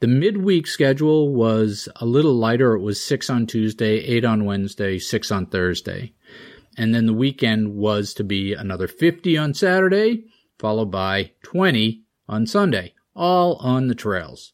The 0.00 0.06
midweek 0.06 0.66
schedule 0.66 1.34
was 1.34 1.88
a 1.96 2.04
little 2.04 2.34
lighter. 2.34 2.74
It 2.74 2.82
was 2.82 3.02
six 3.02 3.30
on 3.30 3.46
Tuesday, 3.46 3.96
eight 4.00 4.26
on 4.26 4.44
Wednesday, 4.44 4.98
six 4.98 5.32
on 5.32 5.46
Thursday. 5.46 6.12
And 6.76 6.94
then 6.94 7.06
the 7.06 7.14
weekend 7.14 7.74
was 7.74 8.12
to 8.14 8.24
be 8.24 8.52
another 8.52 8.86
50 8.86 9.38
on 9.38 9.54
Saturday, 9.54 10.24
followed 10.58 10.90
by 10.90 11.32
20 11.44 12.02
on 12.28 12.46
Sunday, 12.46 12.94
all 13.14 13.56
on 13.56 13.88
the 13.88 13.94
trails. 13.94 14.52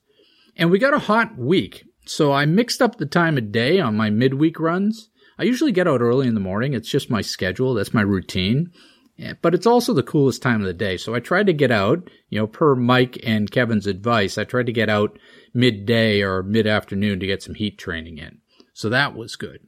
And 0.56 0.70
we 0.70 0.78
got 0.78 0.94
a 0.94 1.00
hot 1.00 1.36
week. 1.38 1.84
So 2.04 2.32
I 2.32 2.46
mixed 2.46 2.82
up 2.82 2.96
the 2.96 3.06
time 3.06 3.38
of 3.38 3.52
day 3.52 3.80
on 3.80 3.96
my 3.96 4.10
midweek 4.10 4.58
runs. 4.58 5.10
I 5.38 5.44
usually 5.44 5.72
get 5.72 5.88
out 5.88 6.00
early 6.00 6.26
in 6.26 6.34
the 6.34 6.40
morning. 6.40 6.74
It's 6.74 6.90
just 6.90 7.10
my 7.10 7.20
schedule. 7.20 7.74
That's 7.74 7.94
my 7.94 8.02
routine. 8.02 8.70
Eh, 9.18 9.34
but 9.40 9.54
it's 9.54 9.66
also 9.66 9.92
the 9.92 10.02
coolest 10.02 10.42
time 10.42 10.60
of 10.60 10.66
the 10.66 10.74
day. 10.74 10.96
So 10.96 11.14
I 11.14 11.20
tried 11.20 11.46
to 11.46 11.52
get 11.52 11.70
out, 11.70 12.08
you 12.28 12.38
know, 12.38 12.46
per 12.46 12.74
Mike 12.74 13.18
and 13.22 13.50
Kevin's 13.50 13.86
advice, 13.86 14.38
I 14.38 14.44
tried 14.44 14.66
to 14.66 14.72
get 14.72 14.88
out 14.88 15.18
midday 15.54 16.22
or 16.22 16.42
mid 16.42 16.66
afternoon 16.66 17.20
to 17.20 17.26
get 17.26 17.42
some 17.42 17.54
heat 17.54 17.78
training 17.78 18.18
in. 18.18 18.38
So 18.72 18.88
that 18.88 19.14
was 19.14 19.36
good. 19.36 19.60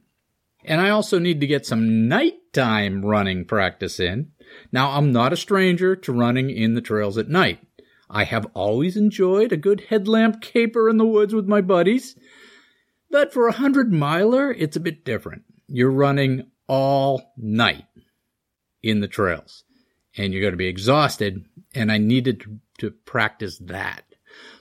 And 0.63 0.81
I 0.81 0.89
also 0.89 1.19
need 1.19 1.39
to 1.41 1.47
get 1.47 1.65
some 1.65 2.07
nighttime 2.07 3.05
running 3.05 3.45
practice 3.45 3.99
in. 3.99 4.31
Now, 4.71 4.91
I'm 4.91 5.11
not 5.11 5.33
a 5.33 5.37
stranger 5.37 5.95
to 5.95 6.11
running 6.11 6.49
in 6.49 6.73
the 6.73 6.81
trails 6.81 7.17
at 7.17 7.29
night. 7.29 7.59
I 8.09 8.23
have 8.23 8.47
always 8.53 8.97
enjoyed 8.97 9.51
a 9.51 9.57
good 9.57 9.85
headlamp 9.89 10.41
caper 10.41 10.89
in 10.89 10.97
the 10.97 11.05
woods 11.05 11.33
with 11.33 11.47
my 11.47 11.61
buddies. 11.61 12.15
But 13.09 13.33
for 13.33 13.47
a 13.47 13.53
hundred 13.53 13.91
miler, 13.91 14.51
it's 14.51 14.75
a 14.75 14.81
bit 14.81 15.05
different. 15.05 15.43
You're 15.67 15.91
running 15.91 16.51
all 16.67 17.33
night 17.37 17.85
in 18.83 18.99
the 18.99 19.07
trails 19.07 19.63
and 20.17 20.31
you're 20.31 20.41
going 20.41 20.53
to 20.53 20.57
be 20.57 20.67
exhausted. 20.67 21.45
And 21.73 21.91
I 21.91 21.97
needed 21.97 22.41
to, 22.41 22.59
to 22.79 22.91
practice 22.91 23.57
that. 23.59 24.03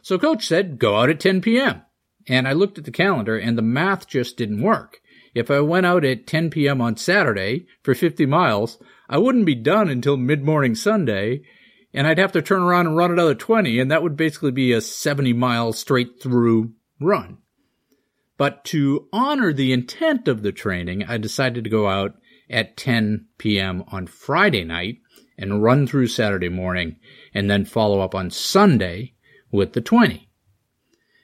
So 0.02 0.18
coach 0.18 0.46
said, 0.46 0.78
go 0.78 0.96
out 0.96 1.10
at 1.10 1.20
10 1.20 1.40
p.m. 1.40 1.82
and 2.28 2.46
I 2.46 2.52
looked 2.52 2.78
at 2.78 2.84
the 2.84 2.90
calendar 2.90 3.38
and 3.38 3.58
the 3.58 3.62
math 3.62 4.06
just 4.06 4.36
didn't 4.36 4.62
work. 4.62 5.00
If 5.34 5.50
I 5.50 5.60
went 5.60 5.86
out 5.86 6.04
at 6.04 6.26
10 6.26 6.50
p.m. 6.50 6.80
on 6.80 6.96
Saturday 6.96 7.66
for 7.82 7.94
50 7.94 8.24
miles, 8.26 8.78
I 9.08 9.18
wouldn't 9.18 9.46
be 9.46 9.56
done 9.56 9.88
until 9.88 10.16
mid-morning 10.16 10.76
Sunday, 10.76 11.42
and 11.94 12.08
I'd 12.08 12.18
have 12.18 12.32
to 12.32 12.42
turn 12.42 12.62
around 12.62 12.88
and 12.88 12.96
run 12.96 13.12
another 13.12 13.36
20, 13.36 13.78
and 13.78 13.90
that 13.90 14.02
would 14.02 14.16
basically 14.16 14.50
be 14.50 14.72
a 14.72 14.80
70 14.80 15.32
mile 15.32 15.72
straight 15.72 16.20
through 16.20 16.72
run. 17.00 17.38
But 18.36 18.64
to 18.66 19.08
honor 19.12 19.52
the 19.52 19.72
intent 19.72 20.26
of 20.26 20.42
the 20.42 20.50
training, 20.50 21.04
I 21.04 21.18
decided 21.18 21.62
to 21.62 21.70
go 21.70 21.88
out 21.88 22.16
at 22.50 22.76
10 22.76 23.28
p.m. 23.38 23.84
on 23.88 24.08
Friday 24.08 24.64
night 24.64 24.98
and 25.38 25.62
run 25.62 25.86
through 25.86 26.08
Saturday 26.08 26.48
morning 26.48 26.96
and 27.32 27.48
then 27.48 27.64
follow 27.64 28.00
up 28.00 28.14
on 28.14 28.30
Sunday 28.30 29.14
with 29.52 29.72
the 29.72 29.80
20. 29.80 30.28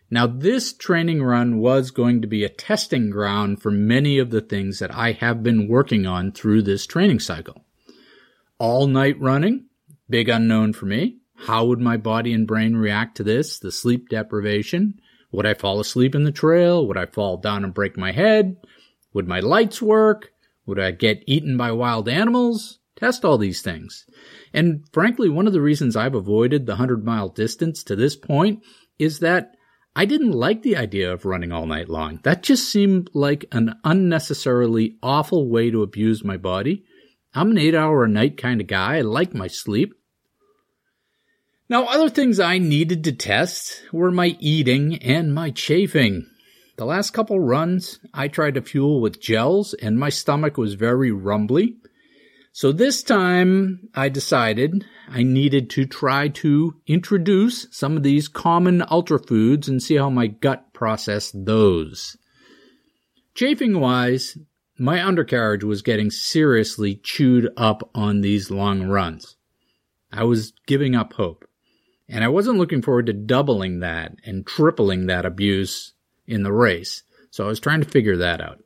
Now, 0.09 0.27
this 0.27 0.73
training 0.73 1.23
run 1.23 1.59
was 1.59 1.91
going 1.91 2.21
to 2.23 2.29
be 2.29 2.45
a 2.45 2.49
testing 2.49 3.11
ground 3.11 3.61
for 3.63 3.71
many 3.71 4.19
of 4.19 4.31
the 4.31 4.41
things 4.41 4.79
that 4.79 4.95
I 4.95 5.13
have 5.13 5.43
been 5.43 5.69
working 5.69 6.07
on 6.07 6.33
through 6.33 6.63
this 6.63 6.87
training 6.87 7.21
cycle. 7.21 7.65
All 8.59 8.87
night 8.87 9.21
running, 9.21 9.67
big 10.11 10.29
unknown 10.29 10.73
for 10.73 10.87
me. 10.87 11.19
How 11.37 11.65
would 11.65 11.81
my 11.81 11.97
body 11.97 12.33
and 12.33 12.47
brain 12.47 12.77
react 12.77 13.17
to 13.17 13.23
this? 13.23 13.59
The 13.59 13.73
sleep 13.73 14.09
deprivation. 14.09 15.01
Would 15.33 15.47
I 15.47 15.55
fall 15.55 15.81
asleep 15.81 16.15
in 16.15 16.25
the 16.25 16.33
trail? 16.33 16.87
Would 16.87 16.99
I 16.99 17.07
fall 17.07 17.37
down 17.37 17.65
and 17.65 17.73
break 17.73 17.97
my 17.97 18.13
head? 18.13 18.57
Would 19.15 19.29
my 19.29 19.41
lights 19.41 19.81
work? 19.81 20.33
Would 20.67 20.79
I 20.79 20.91
get 20.91 21.25
eaten 21.27 21.57
by 21.57 21.73
wild 21.73 22.09
animals? 22.09 22.81
Test 22.97 23.25
all 23.25 23.39
these 23.39 23.63
things. 23.63 24.05
And 24.53 24.85
frankly, 24.93 25.29
one 25.29 25.47
of 25.47 25.53
the 25.53 25.61
reasons 25.61 25.97
I've 25.97 26.15
avoided 26.15 26.67
the 26.67 26.73
100 26.73 27.05
mile 27.05 27.29
distance 27.29 27.83
to 27.85 27.97
this 27.97 28.17
point 28.17 28.63
is 28.99 29.21
that 29.21 29.53
I 29.97 30.05
didn't 30.05 30.33
like 30.33 30.63
the 30.63 30.77
idea 30.77 31.13
of 31.13 31.25
running 31.25 31.51
all 31.51 31.67
night 31.67 31.89
long. 31.89 32.21
That 32.23 32.43
just 32.43 32.71
seemed 32.71 33.11
like 33.15 33.47
an 33.53 33.77
unnecessarily 33.85 34.99
awful 35.03 35.49
way 35.49 35.71
to 35.71 35.83
abuse 35.83 36.23
my 36.23 36.37
body. 36.37 36.85
I'm 37.35 37.51
an 37.51 37.59
eight 37.59 37.75
hour 37.75 38.05
a 38.05 38.09
night 38.09 38.37
kind 38.37 38.61
of 38.61 38.67
guy. 38.67 38.99
I 38.99 39.01
like 39.01 39.35
my 39.35 39.47
sleep. 39.47 39.95
Now, 41.71 41.85
other 41.85 42.11
things 42.11 42.41
I 42.41 42.59
needed 42.59 43.05
to 43.05 43.13
test 43.13 43.85
were 43.93 44.11
my 44.11 44.37
eating 44.41 44.97
and 45.05 45.33
my 45.33 45.53
chafing. 45.53 46.29
The 46.77 46.85
last 46.85 47.13
couple 47.13 47.39
runs, 47.39 48.01
I 48.13 48.27
tried 48.27 48.55
to 48.55 48.63
fuel 48.63 49.01
with 49.01 49.21
gels 49.21 49.73
and 49.75 49.97
my 49.97 50.09
stomach 50.09 50.59
was 50.59 50.75
very 50.75 51.13
rumbly. 51.13 51.77
So 52.51 52.73
this 52.73 53.05
time 53.05 53.89
I 53.95 54.09
decided 54.09 54.85
I 55.09 55.23
needed 55.23 55.71
to 55.71 55.87
try 55.87 56.27
to 56.43 56.75
introduce 56.89 57.69
some 57.71 57.97
of 57.97 58.03
these 58.03 58.27
common 58.27 58.83
ultra 58.91 59.21
foods 59.21 59.69
and 59.69 59.81
see 59.81 59.95
how 59.95 60.11
my 60.11 60.27
gut 60.27 60.73
processed 60.73 61.45
those. 61.45 62.17
Chafing 63.37 63.79
wise, 63.79 64.37
my 64.77 65.07
undercarriage 65.07 65.63
was 65.63 65.83
getting 65.83 66.11
seriously 66.11 66.97
chewed 66.97 67.49
up 67.57 67.89
on 67.95 68.23
these 68.23 68.51
long 68.51 68.89
runs. 68.89 69.37
I 70.11 70.25
was 70.25 70.53
giving 70.67 70.97
up 70.97 71.13
hope. 71.13 71.45
And 72.11 72.25
I 72.25 72.29
wasn't 72.29 72.59
looking 72.59 72.83
forward 72.83 73.07
to 73.07 73.13
doubling 73.13 73.81
that 73.81 74.17
and 74.27 74.45
tripling 74.45 75.07
that 75.07 75.25
abuse 75.25 75.95
in 76.27 76.43
the 76.43 76.53
race. 76.53 77.05
So 77.31 77.45
I 77.45 77.49
was 77.49 77.61
trying 77.61 77.83
to 77.83 77.89
figure 77.89 78.17
that 78.17 78.41
out. 78.41 78.59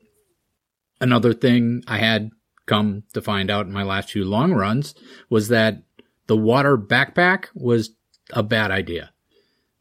Another 1.00 1.34
thing 1.34 1.84
I 1.86 1.98
had 1.98 2.30
come 2.66 3.02
to 3.12 3.20
find 3.20 3.50
out 3.50 3.66
in 3.66 3.72
my 3.72 3.82
last 3.82 4.10
few 4.10 4.24
long 4.24 4.54
runs 4.54 4.94
was 5.28 5.48
that 5.48 5.82
the 6.26 6.36
water 6.36 6.78
backpack 6.78 7.48
was 7.54 7.90
a 8.32 8.42
bad 8.42 8.70
idea. 8.70 9.10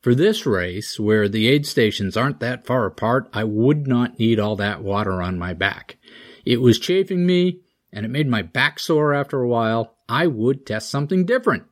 For 0.02 0.14
this 0.14 0.46
race, 0.46 1.00
where 1.00 1.30
the 1.30 1.48
aid 1.48 1.66
stations 1.66 2.18
aren't 2.18 2.42
that 2.42 2.66
far 2.66 2.86
apart, 2.86 3.30
I 3.32 3.46
would 3.46 3.88
not 3.88 4.20
need 4.20 4.38
all 4.38 4.58
that 4.58 4.84
water 4.84 5.22
on 5.22 5.40
my 5.40 5.54
back. 5.54 5.96
It 6.44 6.60
was 6.60 6.78
chafing 6.78 7.26
me, 7.26 7.62
and 7.94 8.06
it 8.06 8.10
made 8.10 8.28
my 8.28 8.42
back 8.42 8.80
sore 8.80 9.14
after 9.14 9.40
a 9.40 9.48
while. 9.48 9.96
I 10.10 10.28
would 10.28 10.66
test 10.66 10.90
something 10.90 11.26
different. 11.26 11.64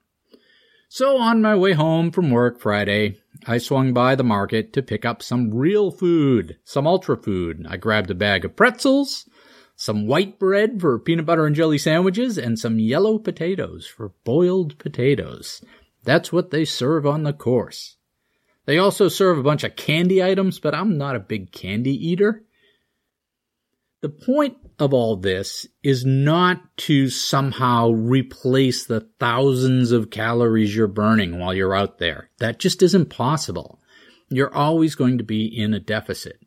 So 0.94 1.20
on 1.20 1.42
my 1.42 1.56
way 1.56 1.72
home 1.72 2.12
from 2.12 2.32
work 2.32 2.60
Friday, 2.60 3.22
I 3.48 3.60
swung 3.60 3.94
by 3.94 4.14
the 4.16 4.26
market 4.26 4.74
to 4.74 4.84
pick 4.84 5.06
up 5.06 5.24
some 5.24 5.56
real 5.56 5.90
food, 5.90 6.58
some 6.66 6.86
ultra 6.86 7.16
food. 7.16 7.66
I 7.70 7.78
grabbed 7.78 8.12
a 8.12 8.14
bag 8.14 8.44
of 8.44 8.58
pretzels, 8.58 9.26
some 9.78 10.06
white 10.06 10.38
bread 10.38 10.82
for 10.82 11.00
peanut 11.00 11.26
butter 11.26 11.46
and 11.46 11.56
jelly 11.56 11.78
sandwiches, 11.78 12.38
and 12.38 12.60
some 12.60 12.78
yellow 12.78 13.20
potatoes 13.20 13.88
for 13.88 14.12
boiled 14.26 14.78
potatoes. 14.80 15.64
That's 16.04 16.34
what 16.34 16.52
they 16.52 16.66
serve 16.66 17.06
on 17.06 17.24
the 17.24 17.32
course. 17.32 17.96
They 18.66 18.78
also 18.78 19.08
serve 19.08 19.38
a 19.38 19.44
bunch 19.44 19.64
of 19.64 19.78
candy 19.78 20.22
items, 20.22 20.60
but 20.60 20.76
I'm 20.76 20.98
not 20.98 21.16
a 21.16 21.22
big 21.22 21.54
candy 21.54 21.96
eater. 22.06 22.44
The 24.02 24.10
point 24.10 24.58
of 24.80 24.96
all 24.96 25.16
this 25.16 25.68
is 25.84 26.04
not 26.04 26.60
to 26.78 27.10
somehow 27.10 27.92
replace 27.92 28.84
the 28.84 29.08
thousands 29.20 29.92
of 29.92 30.10
calories 30.10 30.76
you're 30.76 30.88
burning 30.88 31.38
while 31.38 31.54
you're 31.54 31.76
out 31.76 32.00
there. 32.00 32.32
That 32.40 32.58
just 32.58 32.82
isn't 32.82 33.12
possible. 33.12 33.80
You're 34.30 34.54
always 34.54 34.96
going 34.96 35.20
to 35.20 35.24
be 35.24 35.46
in 35.46 35.76
a 35.76 35.80
deficit. 35.80 36.40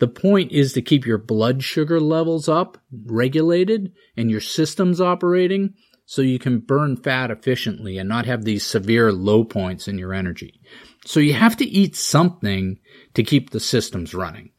The 0.00 0.08
point 0.08 0.52
is 0.52 0.74
to 0.74 0.82
keep 0.82 1.06
your 1.06 1.18
blood 1.18 1.62
sugar 1.62 1.98
levels 1.98 2.46
up, 2.46 2.76
regulated, 3.06 3.92
and 4.16 4.30
your 4.30 4.40
systems 4.42 5.00
operating 5.00 5.74
so 6.04 6.20
you 6.20 6.38
can 6.38 6.60
burn 6.60 6.96
fat 6.96 7.30
efficiently 7.30 7.96
and 7.96 8.08
not 8.08 8.26
have 8.26 8.44
these 8.44 8.66
severe 8.66 9.12
low 9.12 9.44
points 9.44 9.88
in 9.88 9.98
your 9.98 10.12
energy. 10.12 10.60
So 11.06 11.20
you 11.20 11.32
have 11.32 11.56
to 11.56 11.64
eat 11.64 11.96
something 11.96 12.78
to 13.14 13.22
keep 13.22 13.50
the 13.50 13.60
systems 13.60 14.14
running. 14.14 14.50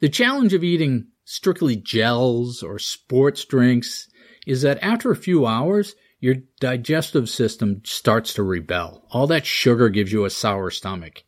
The 0.00 0.08
challenge 0.08 0.54
of 0.54 0.62
eating 0.62 1.08
strictly 1.24 1.76
gels 1.76 2.62
or 2.62 2.78
sports 2.78 3.44
drinks 3.44 4.08
is 4.46 4.62
that 4.62 4.82
after 4.82 5.10
a 5.10 5.16
few 5.16 5.44
hours, 5.46 5.94
your 6.20 6.36
digestive 6.60 7.28
system 7.28 7.82
starts 7.84 8.34
to 8.34 8.42
rebel. 8.42 9.04
All 9.10 9.26
that 9.28 9.46
sugar 9.46 9.88
gives 9.88 10.12
you 10.12 10.24
a 10.24 10.30
sour 10.30 10.70
stomach. 10.70 11.22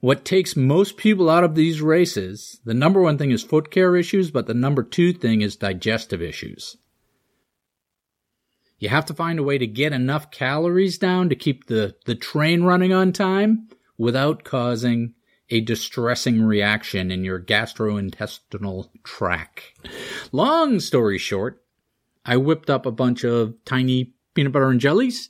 What 0.00 0.24
takes 0.24 0.56
most 0.56 0.96
people 0.96 1.30
out 1.30 1.44
of 1.44 1.54
these 1.54 1.80
races, 1.80 2.60
the 2.64 2.74
number 2.74 3.00
one 3.00 3.18
thing 3.18 3.30
is 3.30 3.42
foot 3.42 3.70
care 3.70 3.96
issues, 3.96 4.30
but 4.30 4.46
the 4.46 4.54
number 4.54 4.82
two 4.82 5.12
thing 5.12 5.42
is 5.42 5.56
digestive 5.56 6.20
issues. 6.20 6.76
You 8.78 8.88
have 8.88 9.06
to 9.06 9.14
find 9.14 9.38
a 9.38 9.44
way 9.44 9.58
to 9.58 9.66
get 9.66 9.92
enough 9.92 10.30
calories 10.30 10.98
down 10.98 11.28
to 11.28 11.36
keep 11.36 11.66
the, 11.66 11.94
the 12.04 12.16
train 12.16 12.64
running 12.64 12.92
on 12.92 13.12
time 13.12 13.68
without 13.96 14.42
causing 14.42 15.14
a 15.52 15.60
distressing 15.60 16.42
reaction 16.42 17.10
in 17.10 17.24
your 17.24 17.38
gastrointestinal 17.38 18.88
tract. 19.04 19.72
Long 20.32 20.80
story 20.80 21.18
short, 21.18 21.62
I 22.24 22.38
whipped 22.38 22.70
up 22.70 22.86
a 22.86 22.90
bunch 22.90 23.22
of 23.22 23.54
tiny 23.66 24.14
peanut 24.32 24.52
butter 24.52 24.70
and 24.70 24.80
jellies, 24.80 25.28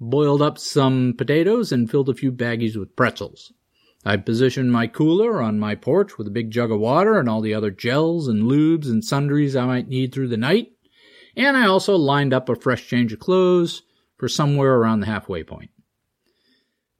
boiled 0.00 0.42
up 0.42 0.58
some 0.58 1.14
potatoes, 1.16 1.70
and 1.70 1.88
filled 1.88 2.08
a 2.08 2.14
few 2.14 2.32
baggies 2.32 2.76
with 2.76 2.96
pretzels. 2.96 3.52
I 4.04 4.16
positioned 4.16 4.72
my 4.72 4.88
cooler 4.88 5.40
on 5.40 5.60
my 5.60 5.76
porch 5.76 6.18
with 6.18 6.26
a 6.26 6.32
big 6.32 6.50
jug 6.50 6.72
of 6.72 6.80
water 6.80 7.18
and 7.18 7.28
all 7.28 7.40
the 7.40 7.54
other 7.54 7.70
gels 7.70 8.26
and 8.26 8.50
lubes 8.50 8.86
and 8.86 9.04
sundries 9.04 9.54
I 9.54 9.66
might 9.66 9.88
need 9.88 10.12
through 10.12 10.28
the 10.28 10.36
night. 10.36 10.72
And 11.36 11.56
I 11.56 11.66
also 11.66 11.94
lined 11.94 12.34
up 12.34 12.48
a 12.48 12.56
fresh 12.56 12.88
change 12.88 13.12
of 13.12 13.20
clothes 13.20 13.82
for 14.16 14.26
somewhere 14.26 14.74
around 14.74 15.00
the 15.00 15.06
halfway 15.06 15.44
point. 15.44 15.70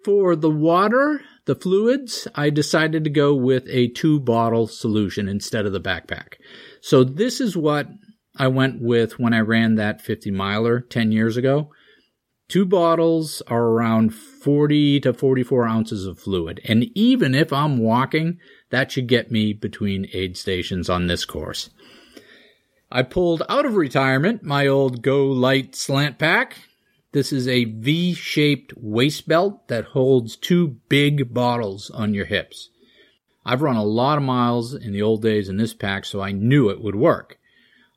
For 0.05 0.34
the 0.34 0.51
water, 0.51 1.20
the 1.44 1.55
fluids, 1.55 2.26
I 2.34 2.51
decided 2.51 3.05
to 3.05 3.11
go 3.11 3.34
with 3.34 3.64
a 3.68 3.88
two 3.88 4.18
bottle 4.20 4.66
solution 4.66 5.28
instead 5.28 5.66
of 5.66 5.72
the 5.72 5.80
backpack. 5.80 6.34
So 6.80 7.05
this 7.05 7.40
is 7.40 7.57
what 7.57 7.88
I 8.36 8.48
went 8.48 8.80
with 8.80 9.18
when 9.18 9.34
I 9.34 9.40
ran 9.40 9.74
that 9.74 10.01
50 10.01 10.30
miler 10.30 10.80
10 10.80 11.12
years 11.12 11.36
ago. 11.36 11.70
Two 12.48 12.64
bottles 12.64 13.42
are 13.46 13.62
around 13.62 14.14
40 14.14 15.01
to 15.01 15.12
44 15.12 15.66
ounces 15.66 16.07
of 16.07 16.18
fluid. 16.18 16.61
And 16.64 16.84
even 16.96 17.34
if 17.34 17.53
I'm 17.53 17.78
walking, 17.78 18.38
that 18.70 18.90
should 18.90 19.07
get 19.07 19.30
me 19.30 19.53
between 19.53 20.09
aid 20.12 20.36
stations 20.36 20.88
on 20.88 21.07
this 21.07 21.24
course. 21.24 21.70
I 22.90 23.03
pulled 23.03 23.44
out 23.48 23.66
of 23.66 23.76
retirement 23.76 24.42
my 24.42 24.66
old 24.66 25.03
GoLite 25.03 25.76
slant 25.76 26.18
pack. 26.18 26.57
This 27.12 27.32
is 27.32 27.48
a 27.48 27.64
V-shaped 27.64 28.74
waist 28.76 29.26
belt 29.26 29.66
that 29.66 29.86
holds 29.86 30.36
two 30.36 30.76
big 30.88 31.34
bottles 31.34 31.90
on 31.90 32.14
your 32.14 32.26
hips. 32.26 32.70
I've 33.44 33.62
run 33.62 33.76
a 33.76 33.84
lot 33.84 34.18
of 34.18 34.22
miles 34.22 34.74
in 34.74 34.92
the 34.92 35.02
old 35.02 35.22
days 35.22 35.48
in 35.48 35.56
this 35.56 35.74
pack, 35.74 36.04
so 36.04 36.20
I 36.20 36.30
knew 36.30 36.68
it 36.68 36.80
would 36.80 36.94
work. 36.94 37.38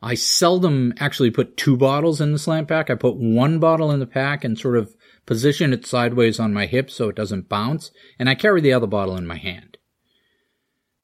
I 0.01 0.15
seldom 0.15 0.93
actually 0.99 1.31
put 1.31 1.57
two 1.57 1.77
bottles 1.77 2.19
in 2.19 2.31
the 2.31 2.39
slant 2.39 2.67
pack. 2.67 2.89
I 2.89 2.95
put 2.95 3.15
one 3.15 3.59
bottle 3.59 3.91
in 3.91 3.99
the 3.99 4.07
pack 4.07 4.43
and 4.43 4.57
sort 4.57 4.77
of 4.77 4.95
position 5.25 5.73
it 5.73 5.85
sideways 5.85 6.39
on 6.39 6.53
my 6.53 6.65
hip 6.65 6.89
so 6.89 7.07
it 7.09 7.15
doesn't 7.15 7.49
bounce, 7.49 7.91
and 8.17 8.29
I 8.29 8.35
carry 8.35 8.61
the 8.61 8.73
other 8.73 8.87
bottle 8.87 9.15
in 9.15 9.27
my 9.27 9.37
hand. 9.37 9.77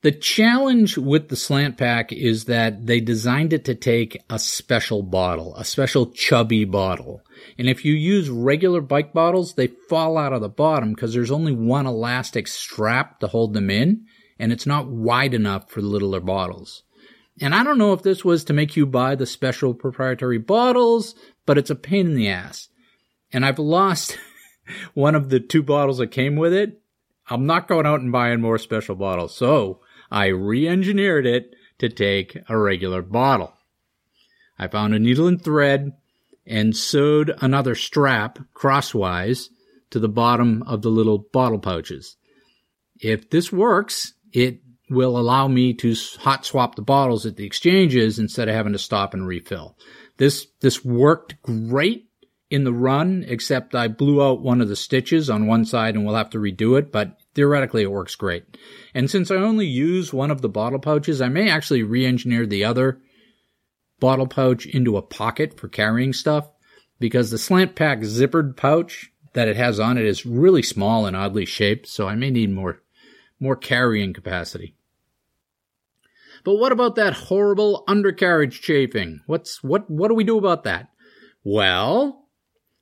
The 0.01 0.12
challenge 0.14 0.97
with 0.97 1.28
the 1.28 1.36
slant 1.36 1.78
pack 1.78 2.12
is 2.14 2.45
that 2.45 2.88
they 2.88 3.01
designed 3.01 3.51
it 3.51 3.66
to 3.66 3.76
take 3.76 4.22
a 4.30 4.39
special 4.39 5.03
bottle, 5.03 5.53
a 5.55 5.66
special 5.66 6.07
chubby 6.07 6.64
bottle. 6.64 7.22
And 7.60 7.68
if 7.68 7.84
you 7.84 7.93
use 7.93 8.30
regular 8.30 8.80
bike 8.80 9.12
bottles, 9.12 9.55
they 9.55 9.68
fall 9.68 10.18
out 10.18 10.32
of 10.32 10.39
the 10.39 10.47
bottom 10.47 10.93
because 10.93 11.14
there's 11.14 11.30
only 11.30 11.51
one 11.51 11.86
elastic 11.86 12.47
strap 12.47 13.20
to 13.20 13.28
hold 13.28 13.53
them 13.53 13.70
in, 13.70 14.05
and 14.39 14.53
it's 14.53 14.66
not 14.66 14.88
wide 14.88 15.34
enough 15.34 15.70
for 15.70 15.82
the 15.82 15.88
littler 15.88 16.22
bottles. 16.22 16.84
And 17.41 17.53
I 17.53 17.66
don't 17.66 17.78
know 17.78 17.91
if 17.91 18.01
this 18.01 18.24
was 18.24 18.45
to 18.45 18.53
make 18.53 18.78
you 18.78 18.86
buy 18.86 19.16
the 19.16 19.26
special 19.26 19.74
proprietary 19.74 20.38
bottles, 20.38 21.16
but 21.45 21.57
it's 21.57 21.70
a 21.70 21.76
pain 21.76 22.07
in 22.07 22.16
the 22.16 22.30
ass. 22.30 22.70
And 23.34 23.45
I've 23.45 23.60
lost 23.60 24.18
one 24.93 25.14
of 25.14 25.28
the 25.28 25.41
two 25.41 25.62
bottles 25.62 25.97
that 25.97 26.12
came 26.12 26.38
with 26.38 26.53
it. 26.53 26.82
I'm 27.30 27.45
not 27.45 27.68
going 27.68 27.86
out 27.86 27.99
and 27.99 28.10
buying 28.10 28.39
more 28.39 28.57
special 28.57 28.95
bottles. 28.95 29.36
So 29.36 29.82
I 30.10 30.28
re-engineered 30.28 31.26
it 31.26 31.53
to 31.80 31.89
take 31.89 32.38
a 32.47 32.57
regular 32.57 33.01
bottle. 33.01 33.53
I 34.57 34.70
found 34.70 34.93
a 34.93 34.99
needle 34.99 35.28
and 35.28 35.43
thread 35.43 35.91
and 36.50 36.76
sewed 36.76 37.34
another 37.39 37.76
strap 37.76 38.39
crosswise 38.54 39.50
to 39.91 40.00
the 40.00 40.10
bottom 40.10 40.64
of 40.64 40.82
the 40.82 40.89
little 40.89 41.20
bottle 41.32 41.60
pouches. 41.60 42.18
If 43.00 43.30
this 43.30 43.52
works, 43.52 44.14
it 44.34 44.62
will 44.89 45.18
allow 45.18 45.47
me 45.47 45.74
to 45.76 45.95
hot 46.20 46.45
swap 46.45 46.76
the 46.76 46.82
bottles 46.82 47.26
at 47.26 47.38
the 47.38 47.45
exchanges 47.45 48.18
instead 48.18 48.50
of 48.50 48.56
having 48.56 48.74
to 48.74 48.80
stop 48.80 49.14
and 49.14 49.28
refill. 49.28 49.78
This, 50.18 50.47
this 50.60 50.84
worked 50.84 51.41
great 51.43 52.08
in 52.50 52.64
the 52.64 52.74
run, 52.74 53.24
except 53.28 53.76
I 53.76 53.88
blew 53.88 54.24
out 54.24 54.41
one 54.41 54.60
of 54.60 54.68
the 54.68 54.76
stitches 54.76 55.30
on 55.30 55.45
one 55.45 55.66
side 55.66 55.93
and 55.93 56.04
we'll 56.04 56.16
have 56.16 56.32
to 56.32 56.39
redo 56.39 56.80
it, 56.80 56.91
but 56.91 57.18
theoretically 57.36 57.84
it 57.84 57.91
works 57.91 58.16
great. 58.16 58.58
And 58.95 59.10
since 59.10 59.30
I 59.30 59.36
only 59.36 59.68
use 59.68 60.12
one 60.12 60.32
of 60.32 60.41
the 60.41 60.50
bottle 60.50 60.80
pouches, 60.80 61.22
I 61.22 61.30
may 61.30 61.50
actually 61.50 61.84
re-engineer 61.84 62.47
the 62.47 62.66
other 62.66 63.00
bottle 64.00 64.28
pouch 64.28 64.66
into 64.66 64.97
a 64.97 65.02
pocket 65.02 65.60
for 65.60 65.68
carrying 65.68 66.14
stuff 66.14 66.50
because 67.00 67.32
the 67.32 67.38
slant 67.38 67.76
pack 67.76 68.00
zippered 68.00 68.56
pouch 68.56 69.12
that 69.34 69.47
it 69.47 69.56
has 69.56 69.80
on 69.80 69.97
it 69.97 70.06
is 70.06 70.26
really 70.26 70.64
small 70.64 71.06
and 71.06 71.16
oddly 71.16 71.45
shaped, 71.45 71.88
so 71.88 72.08
I 72.08 72.16
may 72.16 72.30
need 72.30 72.52
more 72.52 72.82
more 73.39 73.56
carrying 73.56 74.14
capacity. 74.14 74.76
But 76.43 76.56
what 76.56 76.72
about 76.72 76.95
that 76.95 77.14
horrible 77.14 77.84
undercarriage 77.88 78.62
chafing? 78.62 79.22
What's 79.26 79.64
what 79.64 79.89
what 79.89 80.08
do 80.10 80.16
we 80.16 80.24
do 80.24 80.38
about 80.38 80.64
that? 80.64 80.89
Well, 81.43 82.28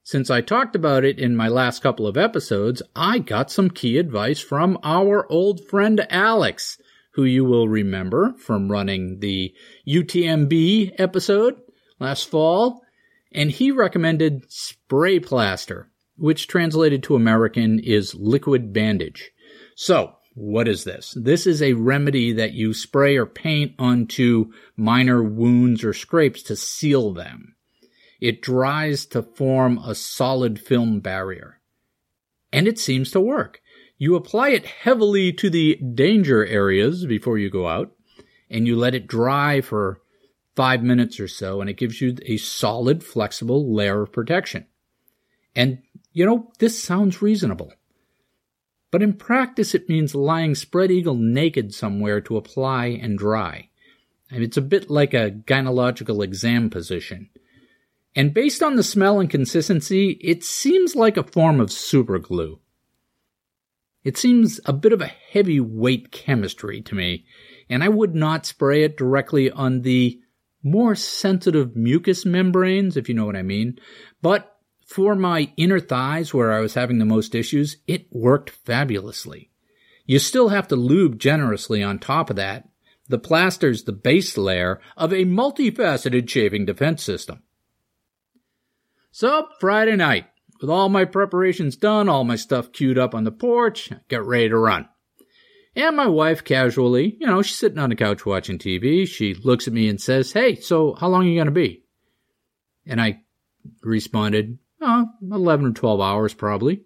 since 0.04 0.30
I 0.30 0.42
talked 0.42 0.76
about 0.76 1.04
it 1.04 1.20
in 1.20 1.36
my 1.36 1.48
last 1.48 1.84
couple 1.84 2.08
of 2.08 2.18
episodes, 2.18 2.82
I 2.96 3.20
got 3.20 3.52
some 3.52 3.70
key 3.70 3.98
advice 3.98 4.40
from 4.40 4.78
our 4.84 5.30
old 5.32 5.66
friend 5.68 6.06
Alex, 6.10 6.78
who 7.18 7.24
you 7.24 7.44
will 7.44 7.68
remember 7.68 8.36
from 8.38 8.72
running 8.72 9.20
the 9.22 9.52
UTMB 9.88 10.94
episode 11.00 11.56
last 12.00 12.30
fall, 12.30 12.84
and 13.32 13.50
he 13.50 13.72
recommended 13.72 14.46
spray 14.50 15.20
plaster, 15.20 15.90
which 16.16 16.48
translated 16.48 17.02
to 17.02 17.16
American 17.16 17.80
is 17.80 18.14
liquid 18.14 18.72
bandage. 18.72 19.32
So, 19.76 20.14
what 20.36 20.68
is 20.68 20.84
this? 20.84 21.18
This 21.20 21.48
is 21.48 21.64
a 21.64 21.74
remedy 21.74 22.34
that 22.34 22.54
you 22.54 22.72
spray 22.76 23.18
or 23.18 23.26
paint 23.26 23.74
onto 23.80 24.52
minor 24.76 25.24
wounds 25.24 25.84
or 25.84 25.94
scrapes 25.94 26.44
to 26.44 26.56
seal 26.56 27.14
them. 27.14 27.56
It 28.22 28.44
dries 28.44 29.08
to 29.08 29.24
form 29.24 29.80
a 29.80 29.96
solid 29.96 30.60
film 30.60 31.00
barrier. 31.00 31.62
And 32.54 32.68
it 32.68 32.78
seems 32.78 33.10
to 33.12 33.20
work. 33.20 33.60
You 33.98 34.16
apply 34.16 34.50
it 34.50 34.66
heavily 34.66 35.34
to 35.34 35.50
the 35.50 35.76
danger 35.76 36.46
areas 36.46 37.06
before 37.06 37.38
you 37.38 37.50
go 37.50 37.68
out, 37.68 37.92
and 38.50 38.68
you 38.68 38.76
let 38.76 38.96
it 38.96 39.08
dry 39.08 39.62
for 39.62 40.02
five 40.56 40.84
minutes 40.84 41.20
or 41.20 41.28
so, 41.28 41.62
and 41.62 41.70
it 41.70 41.78
gives 41.78 42.02
you 42.02 42.16
a 42.26 42.38
solid, 42.38 43.04
flexible 43.04 43.74
layer 43.74 44.02
of 44.04 44.12
protection. 44.12 44.66
And, 45.56 45.80
you 46.14 46.26
know, 46.26 46.52
this 46.60 46.82
sounds 46.82 47.22
reasonable. 47.22 47.74
But 48.92 49.04
in 49.04 49.14
practice, 49.14 49.76
it 49.76 49.90
means 49.90 50.16
lying 50.16 50.56
spread 50.56 50.92
eagle 50.92 51.16
naked 51.16 51.74
somewhere 51.74 52.22
to 52.22 52.38
apply 52.38 52.88
and 52.88 53.18
dry. 53.18 53.70
It's 54.30 54.58
a 54.58 54.62
bit 54.62 54.90
like 54.90 55.14
a 55.14 55.32
gynecological 55.32 56.24
exam 56.24 56.70
position. 56.70 57.30
And 58.16 58.34
based 58.34 58.64
on 58.64 58.76
the 58.76 58.84
smell 58.84 59.20
and 59.20 59.30
consistency, 59.30 60.12
it 60.22 60.44
seems 60.44 60.96
like 60.96 61.18
a 61.18 61.24
form 61.24 61.60
of 61.60 61.70
superglue. 61.70 62.60
It 64.08 64.16
seems 64.16 64.62
a 64.64 64.72
bit 64.72 64.94
of 64.94 65.02
a 65.02 65.12
heavyweight 65.34 66.14
chemistry 66.14 66.80
to 66.80 66.96
me, 66.96 67.26
and 67.70 67.84
I 67.84 67.90
would 67.90 68.16
not 68.16 68.46
spray 68.46 68.84
it 68.84 68.96
directly 68.96 69.52
on 69.52 69.82
the 69.82 70.22
more 70.64 70.96
sensitive 70.96 71.76
mucous 71.76 72.26
membranes, 72.26 72.96
if 72.96 73.10
you 73.10 73.16
know 73.16 73.26
what 73.26 73.36
I 73.36 73.42
mean. 73.42 73.80
But 74.22 74.56
for 74.86 75.14
my 75.14 75.52
inner 75.58 75.82
thighs, 75.82 76.34
where 76.34 76.54
I 76.54 76.62
was 76.62 76.74
having 76.74 77.00
the 77.00 77.06
most 77.06 77.36
issues, 77.36 77.80
it 77.86 78.08
worked 78.10 78.50
fabulously. 78.50 79.52
You 80.06 80.20
still 80.20 80.48
have 80.48 80.70
to 80.70 80.78
lube 80.78 81.20
generously 81.20 81.84
on 81.84 82.00
top 82.00 82.30
of 82.30 82.38
that. 82.38 82.70
The 83.10 83.20
plaster's 83.20 83.84
the 83.84 83.92
base 83.92 84.38
layer 84.38 84.80
of 84.96 85.12
a 85.12 85.26
multifaceted 85.26 86.30
shaving 86.30 86.66
defense 86.66 87.04
system. 87.04 87.44
So, 89.12 89.50
Friday 89.60 89.98
night, 89.98 90.28
with 90.62 90.70
all 90.70 90.90
my 90.90 91.06
preparations 91.06 91.76
done, 91.76 92.10
all 92.10 92.24
my 92.24 92.36
stuff 92.36 92.72
queued 92.72 92.98
up 92.98 93.14
on 93.16 93.24
the 93.24 93.32
porch, 93.32 93.92
I 93.92 93.98
get 94.10 94.24
ready 94.24 94.50
to 94.50 94.58
run. 94.58 94.88
And 95.76 95.96
my 95.96 96.08
wife 96.08 96.44
casually, 96.44 97.16
you 97.20 97.28
know, 97.28 97.42
she's 97.44 97.58
sitting 97.58 97.78
on 97.78 97.90
the 97.90 97.96
couch 97.96 98.26
watching 98.26 98.58
TV. 98.58 99.08
She 99.08 99.36
looks 99.36 99.68
at 99.68 99.74
me 99.74 99.88
and 99.88 100.02
says, 100.02 100.34
Hey, 100.34 100.56
so 100.56 100.96
how 100.96 101.08
long 101.08 101.26
are 101.26 101.30
you 101.30 101.36
going 101.36 101.46
to 101.46 101.52
be? 101.52 101.84
And 102.86 103.00
I 103.00 103.22
responded, 103.84 104.58
uh, 104.82 105.06
11 105.32 105.68
or 105.68 105.72
12 105.74 106.02
hours 106.02 106.34
probably. 106.34 106.84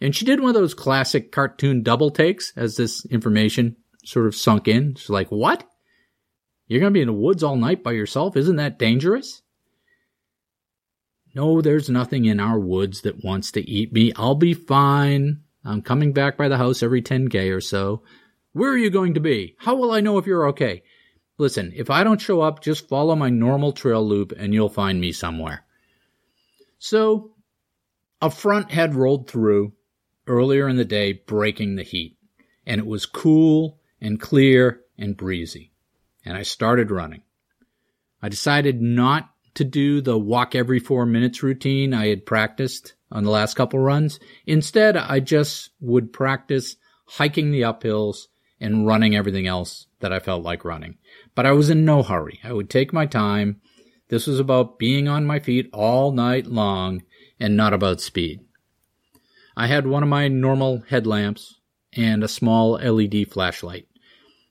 And 0.00 0.14
she 0.14 0.24
did 0.24 0.40
one 0.40 0.48
of 0.48 0.54
those 0.54 0.74
classic 0.74 1.30
cartoon 1.30 1.84
double 1.84 2.10
takes 2.10 2.52
as 2.56 2.76
this 2.76 3.04
information 3.06 3.76
sort 4.04 4.26
of 4.26 4.34
sunk 4.34 4.66
in. 4.66 4.96
She's 4.96 5.08
like, 5.08 5.28
what? 5.28 5.64
You're 6.66 6.80
going 6.80 6.92
to 6.92 6.96
be 6.96 7.02
in 7.02 7.06
the 7.06 7.12
woods 7.12 7.44
all 7.44 7.56
night 7.56 7.84
by 7.84 7.92
yourself? 7.92 8.36
Isn't 8.36 8.56
that 8.56 8.78
dangerous? 8.78 9.42
No, 11.34 11.60
there's 11.60 11.88
nothing 11.88 12.26
in 12.26 12.40
our 12.40 12.58
woods 12.58 13.02
that 13.02 13.24
wants 13.24 13.52
to 13.52 13.68
eat 13.68 13.92
me. 13.92 14.12
I'll 14.16 14.34
be 14.34 14.54
fine. 14.54 15.40
I'm 15.64 15.82
coming 15.82 16.12
back 16.12 16.36
by 16.36 16.48
the 16.48 16.58
house 16.58 16.82
every 16.82 17.02
10K 17.02 17.54
or 17.54 17.60
so. 17.60 18.02
Where 18.52 18.70
are 18.70 18.78
you 18.78 18.90
going 18.90 19.14
to 19.14 19.20
be? 19.20 19.56
How 19.58 19.74
will 19.74 19.92
I 19.92 20.00
know 20.00 20.18
if 20.18 20.26
you're 20.26 20.48
okay? 20.48 20.82
Listen, 21.38 21.72
if 21.74 21.88
I 21.88 22.04
don't 22.04 22.20
show 22.20 22.42
up, 22.42 22.62
just 22.62 22.88
follow 22.88 23.16
my 23.16 23.30
normal 23.30 23.72
trail 23.72 24.06
loop 24.06 24.32
and 24.32 24.52
you'll 24.52 24.68
find 24.68 25.00
me 25.00 25.12
somewhere. 25.12 25.64
So 26.78 27.32
a 28.20 28.30
front 28.30 28.70
had 28.70 28.94
rolled 28.94 29.30
through 29.30 29.72
earlier 30.26 30.68
in 30.68 30.76
the 30.76 30.84
day, 30.84 31.14
breaking 31.14 31.76
the 31.76 31.82
heat, 31.82 32.16
and 32.66 32.78
it 32.78 32.86
was 32.86 33.06
cool 33.06 33.80
and 34.00 34.20
clear 34.20 34.82
and 34.98 35.16
breezy. 35.16 35.72
And 36.24 36.36
I 36.36 36.42
started 36.42 36.90
running. 36.90 37.22
I 38.20 38.28
decided 38.28 38.80
not 38.80 39.31
to 39.54 39.64
do 39.64 40.00
the 40.00 40.18
walk 40.18 40.54
every 40.54 40.78
four 40.78 41.06
minutes 41.06 41.42
routine 41.42 41.92
I 41.92 42.08
had 42.08 42.26
practiced 42.26 42.94
on 43.10 43.24
the 43.24 43.30
last 43.30 43.54
couple 43.54 43.78
runs. 43.78 44.18
Instead, 44.46 44.96
I 44.96 45.20
just 45.20 45.70
would 45.80 46.12
practice 46.12 46.76
hiking 47.06 47.50
the 47.50 47.62
uphills 47.62 48.26
and 48.60 48.86
running 48.86 49.14
everything 49.14 49.46
else 49.46 49.86
that 50.00 50.12
I 50.12 50.20
felt 50.20 50.42
like 50.42 50.64
running. 50.64 50.98
But 51.34 51.46
I 51.46 51.52
was 51.52 51.68
in 51.68 51.84
no 51.84 52.02
hurry. 52.02 52.40
I 52.44 52.52
would 52.52 52.70
take 52.70 52.92
my 52.92 53.06
time. 53.06 53.60
This 54.08 54.26
was 54.26 54.38
about 54.38 54.78
being 54.78 55.08
on 55.08 55.26
my 55.26 55.40
feet 55.40 55.68
all 55.72 56.12
night 56.12 56.46
long 56.46 57.02
and 57.40 57.56
not 57.56 57.72
about 57.72 58.00
speed. 58.00 58.40
I 59.56 59.66
had 59.66 59.86
one 59.86 60.02
of 60.02 60.08
my 60.08 60.28
normal 60.28 60.82
headlamps 60.88 61.60
and 61.92 62.24
a 62.24 62.28
small 62.28 62.72
LED 62.72 63.28
flashlight. 63.28 63.86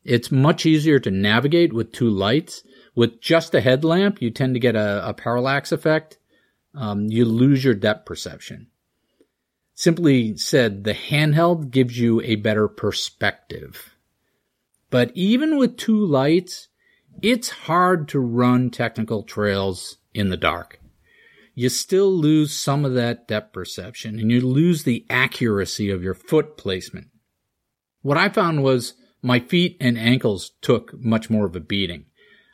It's 0.03 0.31
much 0.31 0.65
easier 0.65 0.99
to 0.99 1.11
navigate 1.11 1.73
with 1.73 1.91
two 1.91 2.09
lights. 2.09 2.63
With 2.95 3.21
just 3.21 3.55
a 3.55 3.61
headlamp, 3.61 4.21
you 4.21 4.31
tend 4.31 4.55
to 4.55 4.59
get 4.59 4.75
a, 4.75 5.07
a 5.09 5.13
parallax 5.13 5.71
effect. 5.71 6.17
Um, 6.75 7.07
you 7.07 7.25
lose 7.25 7.63
your 7.63 7.73
depth 7.73 8.05
perception. 8.05 8.67
Simply 9.73 10.37
said, 10.37 10.83
the 10.83 10.93
handheld 10.93 11.71
gives 11.71 11.97
you 11.97 12.21
a 12.21 12.35
better 12.35 12.67
perspective. 12.67 13.95
But 14.89 15.11
even 15.15 15.57
with 15.57 15.77
two 15.77 16.05
lights, 16.05 16.67
it's 17.21 17.49
hard 17.49 18.07
to 18.09 18.19
run 18.19 18.69
technical 18.69 19.23
trails 19.23 19.97
in 20.13 20.29
the 20.29 20.37
dark 20.37 20.81
you 21.53 21.69
still 21.69 22.11
lose 22.11 22.55
some 22.55 22.85
of 22.85 22.93
that 22.93 23.27
depth 23.27 23.53
perception 23.53 24.19
and 24.19 24.31
you 24.31 24.41
lose 24.41 24.83
the 24.83 25.05
accuracy 25.09 25.89
of 25.89 26.03
your 26.03 26.13
foot 26.13 26.57
placement. 26.57 27.07
What 28.01 28.17
I 28.17 28.29
found 28.29 28.63
was 28.63 28.93
my 29.21 29.39
feet 29.39 29.77
and 29.79 29.97
ankles 29.97 30.51
took 30.61 30.93
much 30.99 31.29
more 31.29 31.45
of 31.45 31.55
a 31.55 31.59
beating. 31.59 32.05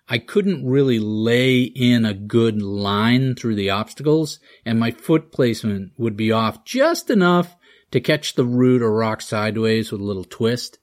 I 0.09 0.19
couldn't 0.19 0.65
really 0.65 0.99
lay 0.99 1.63
in 1.63 2.05
a 2.05 2.13
good 2.13 2.61
line 2.61 3.35
through 3.35 3.55
the 3.55 3.69
obstacles 3.69 4.39
and 4.65 4.79
my 4.79 4.91
foot 4.91 5.31
placement 5.31 5.91
would 5.97 6.15
be 6.15 6.31
off 6.31 6.63
just 6.63 7.09
enough 7.09 7.55
to 7.91 7.99
catch 7.99 8.35
the 8.35 8.45
root 8.45 8.81
or 8.81 8.93
rock 8.93 9.21
sideways 9.21 9.91
with 9.91 10.01
a 10.01 10.05
little 10.05 10.23
twist. 10.23 10.79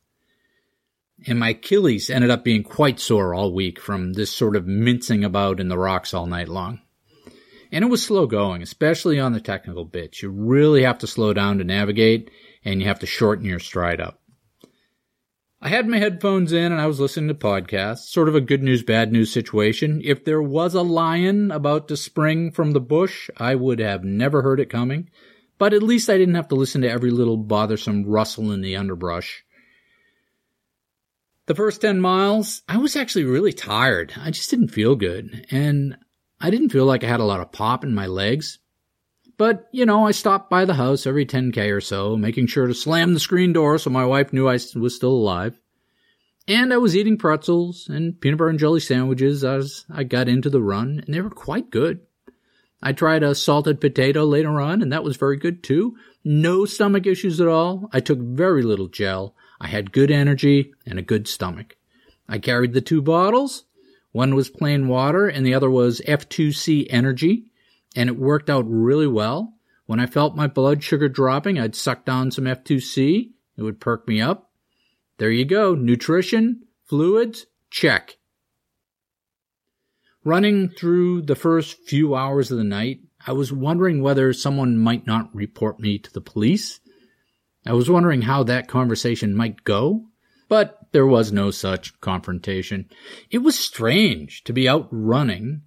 And 1.27 1.39
my 1.39 1.51
Achilles 1.51 2.11
ended 2.11 2.31
up 2.31 2.45
being 2.45 2.63
quite 2.63 3.01
sore 3.01 3.35
all 3.35 3.53
week 3.53 3.81
from 3.81 4.13
this 4.13 4.31
sort 4.35 4.57
of 4.57 4.67
mincing 4.67 5.25
about 5.25 5.61
in 5.61 5.69
the 5.69 5.79
rocks 5.79 6.13
all 6.13 6.27
night 6.27 6.49
long. 6.49 6.81
And 7.73 7.83
it 7.83 7.89
was 7.89 8.05
slow 8.05 8.27
going, 8.27 8.63
especially 8.63 9.19
on 9.19 9.33
the 9.33 9.41
technical 9.41 9.85
bits. 9.85 10.23
You 10.23 10.31
really 10.31 10.83
have 10.83 10.99
to 10.99 11.07
slow 11.07 11.33
down 11.33 11.59
to 11.59 11.65
navigate 11.65 12.31
and 12.65 12.81
you 12.81 12.89
have 12.89 13.01
to 13.01 13.07
shorten 13.07 13.47
your 13.47 13.59
stride 13.59 14.01
up. 14.01 14.21
I 15.65 15.69
had 15.69 15.89
my 15.89 15.97
headphones 15.97 16.53
in 16.53 16.73
and 16.73 16.81
I 16.81 16.87
was 16.87 17.01
listening 17.01 17.29
to 17.29 17.35
podcasts, 17.35 18.11
sort 18.11 18.29
of 18.29 18.35
a 18.35 18.43
good 18.43 18.63
news, 18.63 18.83
bad 18.83 19.11
news 19.11 19.33
situation. 19.33 20.03
If 20.05 20.23
there 20.23 20.43
was 20.43 20.75
a 20.75 20.83
lion 20.83 21.51
about 21.51 21.89
to 21.89 21.97
spring 21.97 22.51
from 22.51 22.73
the 22.73 22.83
bush, 22.83 23.31
I 23.39 23.55
would 23.55 23.79
have 23.79 24.05
never 24.05 24.43
heard 24.43 24.61
it 24.61 24.69
coming. 24.69 25.09
But 25.57 25.73
at 25.73 25.83
least 25.83 26.11
I 26.11 26.19
didn't 26.19 26.35
have 26.35 26.49
to 26.49 26.55
listen 26.55 26.83
to 26.83 26.91
every 26.91 27.11
little 27.11 27.39
bothersome 27.39 28.05
rustle 28.05 28.53
in 28.53 28.61
the 28.61 28.77
underbrush. 28.77 29.43
The 31.47 31.55
first 31.55 31.81
10 31.81 31.99
miles, 31.99 32.61
I 32.69 32.77
was 32.77 32.95
actually 32.95 33.25
really 33.25 33.55
tired. 33.55 34.13
I 34.21 34.33
just 34.33 34.51
didn't 34.51 34.69
feel 34.69 34.97
good. 34.97 35.47
And 35.51 35.97
I 36.43 36.51
didn't 36.51 36.73
feel 36.73 36.85
like 36.85 37.03
I 37.05 37.09
had 37.09 37.21
a 37.21 37.25
lot 37.25 37.41
of 37.41 37.53
pop 37.53 37.85
in 37.85 37.95
my 37.95 38.07
legs. 38.07 38.59
But, 39.37 39.69
you 39.73 39.85
know, 39.85 40.07
I 40.07 40.13
stopped 40.13 40.49
by 40.49 40.65
the 40.65 40.75
house 40.75 41.07
every 41.07 41.27
10k 41.27 41.75
or 41.75 41.81
so, 41.81 42.17
making 42.17 42.47
sure 42.47 42.67
to 42.67 42.75
slam 42.75 43.15
the 43.15 43.21
screen 43.21 43.53
door 43.53 43.79
so 43.79 43.91
my 43.91 44.05
wife 44.05 44.33
knew 44.33 44.49
I 44.49 44.59
was 44.77 44.95
still 44.95 45.11
alive. 45.11 45.59
And 46.47 46.73
I 46.73 46.77
was 46.77 46.95
eating 46.95 47.17
pretzels 47.17 47.89
and 47.89 48.21
peanut 48.21 48.39
butter 48.39 48.51
and 48.51 48.59
jelly 48.59 48.81
sandwiches 48.81 49.45
as 49.45 49.87
I 49.91 50.05
got 50.05 50.29
into 50.29 50.51
the 50.51 50.63
run, 50.63 51.03
and 51.05 51.15
they 51.15 51.21
were 51.21 51.31
quite 51.31 51.71
good. 51.71 52.01
I 52.83 52.93
tried 52.93 53.23
a 53.23 53.35
salted 53.35 53.81
potato 53.81 54.25
later 54.25 54.61
on, 54.61 54.83
and 54.83 54.93
that 54.93 55.05
was 55.05 55.17
very 55.17 55.39
good 55.39 55.63
too. 55.63 55.97
No 56.23 56.67
stomach 56.67 57.07
issues 57.07 57.41
at 57.41 57.49
all. 57.49 57.89
I 57.93 58.01
took 58.01 58.19
very 58.19 58.63
little 58.63 58.89
gel. 58.89 59.35
I 59.59 59.69
had 59.69 59.91
good 59.91 60.11
energy 60.11 60.75
and 60.87 60.99
a 60.99 61.03
good 61.03 61.27
stomach. 61.27 61.77
I 62.29 62.39
carried 62.39 62.75
the 62.75 62.83
two 62.83 63.01
bottles. 63.01 63.65
One 64.13 64.35
was 64.35 64.51
plain 64.51 64.87
water 64.87 65.27
and 65.27 65.47
the 65.47 65.55
other 65.55 65.71
was 65.71 66.03
F2C 66.07 66.87
energy 66.91 67.47
and 67.95 68.09
it 68.09 68.19
worked 68.19 68.51
out 68.51 68.65
really 68.69 69.07
well. 69.07 69.55
When 69.87 70.01
I 70.01 70.07
felt 70.07 70.37
my 70.37 70.47
blood 70.47 70.83
sugar 70.83 71.09
dropping, 71.09 71.59
I'd 71.59 71.75
suck 71.75 72.05
down 72.05 72.31
some 72.31 72.45
F2C. 72.45 73.31
It 73.57 73.63
would 73.63 73.81
perk 73.81 74.09
me 74.09 74.21
up. 74.21 74.51
There 75.19 75.31
you 75.31 75.45
go. 75.45 75.75
Nutrition, 75.75 76.63
fluids, 76.85 77.47
check. 77.71 78.17
Running 80.25 80.71
through 80.71 81.23
the 81.23 81.37
first 81.37 81.87
few 81.87 82.15
hours 82.15 82.51
of 82.51 82.57
the 82.57 82.65
night, 82.65 83.01
I 83.27 83.33
was 83.33 83.53
wondering 83.53 84.01
whether 84.01 84.33
someone 84.33 84.79
might 84.79 85.07
not 85.07 85.35
report 85.35 85.79
me 85.79 85.99
to 85.99 86.13
the 86.13 86.21
police. 86.21 86.81
I 87.67 87.75
was 87.75 87.91
wondering 87.91 88.23
how 88.23 88.43
that 88.45 88.69
conversation 88.69 89.35
might 89.35 89.65
go, 89.65 90.07
but 90.49 90.79
there 90.93 91.07
was 91.07 91.33
no 91.33 91.51
such 91.51 92.01
confrontation. 92.01 92.89
It 93.31 93.39
was 93.39 93.59
strange 93.59 94.45
to 94.45 94.53
be 94.53 94.69
out 94.69 94.89
running, 94.91 95.63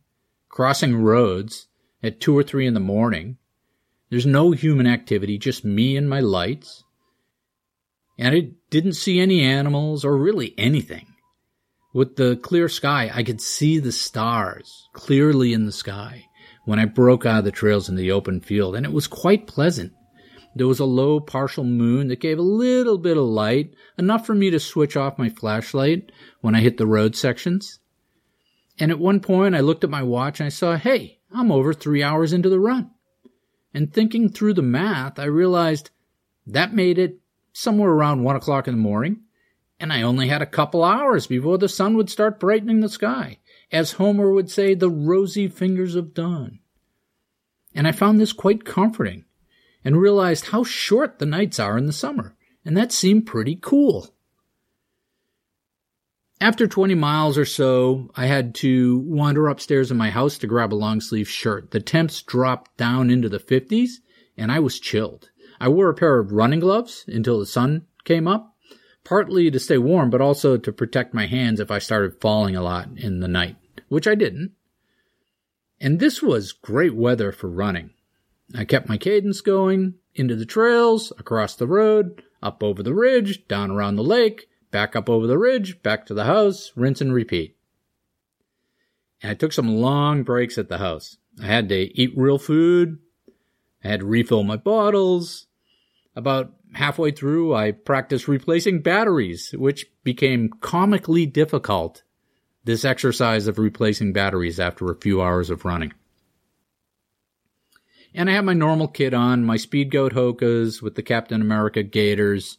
crossing 0.49 0.97
roads, 0.97 1.67
at 2.07 2.19
two 2.19 2.35
or 2.35 2.43
three 2.43 2.65
in 2.65 2.73
the 2.73 2.79
morning. 2.79 3.37
There's 4.09 4.25
no 4.25 4.51
human 4.51 4.87
activity, 4.87 5.37
just 5.37 5.65
me 5.65 5.97
and 5.97 6.09
my 6.09 6.21
lights. 6.21 6.83
And 8.17 8.33
I 8.33 8.51
didn't 8.69 8.93
see 8.93 9.19
any 9.19 9.41
animals 9.41 10.03
or 10.03 10.17
really 10.17 10.55
anything. 10.57 11.07
With 11.93 12.15
the 12.15 12.35
clear 12.37 12.69
sky, 12.69 13.11
I 13.13 13.23
could 13.23 13.41
see 13.41 13.79
the 13.79 13.91
stars 13.91 14.87
clearly 14.93 15.53
in 15.53 15.65
the 15.65 15.71
sky 15.71 16.25
when 16.65 16.79
I 16.79 16.85
broke 16.85 17.25
out 17.25 17.39
of 17.39 17.45
the 17.45 17.51
trails 17.51 17.89
in 17.89 17.95
the 17.95 18.11
open 18.11 18.41
field, 18.41 18.75
and 18.75 18.85
it 18.85 18.91
was 18.91 19.07
quite 19.07 19.47
pleasant. 19.47 19.93
There 20.55 20.67
was 20.67 20.79
a 20.79 20.85
low 20.85 21.19
partial 21.19 21.63
moon 21.63 22.07
that 22.07 22.19
gave 22.19 22.39
a 22.39 22.41
little 22.41 22.97
bit 22.97 23.15
of 23.15 23.23
light, 23.23 23.73
enough 23.97 24.25
for 24.25 24.33
me 24.33 24.49
to 24.49 24.59
switch 24.59 24.97
off 24.97 25.19
my 25.19 25.29
flashlight 25.29 26.11
when 26.41 26.55
I 26.55 26.61
hit 26.61 26.77
the 26.77 26.87
road 26.87 27.15
sections. 27.15 27.79
And 28.79 28.91
at 28.91 28.99
one 28.99 29.19
point, 29.19 29.55
I 29.55 29.59
looked 29.59 29.83
at 29.83 29.89
my 29.89 30.03
watch 30.03 30.39
and 30.39 30.47
I 30.47 30.49
saw, 30.49 30.75
hey, 30.75 31.16
I'm 31.33 31.51
over 31.51 31.73
three 31.73 32.03
hours 32.03 32.33
into 32.33 32.49
the 32.49 32.59
run. 32.59 32.91
And 33.73 33.93
thinking 33.93 34.29
through 34.29 34.53
the 34.53 34.61
math, 34.61 35.19
I 35.19 35.25
realized 35.25 35.91
that 36.45 36.73
made 36.73 36.97
it 36.97 37.19
somewhere 37.51 37.91
around 37.91 38.23
one 38.23 38.35
o'clock 38.35 38.67
in 38.67 38.75
the 38.75 38.81
morning, 38.81 39.21
and 39.79 39.91
I 39.91 40.01
only 40.01 40.27
had 40.27 40.41
a 40.41 40.47
couple 40.47 40.83
hours 40.83 41.27
before 41.27 41.57
the 41.57 41.69
sun 41.69 41.95
would 41.97 42.09
start 42.09 42.39
brightening 42.39 42.79
the 42.79 42.89
sky, 42.89 43.39
as 43.71 43.93
Homer 43.93 44.31
would 44.31 44.49
say, 44.49 44.73
the 44.73 44.89
rosy 44.89 45.47
fingers 45.47 45.95
of 45.95 46.13
dawn. 46.13 46.59
And 47.75 47.87
I 47.87 47.91
found 47.91 48.19
this 48.19 48.33
quite 48.33 48.65
comforting, 48.65 49.25
and 49.83 49.97
realized 49.97 50.47
how 50.47 50.63
short 50.63 51.19
the 51.19 51.25
nights 51.25 51.59
are 51.59 51.77
in 51.77 51.85
the 51.85 51.93
summer, 51.93 52.35
and 52.65 52.75
that 52.75 52.91
seemed 52.91 53.27
pretty 53.27 53.55
cool. 53.55 54.15
After 56.39 56.67
20 56.67 56.93
miles 56.93 57.35
or 57.37 57.45
so, 57.45 58.11
I 58.15 58.27
had 58.27 58.53
to 58.55 58.99
wander 58.99 59.47
upstairs 59.47 59.89
in 59.89 59.97
my 59.97 60.11
house 60.11 60.37
to 60.37 60.47
grab 60.47 60.71
a 60.71 60.75
long 60.75 61.01
sleeve 61.01 61.27
shirt. 61.27 61.71
The 61.71 61.79
temps 61.79 62.21
dropped 62.21 62.77
down 62.77 63.09
into 63.09 63.27
the 63.27 63.39
50s 63.39 63.93
and 64.37 64.51
I 64.51 64.59
was 64.59 64.79
chilled. 64.79 65.31
I 65.59 65.67
wore 65.69 65.89
a 65.89 65.95
pair 65.95 66.19
of 66.19 66.31
running 66.31 66.59
gloves 66.59 67.05
until 67.07 67.39
the 67.39 67.47
sun 67.47 67.87
came 68.05 68.27
up, 68.27 68.55
partly 69.03 69.49
to 69.49 69.59
stay 69.59 69.79
warm, 69.79 70.11
but 70.11 70.21
also 70.21 70.57
to 70.57 70.71
protect 70.71 71.13
my 71.13 71.25
hands 71.25 71.59
if 71.59 71.71
I 71.71 71.79
started 71.79 72.21
falling 72.21 72.55
a 72.55 72.61
lot 72.61 72.89
in 72.97 73.19
the 73.19 73.27
night, 73.27 73.55
which 73.87 74.07
I 74.07 74.13
didn't. 74.13 74.51
And 75.81 75.99
this 75.99 76.21
was 76.21 76.51
great 76.51 76.95
weather 76.95 77.31
for 77.31 77.49
running. 77.49 77.91
I 78.55 78.63
kept 78.63 78.87
my 78.87 78.97
cadence 78.97 79.41
going 79.41 79.95
into 80.13 80.35
the 80.35 80.45
trails, 80.45 81.11
across 81.17 81.55
the 81.55 81.67
road, 81.67 82.23
up 82.43 82.63
over 82.63 82.83
the 82.83 82.93
ridge, 82.93 83.47
down 83.47 83.71
around 83.71 83.95
the 83.95 84.03
lake, 84.03 84.47
back 84.71 84.95
up 84.95 85.09
over 85.09 85.27
the 85.27 85.37
ridge, 85.37 85.81
back 85.81 86.05
to 86.07 86.13
the 86.13 86.25
house, 86.25 86.71
rinse 86.75 87.01
and 87.01 87.13
repeat. 87.13 87.55
And 89.21 89.31
I 89.31 89.35
took 89.35 89.53
some 89.53 89.77
long 89.77 90.23
breaks 90.23 90.57
at 90.57 90.69
the 90.69 90.77
house. 90.77 91.17
I 91.41 91.45
had 91.45 91.69
to 91.69 91.99
eat 91.99 92.17
real 92.17 92.37
food. 92.37 92.99
I 93.83 93.89
had 93.89 94.01
to 94.01 94.05
refill 94.05 94.43
my 94.43 94.57
bottles. 94.57 95.47
About 96.15 96.53
halfway 96.73 97.11
through, 97.11 97.55
I 97.55 97.71
practiced 97.71 98.27
replacing 98.27 98.81
batteries, 98.81 99.53
which 99.57 99.85
became 100.03 100.49
comically 100.61 101.25
difficult. 101.25 102.03
This 102.63 102.83
exercise 102.83 103.47
of 103.47 103.59
replacing 103.59 104.13
batteries 104.13 104.59
after 104.59 104.91
a 104.91 104.99
few 104.99 105.21
hours 105.21 105.49
of 105.49 105.63
running. 105.63 105.93
And 108.13 108.29
I 108.29 108.33
had 108.33 108.45
my 108.45 108.53
normal 108.53 108.87
kit 108.87 109.13
on, 109.13 109.45
my 109.45 109.57
Speedgoat 109.57 110.11
Hokas 110.11 110.81
with 110.81 110.95
the 110.95 111.03
Captain 111.03 111.39
America 111.39 111.83
gaiters, 111.83 112.57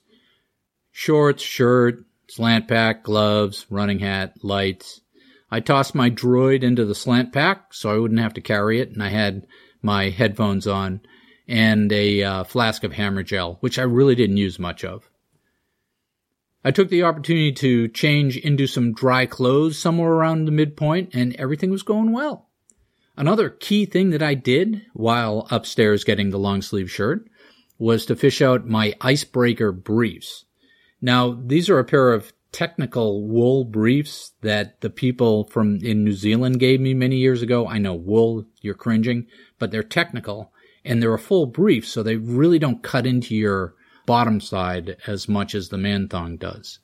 Shorts, 1.01 1.44
shirt, 1.44 2.05
slant 2.26 2.66
pack, 2.66 3.05
gloves, 3.05 3.66
running 3.70 4.01
hat, 4.01 4.34
lights. 4.42 5.01
I 5.49 5.61
tossed 5.61 5.94
my 5.94 6.11
droid 6.11 6.64
into 6.64 6.84
the 6.84 6.94
slant 6.96 7.32
pack 7.32 7.72
so 7.72 7.88
I 7.88 7.99
wouldn't 7.99 8.18
have 8.18 8.34
to 8.34 8.40
carry 8.40 8.80
it, 8.80 8.90
and 8.90 9.01
I 9.01 9.11
had 9.11 9.46
my 9.80 10.11
headphones 10.11 10.66
on 10.66 11.03
and 11.46 11.92
a 11.92 12.24
uh, 12.24 12.42
flask 12.42 12.82
of 12.82 12.94
hammer 12.94 13.22
gel, 13.22 13.59
which 13.61 13.78
I 13.78 13.82
really 13.82 14.16
didn't 14.16 14.38
use 14.38 14.59
much 14.59 14.84
of. 14.84 15.09
I 16.64 16.72
took 16.72 16.88
the 16.88 17.05
opportunity 17.05 17.53
to 17.53 17.86
change 17.86 18.36
into 18.36 18.66
some 18.66 18.92
dry 18.92 19.24
clothes 19.24 19.78
somewhere 19.78 20.11
around 20.11 20.46
the 20.46 20.51
midpoint, 20.51 21.11
and 21.14 21.32
everything 21.36 21.70
was 21.70 21.84
going 21.84 22.11
well. 22.11 22.49
Another 23.16 23.51
key 23.51 23.86
thing 23.86 24.11
that 24.11 24.22
I 24.22 24.34
did 24.34 24.82
while 24.94 25.46
upstairs 25.53 26.03
getting 26.03 26.30
the 26.30 26.40
long 26.40 26.61
sleeve 26.61 26.90
shirt 26.90 27.28
was 27.78 28.05
to 28.07 28.16
fish 28.16 28.42
out 28.42 28.66
my 28.66 28.96
icebreaker 29.01 29.70
briefs. 29.70 30.44
Now, 31.01 31.38
these 31.44 31.68
are 31.68 31.78
a 31.78 31.84
pair 31.84 32.12
of 32.12 32.32
technical 32.51 33.26
wool 33.26 33.64
briefs 33.64 34.32
that 34.40 34.80
the 34.80 34.90
people 34.90 35.44
from 35.44 35.76
in 35.76 36.05
New 36.05 36.12
Zealand 36.12 36.59
gave 36.59 36.80
me 36.80 36.94
many 36.94 37.16
years 37.16 37.42
ago. 37.42 37.68
I 37.68 37.78
know 37.78 37.94
wool, 37.94 38.46
you're 38.61 38.74
cringing, 38.74 39.26
but 39.59 39.70
they're 39.70 39.82
technical 39.82 40.53
and 40.84 41.03
they're 41.03 41.14
a 41.14 41.18
full 41.18 41.46
brief, 41.46 41.86
so 41.86 42.03
they 42.03 42.16
really 42.16 42.59
don't 42.59 42.82
cut 42.82 43.07
into 43.07 43.34
your 43.34 43.74
bottom 44.07 44.40
side 44.40 44.96
as 45.07 45.28
much 45.28 45.55
as 45.55 45.68
the 45.68 45.76
man 45.76 46.09
thong 46.09 46.36
does. 46.36 46.78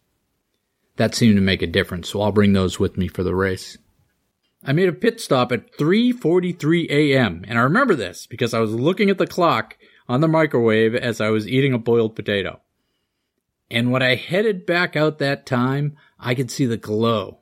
That 0.96 1.14
seemed 1.14 1.36
to 1.36 1.42
make 1.42 1.62
a 1.62 1.66
difference, 1.66 2.10
so 2.10 2.20
I'll 2.20 2.32
bring 2.32 2.52
those 2.52 2.78
with 2.78 2.98
me 2.98 3.08
for 3.08 3.22
the 3.22 3.34
race. 3.34 3.78
I 4.62 4.72
made 4.72 4.88
a 4.88 4.92
pit 4.92 5.20
stop 5.20 5.52
at 5.52 5.76
3:43 5.76 6.88
a.m. 6.90 7.44
and 7.48 7.58
I 7.58 7.62
remember 7.62 7.94
this 7.94 8.26
because 8.26 8.54
I 8.54 8.60
was 8.60 8.72
looking 8.72 9.10
at 9.10 9.18
the 9.18 9.26
clock 9.26 9.76
on 10.08 10.20
the 10.20 10.28
microwave 10.28 10.94
as 10.94 11.20
I 11.20 11.30
was 11.30 11.48
eating 11.48 11.72
a 11.72 11.78
boiled 11.78 12.14
potato. 12.14 12.60
And 13.74 13.90
when 13.90 14.04
I 14.04 14.14
headed 14.14 14.66
back 14.66 14.94
out 14.94 15.18
that 15.18 15.46
time, 15.46 15.96
I 16.16 16.36
could 16.36 16.48
see 16.48 16.64
the 16.64 16.76
glow 16.76 17.40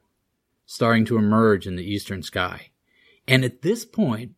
starting 0.65 1.05
to 1.05 1.19
emerge 1.19 1.67
in 1.67 1.77
the 1.77 1.85
eastern 1.85 2.23
sky. 2.23 2.71
And 3.29 3.45
at 3.45 3.61
this 3.61 3.85
point, 3.85 4.33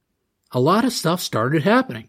a 0.51 0.59
lot 0.59 0.85
of 0.85 0.93
stuff 0.93 1.21
started 1.21 1.63
happening. 1.63 2.09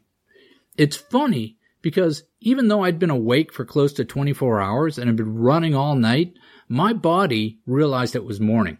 It's 0.75 0.95
funny 0.95 1.57
because 1.83 2.23
even 2.39 2.67
though 2.67 2.83
I'd 2.83 2.97
been 2.97 3.11
awake 3.11 3.53
for 3.53 3.63
close 3.63 3.93
to 3.93 4.05
24 4.05 4.59
hours 4.59 4.97
and 4.97 5.05
had 5.05 5.17
been 5.17 5.37
running 5.37 5.75
all 5.75 5.95
night, 5.95 6.33
my 6.67 6.91
body 6.91 7.59
realized 7.67 8.15
it 8.15 8.25
was 8.25 8.39
morning. 8.39 8.79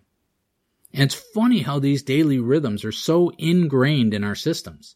And 0.91 1.03
it's 1.03 1.13
funny 1.35 1.59
how 1.59 1.77
these 1.77 2.01
daily 2.01 2.39
rhythms 2.39 2.83
are 2.83 2.91
so 2.91 3.31
ingrained 3.37 4.15
in 4.15 4.23
our 4.23 4.33
systems. 4.33 4.95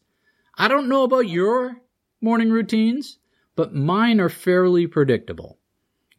I 0.57 0.69
don't 0.69 0.89
know 0.89 1.03
about 1.03 1.29
your 1.29 1.83
morning 2.19 2.49
routines, 2.49 3.19
but 3.55 3.75
mine 3.75 4.19
are 4.19 4.29
fairly 4.29 4.87
predictable. 4.87 5.58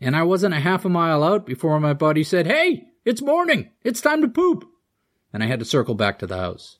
And 0.00 0.16
I 0.16 0.22
wasn't 0.22 0.54
a 0.54 0.60
half 0.60 0.84
a 0.84 0.88
mile 0.88 1.22
out 1.22 1.44
before 1.44 1.78
my 1.78 1.92
buddy 1.92 2.24
said, 2.24 2.46
Hey, 2.46 2.86
it's 3.04 3.22
morning. 3.22 3.70
It's 3.84 4.00
time 4.00 4.22
to 4.22 4.28
poop. 4.28 4.64
And 5.32 5.42
I 5.42 5.46
had 5.46 5.58
to 5.60 5.64
circle 5.64 5.94
back 5.94 6.18
to 6.18 6.26
the 6.26 6.36
house. 6.36 6.78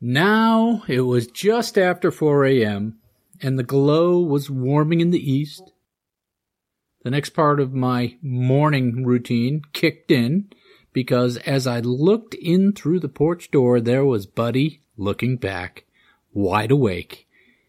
Now 0.00 0.82
it 0.88 1.02
was 1.02 1.26
just 1.26 1.78
after 1.78 2.10
4 2.10 2.46
a.m., 2.46 2.98
and 3.42 3.58
the 3.58 3.62
glow 3.62 4.20
was 4.20 4.50
warming 4.50 5.00
in 5.00 5.10
the 5.10 5.32
east. 5.32 5.72
The 7.02 7.10
next 7.10 7.30
part 7.30 7.60
of 7.60 7.72
my 7.72 8.16
morning 8.20 9.06
routine 9.06 9.62
kicked 9.72 10.10
in 10.10 10.50
because 10.92 11.36
as 11.38 11.66
I 11.66 11.80
looked 11.80 12.34
in 12.34 12.72
through 12.72 13.00
the 13.00 13.08
porch 13.08 13.50
door, 13.50 13.80
there 13.80 14.04
was 14.04 14.26
Buddy 14.26 14.82
looking 14.96 15.36
back, 15.36 15.84
wide 16.32 16.70
awake. 16.70 17.26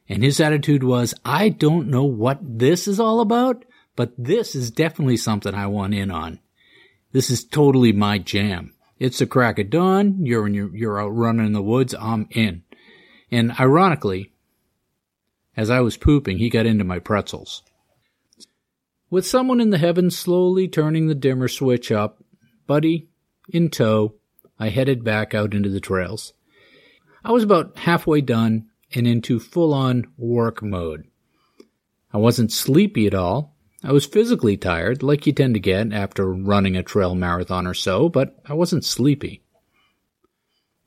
And 0.09 0.23
his 0.23 0.39
attitude 0.39 0.83
was, 0.83 1.13
I 1.23 1.49
don't 1.49 1.87
know 1.87 2.03
what 2.03 2.39
this 2.41 2.87
is 2.87 2.99
all 2.99 3.21
about, 3.21 3.63
but 4.01 4.13
this 4.17 4.55
is 4.55 4.71
definitely 4.71 5.15
something 5.15 5.53
I 5.53 5.67
want 5.67 5.93
in 5.93 6.09
on. 6.09 6.39
This 7.11 7.29
is 7.29 7.43
totally 7.43 7.93
my 7.93 8.17
jam. 8.17 8.73
It's 8.97 9.19
the 9.19 9.27
crack 9.27 9.59
of 9.59 9.69
dawn. 9.69 10.25
You're 10.25 10.47
in 10.47 10.55
your, 10.55 10.75
you're 10.75 10.99
out 10.99 11.09
running 11.09 11.45
in 11.45 11.53
the 11.53 11.61
woods. 11.61 11.93
I'm 11.93 12.27
in. 12.31 12.63
And 13.29 13.51
ironically, 13.59 14.31
as 15.55 15.69
I 15.69 15.81
was 15.81 15.97
pooping, 15.97 16.39
he 16.39 16.49
got 16.49 16.65
into 16.65 16.83
my 16.83 16.97
pretzels. 16.97 17.61
With 19.11 19.23
someone 19.23 19.61
in 19.61 19.69
the 19.69 19.77
heavens 19.77 20.17
slowly 20.17 20.67
turning 20.67 21.05
the 21.05 21.13
dimmer 21.13 21.47
switch 21.47 21.91
up, 21.91 22.23
Buddy 22.65 23.07
in 23.49 23.69
tow, 23.69 24.15
I 24.57 24.69
headed 24.69 25.03
back 25.03 25.35
out 25.35 25.53
into 25.53 25.69
the 25.69 25.79
trails. 25.79 26.33
I 27.23 27.31
was 27.33 27.43
about 27.43 27.77
halfway 27.77 28.21
done 28.21 28.65
and 28.95 29.05
into 29.05 29.39
full 29.39 29.75
on 29.75 30.11
work 30.17 30.63
mode. 30.63 31.05
I 32.11 32.17
wasn't 32.17 32.51
sleepy 32.51 33.05
at 33.05 33.13
all. 33.13 33.55
I 33.83 33.91
was 33.91 34.05
physically 34.05 34.57
tired, 34.57 35.01
like 35.01 35.25
you 35.25 35.33
tend 35.33 35.55
to 35.55 35.59
get 35.59 35.91
after 35.91 36.31
running 36.31 36.77
a 36.77 36.83
trail 36.83 37.15
marathon 37.15 37.65
or 37.65 37.73
so, 37.73 38.09
but 38.09 38.35
I 38.45 38.53
wasn't 38.53 38.85
sleepy. 38.85 39.43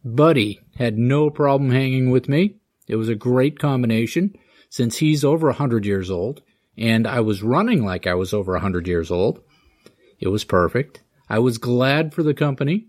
Buddy 0.04 0.60
had 0.76 0.98
no 0.98 1.30
problem 1.30 1.70
hanging 1.70 2.10
with 2.10 2.28
me. 2.28 2.56
It 2.86 2.96
was 2.96 3.08
a 3.08 3.14
great 3.14 3.58
combination 3.58 4.36
since 4.68 4.98
he's 4.98 5.24
over 5.24 5.48
a 5.48 5.54
hundred 5.54 5.86
years 5.86 6.10
old 6.10 6.42
and 6.76 7.06
I 7.06 7.20
was 7.20 7.42
running 7.42 7.84
like 7.84 8.06
I 8.06 8.14
was 8.14 8.34
over 8.34 8.54
a 8.54 8.60
hundred 8.60 8.88
years 8.88 9.10
old. 9.10 9.40
It 10.18 10.28
was 10.28 10.44
perfect. 10.44 11.02
I 11.28 11.38
was 11.38 11.58
glad 11.58 12.14
for 12.14 12.22
the 12.22 12.34
company. 12.34 12.88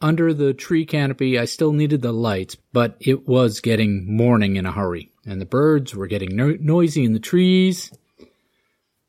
Under 0.00 0.32
the 0.32 0.54
tree 0.54 0.86
canopy, 0.86 1.38
I 1.38 1.44
still 1.44 1.72
needed 1.72 2.02
the 2.02 2.12
lights, 2.12 2.56
but 2.72 2.96
it 3.00 3.26
was 3.26 3.60
getting 3.60 4.16
morning 4.16 4.56
in 4.56 4.64
a 4.64 4.72
hurry, 4.72 5.10
and 5.26 5.40
the 5.40 5.46
birds 5.46 5.94
were 5.94 6.06
getting 6.06 6.36
no- 6.36 6.56
noisy 6.60 7.04
in 7.04 7.14
the 7.14 7.18
trees. 7.18 7.90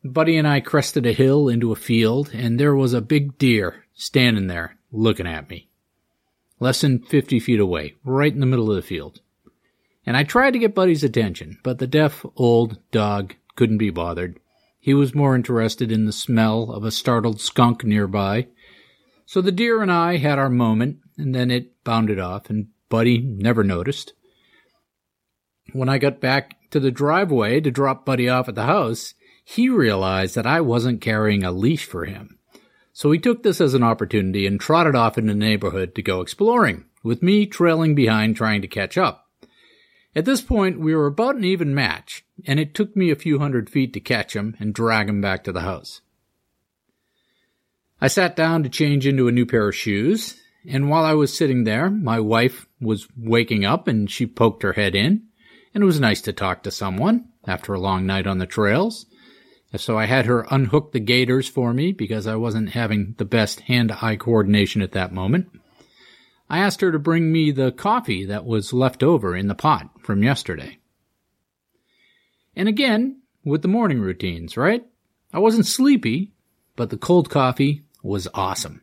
Buddy 0.03 0.37
and 0.37 0.47
I 0.47 0.61
crested 0.61 1.05
a 1.05 1.11
hill 1.11 1.49
into 1.49 1.73
a 1.73 1.75
field, 1.75 2.31
and 2.33 2.57
there 2.57 2.75
was 2.75 2.93
a 2.93 3.01
big 3.01 3.37
deer 3.37 3.85
standing 3.93 4.47
there 4.47 4.77
looking 4.91 5.27
at 5.27 5.49
me. 5.49 5.67
Less 6.59 6.81
than 6.81 6.99
50 6.99 7.39
feet 7.39 7.59
away, 7.59 7.95
right 8.05 8.31
in 8.31 8.39
the 8.39 8.45
middle 8.45 8.69
of 8.69 8.75
the 8.75 8.81
field. 8.81 9.19
And 10.05 10.15
I 10.15 10.23
tried 10.23 10.51
to 10.51 10.59
get 10.59 10.73
Buddy's 10.73 11.03
attention, 11.03 11.59
but 11.63 11.79
the 11.79 11.87
deaf 11.87 12.25
old 12.37 12.79
dog 12.91 13.35
couldn't 13.55 13.77
be 13.77 13.89
bothered. 13.89 14.39
He 14.79 14.93
was 14.93 15.13
more 15.13 15.35
interested 15.35 15.91
in 15.91 16.05
the 16.05 16.13
smell 16.13 16.71
of 16.71 16.85
a 16.85 16.91
startled 16.91 17.41
skunk 17.41 17.83
nearby. 17.83 18.47
So 19.25 19.41
the 19.41 19.51
deer 19.51 19.81
and 19.81 19.91
I 19.91 20.17
had 20.17 20.39
our 20.39 20.49
moment, 20.49 20.99
and 21.17 21.35
then 21.35 21.51
it 21.51 21.83
bounded 21.83 22.19
off, 22.19 22.49
and 22.49 22.69
Buddy 22.87 23.19
never 23.19 23.63
noticed. 23.65 24.13
When 25.73 25.89
I 25.89 25.97
got 25.97 26.21
back 26.21 26.55
to 26.71 26.79
the 26.79 26.89
driveway 26.89 27.59
to 27.59 27.69
drop 27.69 28.05
Buddy 28.05 28.29
off 28.29 28.47
at 28.47 28.55
the 28.55 28.63
house, 28.63 29.13
he 29.51 29.67
realized 29.67 30.35
that 30.35 30.45
I 30.45 30.61
wasn't 30.61 31.01
carrying 31.01 31.43
a 31.43 31.51
leash 31.51 31.83
for 31.83 32.05
him. 32.05 32.37
So 32.93 33.09
he 33.09 33.17
took 33.17 33.41
this 33.41 33.59
as 33.59 33.73
an 33.73 33.81
opportunity 33.81 34.45
and 34.45 34.59
trotted 34.59 34.93
off 34.95 35.17
in 35.17 35.25
the 35.25 35.33
neighborhood 35.33 35.95
to 35.95 36.03
go 36.03 36.21
exploring, 36.21 36.85
with 37.03 37.23
me 37.23 37.47
trailing 37.47 37.95
behind 37.95 38.35
trying 38.35 38.61
to 38.61 38.67
catch 38.67 38.95
up. 38.95 39.25
At 40.15 40.25
this 40.25 40.41
point, 40.41 40.79
we 40.79 40.93
were 40.93 41.07
about 41.07 41.35
an 41.35 41.45
even 41.45 41.73
match, 41.73 42.23
and 42.45 42.59
it 42.59 42.75
took 42.75 42.95
me 42.95 43.09
a 43.09 43.15
few 43.15 43.39
hundred 43.39 43.71
feet 43.71 43.91
to 43.93 43.99
catch 43.99 44.35
him 44.35 44.55
and 44.59 44.71
drag 44.71 45.09
him 45.09 45.19
back 45.19 45.43
to 45.45 45.51
the 45.51 45.61
house. 45.61 46.01
I 47.99 48.07
sat 48.07 48.35
down 48.35 48.61
to 48.61 48.69
change 48.69 49.07
into 49.07 49.27
a 49.27 49.31
new 49.31 49.47
pair 49.47 49.67
of 49.67 49.75
shoes, 49.75 50.39
and 50.67 50.91
while 50.91 51.03
I 51.03 51.13
was 51.13 51.35
sitting 51.35 51.63
there, 51.63 51.89
my 51.89 52.19
wife 52.19 52.67
was 52.79 53.07
waking 53.17 53.65
up 53.65 53.87
and 53.87 54.11
she 54.11 54.27
poked 54.27 54.61
her 54.61 54.73
head 54.73 54.93
in, 54.93 55.23
and 55.73 55.81
it 55.81 55.87
was 55.87 55.99
nice 55.99 56.21
to 56.21 56.33
talk 56.33 56.61
to 56.63 56.71
someone 56.71 57.29
after 57.47 57.73
a 57.73 57.79
long 57.79 58.05
night 58.05 58.27
on 58.27 58.37
the 58.37 58.45
trails. 58.45 59.07
So 59.75 59.97
I 59.97 60.05
had 60.05 60.25
her 60.25 60.47
unhook 60.49 60.91
the 60.91 60.99
gaiters 60.99 61.47
for 61.47 61.73
me 61.73 61.91
because 61.91 62.25
I 62.25 62.35
wasn't 62.35 62.71
having 62.71 63.13
the 63.17 63.25
best 63.25 63.61
hand-eye 63.61 64.15
coordination 64.15 64.81
at 64.81 64.93
that 64.93 65.13
moment. 65.13 65.49
I 66.49 66.59
asked 66.59 66.81
her 66.81 66.91
to 66.91 66.97
bring 66.97 67.31
me 67.31 67.51
the 67.51 67.71
coffee 67.71 68.25
that 68.25 68.45
was 68.45 68.73
left 68.73 69.03
over 69.03 69.35
in 69.35 69.47
the 69.47 69.55
pot 69.55 69.89
from 70.01 70.23
yesterday. 70.23 70.79
And 72.55 72.67
again, 72.67 73.21
with 73.45 73.61
the 73.61 73.67
morning 73.67 73.99
routines, 73.99 74.57
right? 74.57 74.83
I 75.31 75.39
wasn't 75.39 75.67
sleepy, 75.67 76.31
but 76.75 76.89
the 76.89 76.97
cold 76.97 77.29
coffee 77.29 77.83
was 78.01 78.27
awesome. 78.33 78.81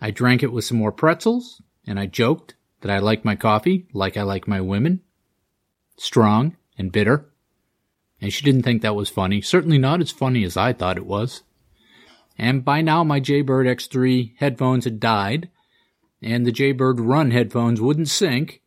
I 0.00 0.10
drank 0.10 0.42
it 0.42 0.52
with 0.52 0.64
some 0.64 0.78
more 0.78 0.92
pretzels, 0.92 1.62
and 1.86 2.00
I 2.00 2.06
joked 2.06 2.54
that 2.80 2.90
I 2.90 2.98
like 2.98 3.24
my 3.24 3.36
coffee 3.36 3.86
like 3.92 4.16
I 4.16 4.22
like 4.22 4.48
my 4.48 4.60
women. 4.60 5.00
Strong 5.96 6.56
and 6.76 6.90
bitter. 6.90 7.30
And 8.20 8.32
she 8.32 8.44
didn't 8.44 8.62
think 8.62 8.82
that 8.82 8.96
was 8.96 9.08
funny. 9.08 9.40
Certainly 9.40 9.78
not 9.78 10.00
as 10.00 10.10
funny 10.10 10.44
as 10.44 10.56
I 10.56 10.72
thought 10.72 10.96
it 10.96 11.06
was. 11.06 11.42
And 12.38 12.64
by 12.64 12.80
now 12.80 13.04
my 13.04 13.20
Jaybird 13.20 13.66
X3 13.66 14.34
headphones 14.36 14.84
had 14.84 15.00
died, 15.00 15.48
and 16.22 16.44
the 16.44 16.52
Jaybird 16.52 17.00
Run 17.00 17.30
headphones 17.30 17.80
wouldn't 17.80 18.08
sync, 18.08 18.60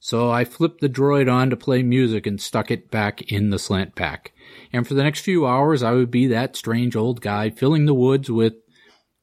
so 0.00 0.30
I 0.30 0.44
flipped 0.44 0.80
the 0.80 0.88
droid 0.88 1.32
on 1.32 1.50
to 1.50 1.56
play 1.56 1.82
music 1.82 2.26
and 2.26 2.40
stuck 2.40 2.70
it 2.70 2.90
back 2.90 3.22
in 3.32 3.50
the 3.50 3.58
slant 3.58 3.94
pack. 3.94 4.32
And 4.72 4.86
for 4.86 4.94
the 4.94 5.02
next 5.02 5.20
few 5.20 5.46
hours, 5.46 5.82
I 5.82 5.92
would 5.92 6.10
be 6.10 6.26
that 6.28 6.56
strange 6.56 6.94
old 6.94 7.20
guy 7.20 7.50
filling 7.50 7.86
the 7.86 7.94
woods 7.94 8.30
with 8.30 8.54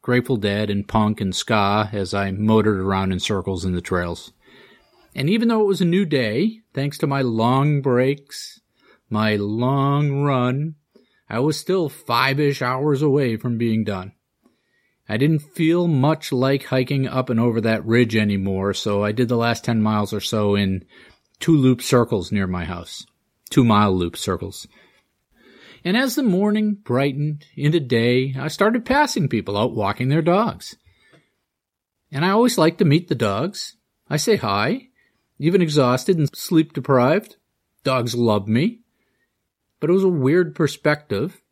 Grateful 0.02 0.38
Dead 0.38 0.70
and 0.70 0.88
punk 0.88 1.22
and 1.22 1.36
ska 1.36 1.90
as 1.92 2.14
I 2.14 2.32
motored 2.32 2.80
around 2.80 3.12
in 3.12 3.20
circles 3.20 3.66
in 3.66 3.74
the 3.74 3.82
trails. 3.82 4.34
And 5.16 5.30
even 5.30 5.48
though 5.48 5.62
it 5.62 5.68
was 5.68 5.82
a 5.82 5.86
new 5.86 6.06
day, 6.06 6.60
thanks 6.74 6.98
to 7.00 7.08
my 7.08 7.22
long 7.22 7.82
breaks, 7.82 8.60
my 9.10 9.36
long 9.36 10.22
run, 10.22 10.76
I 11.30 11.40
was 11.40 11.60
still 11.60 11.90
five-ish 11.90 12.62
hours 12.62 13.02
away 13.02 13.38
from 13.38 13.58
being 13.58 13.84
done. 13.84 14.14
I 15.08 15.18
didn't 15.18 15.40
feel 15.40 15.88
much 15.88 16.32
like 16.32 16.66
hiking 16.66 17.08
up 17.08 17.30
and 17.30 17.40
over 17.40 17.62
that 17.62 17.86
ridge 17.86 18.16
anymore, 18.16 18.74
so 18.74 19.04
I 19.04 19.12
did 19.12 19.28
the 19.28 19.38
last 19.38 19.64
10 19.64 19.82
miles 19.82 20.14
or 20.14 20.20
so 20.20 20.56
in 20.56 20.86
two 21.40 21.56
loop 21.56 21.82
circles 21.82 22.32
near 22.32 22.48
my 22.48 22.66
house. 22.66 23.06
Two 23.50 23.64
mile 23.64 23.96
loop 23.96 24.18
circles. 24.18 24.68
And 25.84 25.96
as 25.96 26.16
the 26.16 26.24
morning 26.24 26.80
brightened 26.84 27.46
into 27.56 27.80
day, 27.80 28.34
I 28.38 28.48
started 28.48 28.86
passing 28.86 29.30
people 29.30 29.56
out 29.56 29.76
walking 29.76 30.10
their 30.10 30.24
dogs. 30.24 30.76
And 32.12 32.26
I 32.26 32.30
always 32.30 32.58
like 32.58 32.80
to 32.80 32.86
meet 32.86 33.08
the 33.08 33.16
dogs. 33.16 33.76
I 34.10 34.18
say 34.18 34.38
hi, 34.38 34.88
even 35.38 35.62
exhausted 35.62 36.18
and 36.18 36.30
sleep 36.36 36.74
deprived. 36.74 37.36
Dogs 37.84 38.16
love 38.16 38.48
me. 38.48 38.80
But 39.86 39.92
it 39.92 39.94
was 39.94 40.04
a 40.04 40.10
weird 40.10 40.56
perspective 40.56 41.44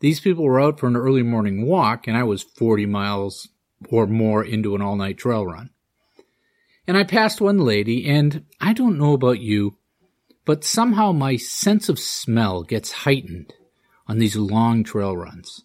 these 0.00 0.18
people 0.18 0.42
were 0.42 0.60
out 0.60 0.80
for 0.80 0.88
an 0.88 0.96
early 0.96 1.22
morning 1.22 1.64
walk, 1.64 2.08
and 2.08 2.16
I 2.16 2.24
was 2.24 2.42
40 2.42 2.86
miles 2.86 3.50
or 3.88 4.08
more 4.08 4.44
into 4.44 4.74
an 4.74 4.82
all 4.82 4.96
night 4.96 5.16
trail 5.16 5.46
run. 5.46 5.70
And 6.88 6.98
I 6.98 7.04
passed 7.04 7.40
one 7.40 7.60
lady, 7.60 8.04
and 8.04 8.46
I 8.60 8.72
don't 8.72 8.98
know 8.98 9.12
about 9.12 9.38
you, 9.38 9.76
but 10.44 10.64
somehow 10.64 11.12
my 11.12 11.36
sense 11.36 11.88
of 11.88 12.00
smell 12.00 12.64
gets 12.64 12.90
heightened 12.90 13.54
on 14.08 14.18
these 14.18 14.34
long 14.34 14.82
trail 14.82 15.16
runs. 15.16 15.62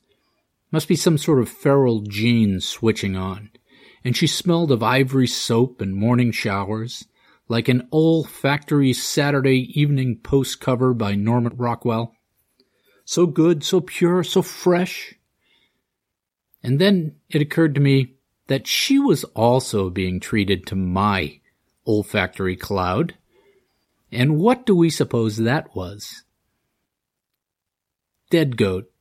Must 0.70 0.88
be 0.88 0.96
some 0.96 1.18
sort 1.18 1.40
of 1.40 1.50
feral 1.50 2.02
gene 2.02 2.60
switching 2.60 3.16
on. 3.16 3.50
And 4.04 4.16
she 4.16 4.28
smelled 4.28 4.72
of 4.72 4.84
ivory 4.84 5.26
soap 5.26 5.82
and 5.82 5.96
morning 5.96 6.32
showers, 6.32 7.08
like 7.48 7.68
an 7.68 7.88
olfactory 7.92 8.94
Saturday 8.94 9.70
evening 9.80 10.20
post 10.24 10.60
cover 10.60 10.94
by 10.94 11.16
Norman 11.16 11.56
Rockwell 11.56 12.16
so 13.06 13.28
good, 13.28 13.64
so 13.64 13.80
pure, 13.80 14.24
so 14.24 14.42
fresh. 14.42 15.14
And 16.64 16.80
then 16.80 17.16
it 17.30 17.42
occurred 17.42 17.76
to 17.76 17.82
me 17.82 18.16
that 18.48 18.68
she 18.68 19.00
was 19.00 19.24
also 19.36 19.90
being 19.90 20.20
treated 20.20 20.66
to 20.68 20.76
my 20.76 21.40
olfactory 21.88 22.56
cloud. 22.56 23.16
And 24.12 24.40
what 24.40 24.66
do 24.66 24.76
we 24.76 24.90
suppose 24.90 25.38
that 25.38 25.76
was? 25.76 26.24
Dead 28.32 28.58
goat. 28.58 28.92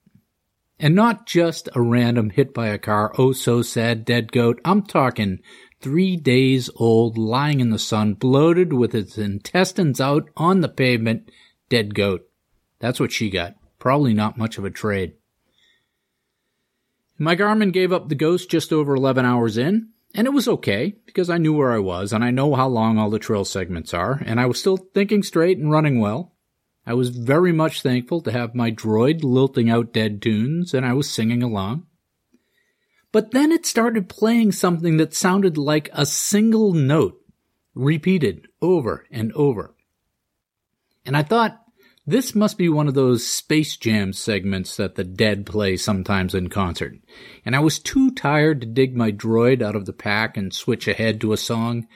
And 0.79 0.95
not 0.95 1.27
just 1.27 1.69
a 1.75 1.81
random 1.81 2.31
hit 2.31 2.53
by 2.53 2.69
a 2.69 2.79
car, 2.79 3.15
oh 3.17 3.33
so 3.33 3.63
sad 3.63 4.05
dead 4.05 4.33
goat. 4.33 4.61
I'm 4.65 4.83
talking 4.83 5.39
three 5.85 6.17
days 6.17 6.71
old, 6.77 7.19
lying 7.19 7.61
in 7.61 7.69
the 7.69 7.79
sun, 7.79 8.15
bloated 8.15 8.73
with 8.73 8.95
its 8.95 9.19
intestines 9.19 10.01
out 10.01 10.31
on 10.35 10.63
the 10.63 10.69
pavement, 10.69 11.31
dead 11.69 11.95
goat. 11.95 12.27
That's 12.79 12.99
what 12.99 13.13
she 13.13 13.29
got. 13.29 13.57
Probably 13.79 14.15
not 14.15 14.39
much 14.39 14.57
of 14.57 14.65
a 14.65 14.71
trade. 14.71 15.13
My 17.19 17.37
Garmin 17.37 17.71
gave 17.71 17.93
up 17.93 18.09
the 18.09 18.15
ghost 18.15 18.49
just 18.49 18.73
over 18.73 18.95
11 18.95 19.27
hours 19.27 19.59
in, 19.59 19.91
and 20.15 20.27
it 20.27 20.33
was 20.33 20.49
okay 20.49 20.95
because 21.05 21.29
I 21.29 21.37
knew 21.37 21.53
where 21.53 21.73
I 21.73 21.81
was 21.81 22.15
and 22.15 22.25
I 22.25 22.31
know 22.31 22.55
how 22.55 22.67
long 22.67 22.97
all 22.97 23.11
the 23.11 23.19
trail 23.19 23.45
segments 23.45 23.93
are, 23.93 24.23
and 24.25 24.41
I 24.41 24.47
was 24.47 24.59
still 24.59 24.79
thinking 24.79 25.23
straight 25.23 25.59
and 25.59 25.71
running 25.71 26.01
well. 26.01 26.33
I 26.87 26.95
was 26.95 27.11
very 27.11 27.53
much 27.53 27.83
thankful 27.83 28.23
to 28.23 28.33
have 28.33 28.55
my 28.55 28.71
droid 28.71 29.23
lilting 29.23 29.69
out 29.69 29.93
dead 29.93 30.23
tunes, 30.23 30.73
and 30.73 30.87
I 30.87 30.95
was 30.95 31.11
singing 31.11 31.43
along. 31.43 31.87
But 33.15 33.31
then 33.31 33.53
it 33.53 33.65
started 33.65 34.09
playing 34.09 34.51
something 34.51 34.97
that 34.97 35.15
sounded 35.15 35.57
like 35.57 35.89
a 35.93 36.05
single 36.05 36.73
note, 36.73 37.17
repeated 37.73 38.49
over 38.61 39.07
and 39.09 39.33
over. 39.35 39.77
And 41.07 41.17
I 41.17 41.23
thought, 41.23 41.61
this 42.05 42.35
must 42.35 42.59
be 42.59 42.69
one 42.69 42.89
of 42.89 42.95
those 42.95 43.25
Space 43.25 43.77
Jam 43.77 44.13
segments 44.13 44.77
that 44.79 44.97
the 44.97 45.05
dead 45.05 45.47
play 45.47 45.77
sometimes 45.77 46.35
in 46.35 46.49
concert. 46.49 46.95
And 47.45 47.55
I 47.55 47.61
was 47.61 47.79
too 47.79 48.11
tired 48.11 48.61
to 48.63 48.67
dig 48.67 48.97
my 48.97 49.13
droid 49.13 49.63
out 49.63 49.77
of 49.77 49.87
the 49.87 49.93
pack 49.93 50.37
and 50.37 50.53
switch 50.53 50.89
ahead 50.89 51.21
to 51.21 51.33
a 51.33 51.37
song, 51.37 51.87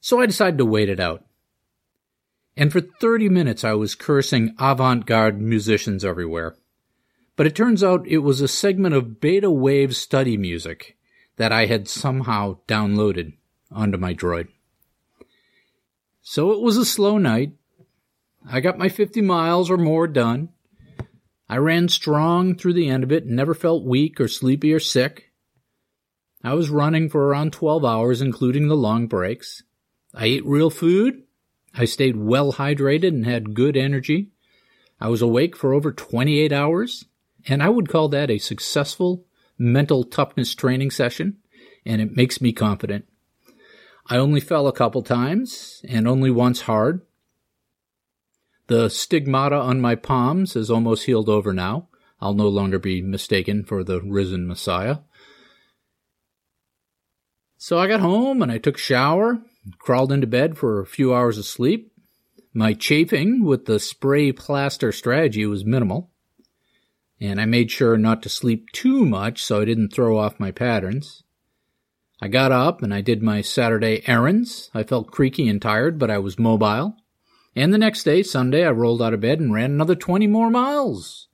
so 0.00 0.20
I 0.20 0.26
decided 0.26 0.58
to 0.58 0.64
wait 0.64 0.88
it 0.88 0.98
out. 0.98 1.24
And 2.56 2.72
for 2.72 2.80
30 2.80 3.28
minutes 3.28 3.62
I 3.62 3.74
was 3.74 3.94
cursing 3.94 4.56
avant-garde 4.58 5.40
musicians 5.40 6.04
everywhere. 6.04 6.56
But 7.36 7.46
it 7.46 7.54
turns 7.54 7.84
out 7.84 8.08
it 8.08 8.18
was 8.18 8.40
a 8.40 8.48
segment 8.48 8.94
of 8.94 9.20
beta 9.20 9.50
wave 9.50 9.94
study 9.94 10.36
music 10.36 10.96
that 11.36 11.52
I 11.52 11.66
had 11.66 11.86
somehow 11.86 12.58
downloaded 12.66 13.34
onto 13.70 13.98
my 13.98 14.14
droid. 14.14 14.48
So 16.22 16.50
it 16.52 16.60
was 16.60 16.76
a 16.76 16.84
slow 16.84 17.18
night, 17.18 17.52
I 18.48 18.60
got 18.60 18.78
my 18.78 18.88
50 18.88 19.22
miles 19.22 19.70
or 19.70 19.76
more 19.76 20.06
done. 20.06 20.50
I 21.48 21.56
ran 21.56 21.88
strong 21.88 22.56
through 22.56 22.74
the 22.74 22.88
end 22.88 23.02
of 23.02 23.10
it 23.10 23.24
and 23.24 23.34
never 23.34 23.54
felt 23.54 23.84
weak 23.84 24.20
or 24.20 24.28
sleepy 24.28 24.72
or 24.72 24.80
sick. 24.80 25.32
I 26.44 26.54
was 26.54 26.70
running 26.70 27.08
for 27.08 27.26
around 27.26 27.52
12 27.52 27.84
hours, 27.84 28.20
including 28.20 28.68
the 28.68 28.76
long 28.76 29.08
breaks. 29.08 29.64
I 30.14 30.26
ate 30.26 30.46
real 30.46 30.70
food. 30.70 31.24
I 31.74 31.86
stayed 31.86 32.16
well 32.16 32.52
hydrated 32.52 33.08
and 33.08 33.26
had 33.26 33.54
good 33.54 33.76
energy. 33.76 34.30
I 35.00 35.08
was 35.08 35.22
awake 35.22 35.56
for 35.56 35.74
over 35.74 35.92
28 35.92 36.52
hours, 36.52 37.04
and 37.46 37.62
I 37.62 37.68
would 37.68 37.88
call 37.88 38.08
that 38.08 38.30
a 38.30 38.38
successful 38.38 39.24
mental 39.58 40.04
toughness 40.04 40.54
training 40.54 40.90
session, 40.90 41.38
and 41.84 42.00
it 42.00 42.16
makes 42.16 42.40
me 42.40 42.52
confident. 42.52 43.06
I 44.08 44.16
only 44.16 44.40
fell 44.40 44.66
a 44.66 44.72
couple 44.72 45.02
times, 45.02 45.82
and 45.88 46.06
only 46.06 46.30
once 46.30 46.62
hard, 46.62 47.02
the 48.68 48.88
stigmata 48.88 49.56
on 49.56 49.80
my 49.80 49.94
palms 49.94 50.56
is 50.56 50.70
almost 50.70 51.06
healed 51.06 51.28
over 51.28 51.52
now. 51.52 51.88
I'll 52.20 52.34
no 52.34 52.48
longer 52.48 52.78
be 52.78 53.00
mistaken 53.00 53.64
for 53.64 53.84
the 53.84 54.00
risen 54.00 54.46
Messiah. 54.46 54.98
So 57.56 57.78
I 57.78 57.86
got 57.86 58.00
home 58.00 58.42
and 58.42 58.50
I 58.50 58.58
took 58.58 58.76
a 58.76 58.80
shower, 58.80 59.40
crawled 59.78 60.12
into 60.12 60.26
bed 60.26 60.58
for 60.58 60.80
a 60.80 60.86
few 60.86 61.14
hours 61.14 61.38
of 61.38 61.44
sleep. 61.44 61.92
My 62.52 62.72
chafing 62.72 63.44
with 63.44 63.66
the 63.66 63.78
spray 63.78 64.32
plaster 64.32 64.90
strategy 64.92 65.46
was 65.46 65.64
minimal. 65.64 66.10
And 67.20 67.40
I 67.40 67.46
made 67.46 67.70
sure 67.70 67.96
not 67.96 68.22
to 68.22 68.28
sleep 68.28 68.70
too 68.72 69.04
much 69.06 69.42
so 69.42 69.60
I 69.60 69.64
didn't 69.64 69.92
throw 69.92 70.18
off 70.18 70.40
my 70.40 70.50
patterns. 70.50 71.22
I 72.20 72.28
got 72.28 72.52
up 72.52 72.82
and 72.82 72.92
I 72.92 73.00
did 73.00 73.22
my 73.22 73.40
Saturday 73.40 74.02
errands. 74.06 74.70
I 74.74 74.82
felt 74.82 75.10
creaky 75.10 75.48
and 75.48 75.60
tired, 75.60 75.98
but 75.98 76.10
I 76.10 76.18
was 76.18 76.38
mobile. 76.38 76.96
And 77.54 77.72
the 77.72 77.78
next 77.78 78.04
day, 78.04 78.22
Sunday, 78.22 78.66
I 78.66 78.70
rolled 78.70 79.00
out 79.00 79.14
of 79.14 79.20
bed 79.20 79.40
and 79.40 79.52
ran 79.52 79.72
another 79.72 79.94
20 79.94 80.26
more 80.26 80.50
miles 80.50 81.28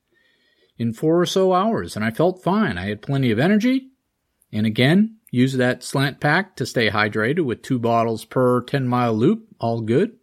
in 0.79 0.93
four 0.93 1.21
or 1.21 1.27
so 1.27 1.53
hours, 1.53 1.97
and 1.97 2.05
I 2.05 2.11
felt 2.11 2.43
fine. 2.43 2.79
I 2.79 2.87
had 2.87 3.03
plenty 3.03 3.31
of 3.31 3.39
energy. 3.39 3.89
And 4.53 4.67
again, 4.67 5.19
used 5.31 5.57
that 5.59 5.83
slant 5.83 6.21
pack 6.21 6.57
to 6.57 6.67
stay 6.67 6.91
hydrated 6.91 7.45
with 7.45 7.63
two 7.63 7.79
bottles 7.79 8.25
per 8.25 8.63
10 8.63 8.87
mile 8.87 9.15
loop, 9.15 9.47
all 9.59 9.81
good. 9.81 10.17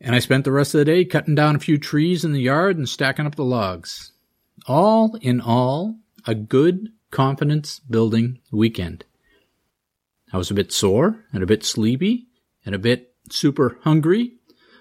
And 0.00 0.14
I 0.14 0.20
spent 0.20 0.44
the 0.44 0.52
rest 0.52 0.74
of 0.74 0.78
the 0.78 0.84
day 0.84 1.04
cutting 1.04 1.34
down 1.34 1.56
a 1.56 1.60
few 1.60 1.78
trees 1.78 2.24
in 2.24 2.32
the 2.32 2.40
yard 2.40 2.76
and 2.76 2.88
stacking 2.88 3.26
up 3.26 3.34
the 3.34 3.44
logs. 3.44 4.12
All 4.66 5.16
in 5.20 5.40
all, 5.40 5.96
a 6.26 6.34
good 6.34 6.90
confidence 7.10 7.80
building 7.80 8.38
weekend. 8.52 9.04
I 10.32 10.36
was 10.36 10.50
a 10.50 10.54
bit 10.54 10.72
sore 10.72 11.24
and 11.32 11.42
a 11.42 11.46
bit 11.46 11.64
sleepy 11.64 12.26
and 12.64 12.74
a 12.74 12.78
bit 12.78 13.14
super 13.30 13.78
hungry 13.82 14.34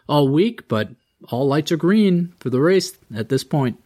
all 0.07 0.27
week, 0.27 0.67
but 0.67 0.89
all 1.29 1.47
lights 1.47 1.71
are 1.71 1.77
green 1.77 2.33
for 2.39 2.49
the 2.49 2.61
race 2.61 2.97
at 3.15 3.29
this 3.29 3.43
point. 3.43 3.81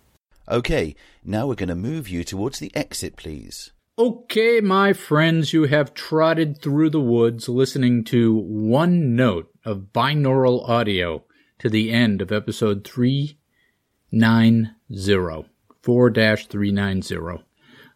Okay, 0.49 0.95
now 1.23 1.47
we're 1.47 1.55
going 1.55 1.69
to 1.69 1.75
move 1.75 2.09
you 2.09 2.23
towards 2.23 2.59
the 2.59 2.75
exit, 2.75 3.15
please. 3.15 3.71
Okay, 3.97 4.59
my 4.59 4.93
friends, 4.93 5.53
you 5.53 5.65
have 5.65 5.93
trotted 5.93 6.61
through 6.61 6.89
the 6.89 6.99
woods 6.99 7.47
listening 7.47 8.03
to 8.05 8.33
one 8.33 9.15
note 9.15 9.50
of 9.63 9.93
binaural 9.93 10.67
audio 10.67 11.23
to 11.59 11.69
the 11.69 11.91
end 11.91 12.21
of 12.21 12.31
episode 12.31 12.83
390, 12.83 15.49
4 15.81 16.11
390 16.11 17.43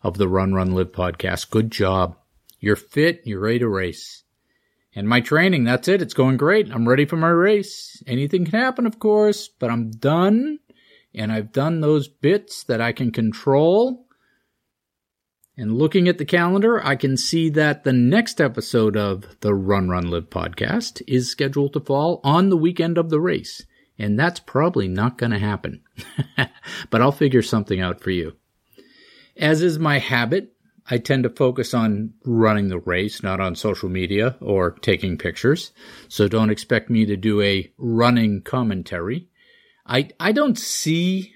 of 0.03 0.17
the 0.17 0.27
Run 0.27 0.53
Run 0.53 0.75
Live 0.75 0.91
podcast. 0.91 1.49
Good 1.49 1.71
job. 1.71 2.17
You're 2.59 2.75
fit, 2.75 3.21
you're 3.25 3.39
ready 3.39 3.59
to 3.59 3.67
race. 3.67 4.23
And 4.95 5.09
my 5.09 5.19
training, 5.19 5.65
that's 5.65 5.87
it. 5.87 6.01
It's 6.01 6.13
going 6.13 6.37
great. 6.37 6.71
I'm 6.71 6.87
ready 6.87 7.05
for 7.05 7.17
my 7.17 7.29
race. 7.29 8.01
Anything 8.07 8.45
can 8.45 8.59
happen, 8.59 8.85
of 8.85 8.99
course, 8.99 9.47
but 9.47 9.69
I'm 9.69 9.91
done. 9.91 10.59
And 11.13 11.31
I've 11.31 11.51
done 11.51 11.81
those 11.81 12.07
bits 12.07 12.63
that 12.65 12.81
I 12.81 12.91
can 12.91 13.11
control. 13.11 14.04
And 15.57 15.77
looking 15.77 16.09
at 16.09 16.17
the 16.17 16.25
calendar, 16.25 16.85
I 16.85 16.95
can 16.95 17.15
see 17.15 17.49
that 17.51 17.85
the 17.85 17.93
next 17.93 18.41
episode 18.41 18.97
of 18.97 19.39
the 19.39 19.53
Run 19.53 19.87
Run 19.87 20.09
Live 20.09 20.29
podcast 20.29 21.01
is 21.07 21.31
scheduled 21.31 21.73
to 21.73 21.79
fall 21.79 22.19
on 22.25 22.49
the 22.49 22.57
weekend 22.57 22.97
of 22.97 23.09
the 23.09 23.21
race. 23.21 23.65
And 23.97 24.19
that's 24.19 24.41
probably 24.41 24.89
not 24.89 25.17
going 25.17 25.31
to 25.31 25.39
happen. 25.39 25.81
but 26.89 27.01
I'll 27.01 27.13
figure 27.13 27.41
something 27.41 27.79
out 27.79 28.01
for 28.01 28.11
you. 28.11 28.33
As 29.37 29.61
is 29.61 29.79
my 29.79 29.99
habit, 29.99 30.51
I 30.89 30.97
tend 30.97 31.23
to 31.23 31.29
focus 31.29 31.73
on 31.73 32.13
running 32.25 32.67
the 32.67 32.79
race, 32.79 33.23
not 33.23 33.39
on 33.39 33.55
social 33.55 33.87
media 33.87 34.35
or 34.41 34.71
taking 34.71 35.17
pictures. 35.17 35.71
So 36.09 36.27
don't 36.27 36.49
expect 36.49 36.89
me 36.89 37.05
to 37.05 37.15
do 37.15 37.41
a 37.41 37.71
running 37.77 38.41
commentary. 38.41 39.29
I, 39.85 40.09
I 40.19 40.33
don't 40.33 40.59
see 40.59 41.34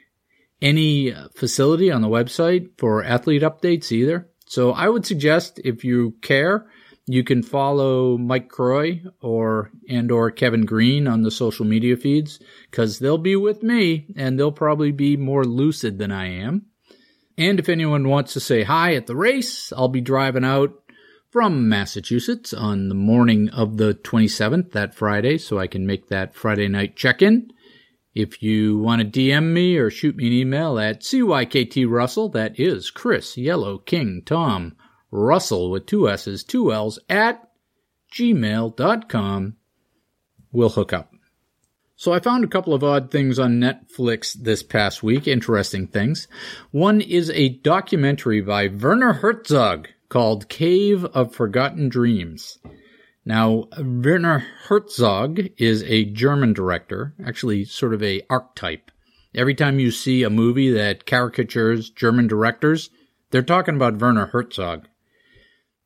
any 0.61 1.13
facility 1.35 1.91
on 1.91 2.01
the 2.01 2.07
website 2.07 2.69
for 2.77 3.03
athlete 3.03 3.41
updates 3.41 3.91
either. 3.91 4.29
So 4.47 4.71
I 4.71 4.89
would 4.89 5.05
suggest 5.05 5.59
if 5.63 5.83
you 5.83 6.15
care, 6.21 6.67
you 7.05 7.23
can 7.23 7.41
follow 7.41 8.17
Mike 8.17 8.49
Croy 8.49 9.01
or 9.21 9.71
and 9.89 10.11
or 10.11 10.31
Kevin 10.31 10.65
Green 10.65 11.07
on 11.07 11.23
the 11.23 11.31
social 11.31 11.65
media 11.65 11.97
feeds 11.97 12.39
because 12.69 12.99
they'll 12.99 13.17
be 13.17 13.35
with 13.35 13.63
me 13.63 14.13
and 14.15 14.37
they'll 14.37 14.51
probably 14.51 14.91
be 14.91 15.17
more 15.17 15.43
lucid 15.43 15.97
than 15.97 16.11
I 16.11 16.27
am. 16.27 16.65
And 17.37 17.57
if 17.57 17.69
anyone 17.69 18.07
wants 18.07 18.33
to 18.33 18.39
say 18.39 18.63
hi 18.63 18.95
at 18.95 19.07
the 19.07 19.15
race, 19.15 19.71
I'll 19.71 19.87
be 19.87 20.01
driving 20.01 20.43
out 20.43 20.73
from 21.31 21.69
Massachusetts 21.69 22.53
on 22.53 22.89
the 22.89 22.95
morning 22.95 23.49
of 23.49 23.77
the 23.77 23.93
27th, 23.93 24.71
that 24.71 24.93
Friday, 24.93 25.37
so 25.37 25.57
I 25.57 25.67
can 25.67 25.85
make 25.85 26.09
that 26.09 26.35
Friday 26.35 26.67
night 26.67 26.95
check 26.95 27.21
in. 27.21 27.51
If 28.19 28.43
you 28.43 28.77
want 28.77 29.01
to 29.01 29.07
DM 29.07 29.53
me 29.53 29.77
or 29.77 29.89
shoot 29.89 30.17
me 30.17 30.27
an 30.27 30.33
email 30.33 30.77
at 30.77 30.99
CYKT 30.99 31.89
Russell, 31.89 32.27
that 32.29 32.59
is 32.59 32.91
Chris 32.91 33.37
Yellow 33.37 33.77
King 33.77 34.23
Tom 34.25 34.75
Russell 35.09 35.71
with 35.71 35.85
two 35.85 36.09
S's, 36.09 36.43
two 36.43 36.73
L's 36.73 36.99
at 37.07 37.49
gmail.com, 38.13 39.55
we'll 40.51 40.69
hook 40.69 40.91
up. 40.91 41.13
So 41.95 42.11
I 42.11 42.19
found 42.19 42.43
a 42.43 42.49
couple 42.49 42.73
of 42.73 42.83
odd 42.83 43.09
things 43.09 43.39
on 43.39 43.61
Netflix 43.61 44.33
this 44.33 44.63
past 44.63 45.01
week, 45.01 45.25
interesting 45.25 45.87
things. 45.87 46.27
One 46.71 46.99
is 46.99 47.29
a 47.29 47.47
documentary 47.47 48.41
by 48.41 48.67
Werner 48.67 49.13
Herzog 49.13 49.87
called 50.09 50.49
Cave 50.49 51.05
of 51.05 51.33
Forgotten 51.33 51.87
Dreams. 51.87 52.59
Now, 53.25 53.65
Werner 53.77 54.39
Herzog 54.67 55.39
is 55.57 55.83
a 55.83 56.05
German 56.05 56.53
director, 56.53 57.13
actually 57.23 57.65
sort 57.65 57.93
of 57.93 58.01
a 58.01 58.21
archetype. 58.29 58.91
Every 59.35 59.53
time 59.53 59.79
you 59.79 59.91
see 59.91 60.23
a 60.23 60.29
movie 60.29 60.71
that 60.71 61.05
caricatures 61.05 61.89
German 61.89 62.27
directors, 62.27 62.89
they're 63.31 63.41
talking 63.41 63.75
about 63.75 63.99
Werner 63.99 64.27
Herzog. 64.27 64.87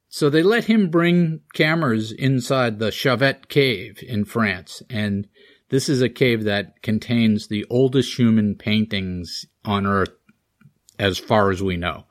So 0.07 0.29
they 0.29 0.43
let 0.43 0.65
him 0.65 0.89
bring 0.89 1.41
cameras 1.53 2.11
inside 2.11 2.77
the 2.77 2.91
Chauvet 2.91 3.49
Cave 3.49 3.97
in 4.07 4.25
France, 4.25 4.83
and 4.89 5.27
this 5.69 5.89
is 5.89 6.03
a 6.03 6.09
cave 6.09 6.43
that 6.43 6.83
contains 6.83 7.47
the 7.47 7.65
oldest 7.69 8.17
human 8.17 8.55
paintings 8.55 9.47
on 9.65 9.87
Earth 9.87 10.13
as 10.99 11.17
far 11.17 11.49
as 11.49 11.63
we 11.63 11.77
know. 11.77 12.05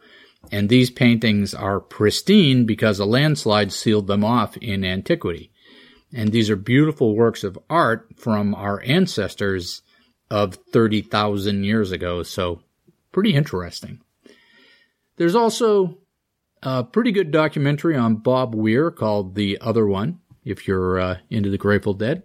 And 0.51 0.69
these 0.69 0.91
paintings 0.91 1.55
are 1.55 1.81
pristine 1.81 2.67
because 2.67 2.99
a 2.99 3.05
landslide 3.05 3.73
sealed 3.73 4.07
them 4.07 4.25
off 4.25 4.57
in 4.59 4.85
antiquity. 4.85 5.53
And 6.13 6.31
these 6.31 6.51
are 6.51 6.57
beautiful 6.57 7.17
works 7.17 7.43
of 7.43 7.59
art 7.71 8.09
from 8.17 8.55
our 8.55 8.83
ancestors 8.85 9.83
of 10.31 10.55
30,000 10.73 11.65
years 11.65 11.93
ago. 11.93 12.23
So 12.23 12.63
pretty 13.13 13.35
interesting. 13.35 14.01
There's 15.17 15.35
also 15.35 15.99
a 16.63 16.85
pretty 16.85 17.13
good 17.13 17.31
documentary 17.31 17.97
on 17.97 18.17
Bob 18.17 18.55
Weir 18.55 18.91
called 18.91 19.35
The 19.35 19.59
Other 19.61 19.87
One, 19.87 20.21
if 20.45 20.67
you're 20.67 20.99
uh, 20.99 21.19
into 21.31 21.51
the 21.51 21.59
Grateful 21.59 21.95
Dead. 21.95 22.23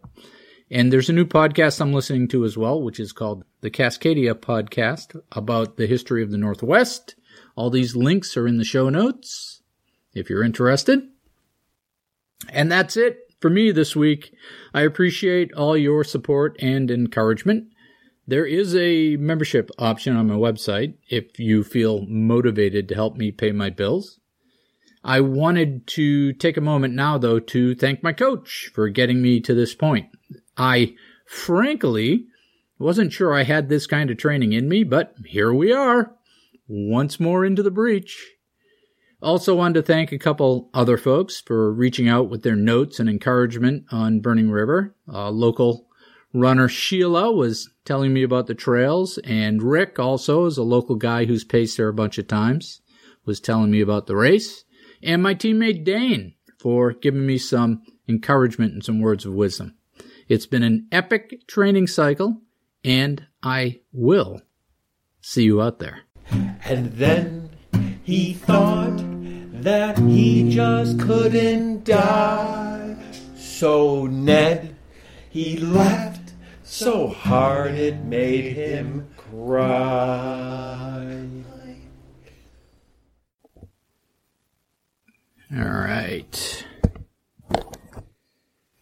And 0.70 0.91
there's 0.91 1.09
a 1.09 1.13
new 1.13 1.26
podcast 1.26 1.80
I'm 1.80 1.93
listening 1.93 2.28
to 2.30 2.43
as 2.43 2.57
well, 2.57 2.82
which 2.82 2.99
is 2.99 3.13
called 3.13 3.45
the 3.61 3.72
Cascadia 3.72 4.34
Podcast 4.34 5.20
about 5.32 5.78
the 5.78 5.88
history 5.88 6.24
of 6.24 6.32
the 6.32 6.38
Northwest. 6.38 7.15
All 7.58 7.72
these 7.72 7.95
links 7.95 8.38
are 8.38 8.47
in 8.47 8.58
the 8.58 8.64
show 8.64 8.88
notes 8.88 9.64
if 10.14 10.30
you're 10.30 10.43
interested. 10.43 11.01
And 12.49 12.72
that's 12.72 12.95
it 12.95 13.18
for 13.41 13.49
me 13.49 13.72
this 13.72 13.95
week. 13.95 14.32
I 14.76 14.82
appreciate 14.82 15.51
all 15.53 15.76
your 15.76 16.03
support 16.03 16.55
and 16.60 16.91
encouragement. 16.91 17.70
There 18.28 18.45
is 18.45 18.76
a 18.76 19.18
membership 19.18 19.72
option 19.80 20.16
on 20.16 20.28
my 20.28 20.36
website 20.36 20.93
if 21.10 21.39
you 21.39 21.64
feel 21.64 22.05
motivated 22.05 22.88
to 22.89 22.95
help 22.95 23.16
me 23.16 23.32
pay 23.32 23.51
my 23.51 23.72
bills. 23.72 24.20
I 25.03 25.22
wanted 25.22 25.88
to 25.88 26.34
take 26.34 26.58
a 26.58 26.62
moment 26.62 26.93
now, 26.93 27.18
though, 27.18 27.39
to 27.39 27.74
thank 27.74 28.03
my 28.03 28.14
coach 28.14 28.70
for 28.76 28.88
getting 28.89 29.20
me 29.20 29.39
to 29.39 29.55
this 29.55 29.74
point. 29.74 30.10
I 30.58 30.93
frankly 31.26 32.28
wasn't 32.78 33.14
sure 33.14 33.34
I 33.34 33.43
had 33.43 33.68
this 33.68 33.88
kind 33.88 34.12
of 34.12 34.18
training 34.18 34.53
in 34.53 34.70
me, 34.70 34.84
but 34.84 35.16
here 35.26 35.51
we 35.51 35.72
are, 35.72 36.14
once 36.68 37.20
more 37.20 37.45
into 37.45 37.63
the 37.63 37.72
breach. 37.72 38.34
Also 39.22 39.55
wanted 39.55 39.74
to 39.74 39.82
thank 39.82 40.11
a 40.11 40.20
couple 40.20 40.70
other 40.74 40.97
folks 40.97 41.41
for 41.41 41.74
reaching 41.74 42.07
out 42.07 42.30
with 42.30 42.43
their 42.43 42.55
notes 42.55 42.99
and 42.99 43.09
encouragement 43.09 43.86
on 43.91 44.20
Burning 44.20 44.51
River. 44.51 44.95
Uh, 45.11 45.30
local 45.30 45.88
runner 46.34 46.68
Sheila 46.68 47.32
was 47.32 47.70
telling 47.84 48.13
me 48.13 48.22
about 48.22 48.47
the 48.47 48.53
trails, 48.53 49.18
and 49.20 49.63
Rick 49.63 49.97
also 49.97 50.45
is 50.45 50.57
a 50.57 50.63
local 50.63 50.95
guy 50.95 51.26
who's 51.26 51.43
paced 51.43 51.78
there 51.78 51.88
a 51.88 51.93
bunch 51.93 52.18
of 52.18 52.28
times, 52.28 52.82
was 53.26 53.39
telling 53.39 53.72
me 53.72 53.82
about 53.82 54.07
the 54.07 54.15
race, 54.15 54.65
and 55.01 55.24
my 55.24 55.34
teammate 55.34 55.84
Dane 55.84 56.36
for 56.59 56.93
giving 56.93 57.26
me 57.26 57.38
some 57.38 57.82
encouragement 58.07 58.74
and 58.74 58.84
some 58.84 58.99
words 58.99 59.26
of 59.26 59.34
wisdom. 59.34 59.76
It's 60.28 60.45
been 60.45 60.63
an 60.63 60.88
epic 60.91 61.47
training 61.47 61.88
cycle, 61.88 62.41
and 62.84 63.26
I 63.41 63.80
will 63.91 64.41
see 65.22 65.43
you 65.43 65.61
out 65.61 65.80
there. 65.80 66.01
And 66.30 66.91
then 66.93 67.49
he 68.03 68.34
thought 68.34 68.97
that 69.63 69.97
he 69.97 70.49
just 70.49 70.99
couldn't 70.99 71.84
die. 71.84 72.95
So 73.36 74.05
Ned, 74.05 74.75
he 75.30 75.57
laughed 75.57 76.34
so 76.63 77.07
hard 77.07 77.71
it 77.71 78.03
made 78.03 78.53
him 78.53 79.07
cry. 79.15 80.07
All 85.55 85.63
right. 85.63 86.65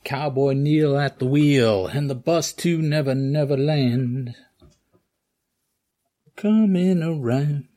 Cowboy 0.04 0.54
Neil 0.54 0.98
at 0.98 1.20
the 1.20 1.26
wheel, 1.26 1.88
and 1.88 2.10
the 2.10 2.16
bus 2.16 2.54
to 2.54 2.82
Never 2.82 3.16
Never 3.16 3.56
Land. 3.56 4.36
Coming 6.46 7.02
around. 7.02 7.70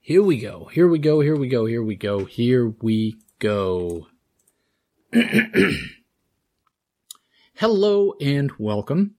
Here 0.00 0.20
we 0.20 0.40
go. 0.40 0.64
Here 0.72 0.88
we 0.88 0.98
go. 0.98 1.20
Here 1.20 1.36
we 1.36 1.46
go. 1.46 1.64
Here 1.66 1.80
we 1.80 1.94
go. 1.94 2.24
Here 2.24 2.74
we 2.82 3.18
go. 3.38 4.08
Hello 7.54 8.14
and 8.20 8.50
welcome 8.58 9.10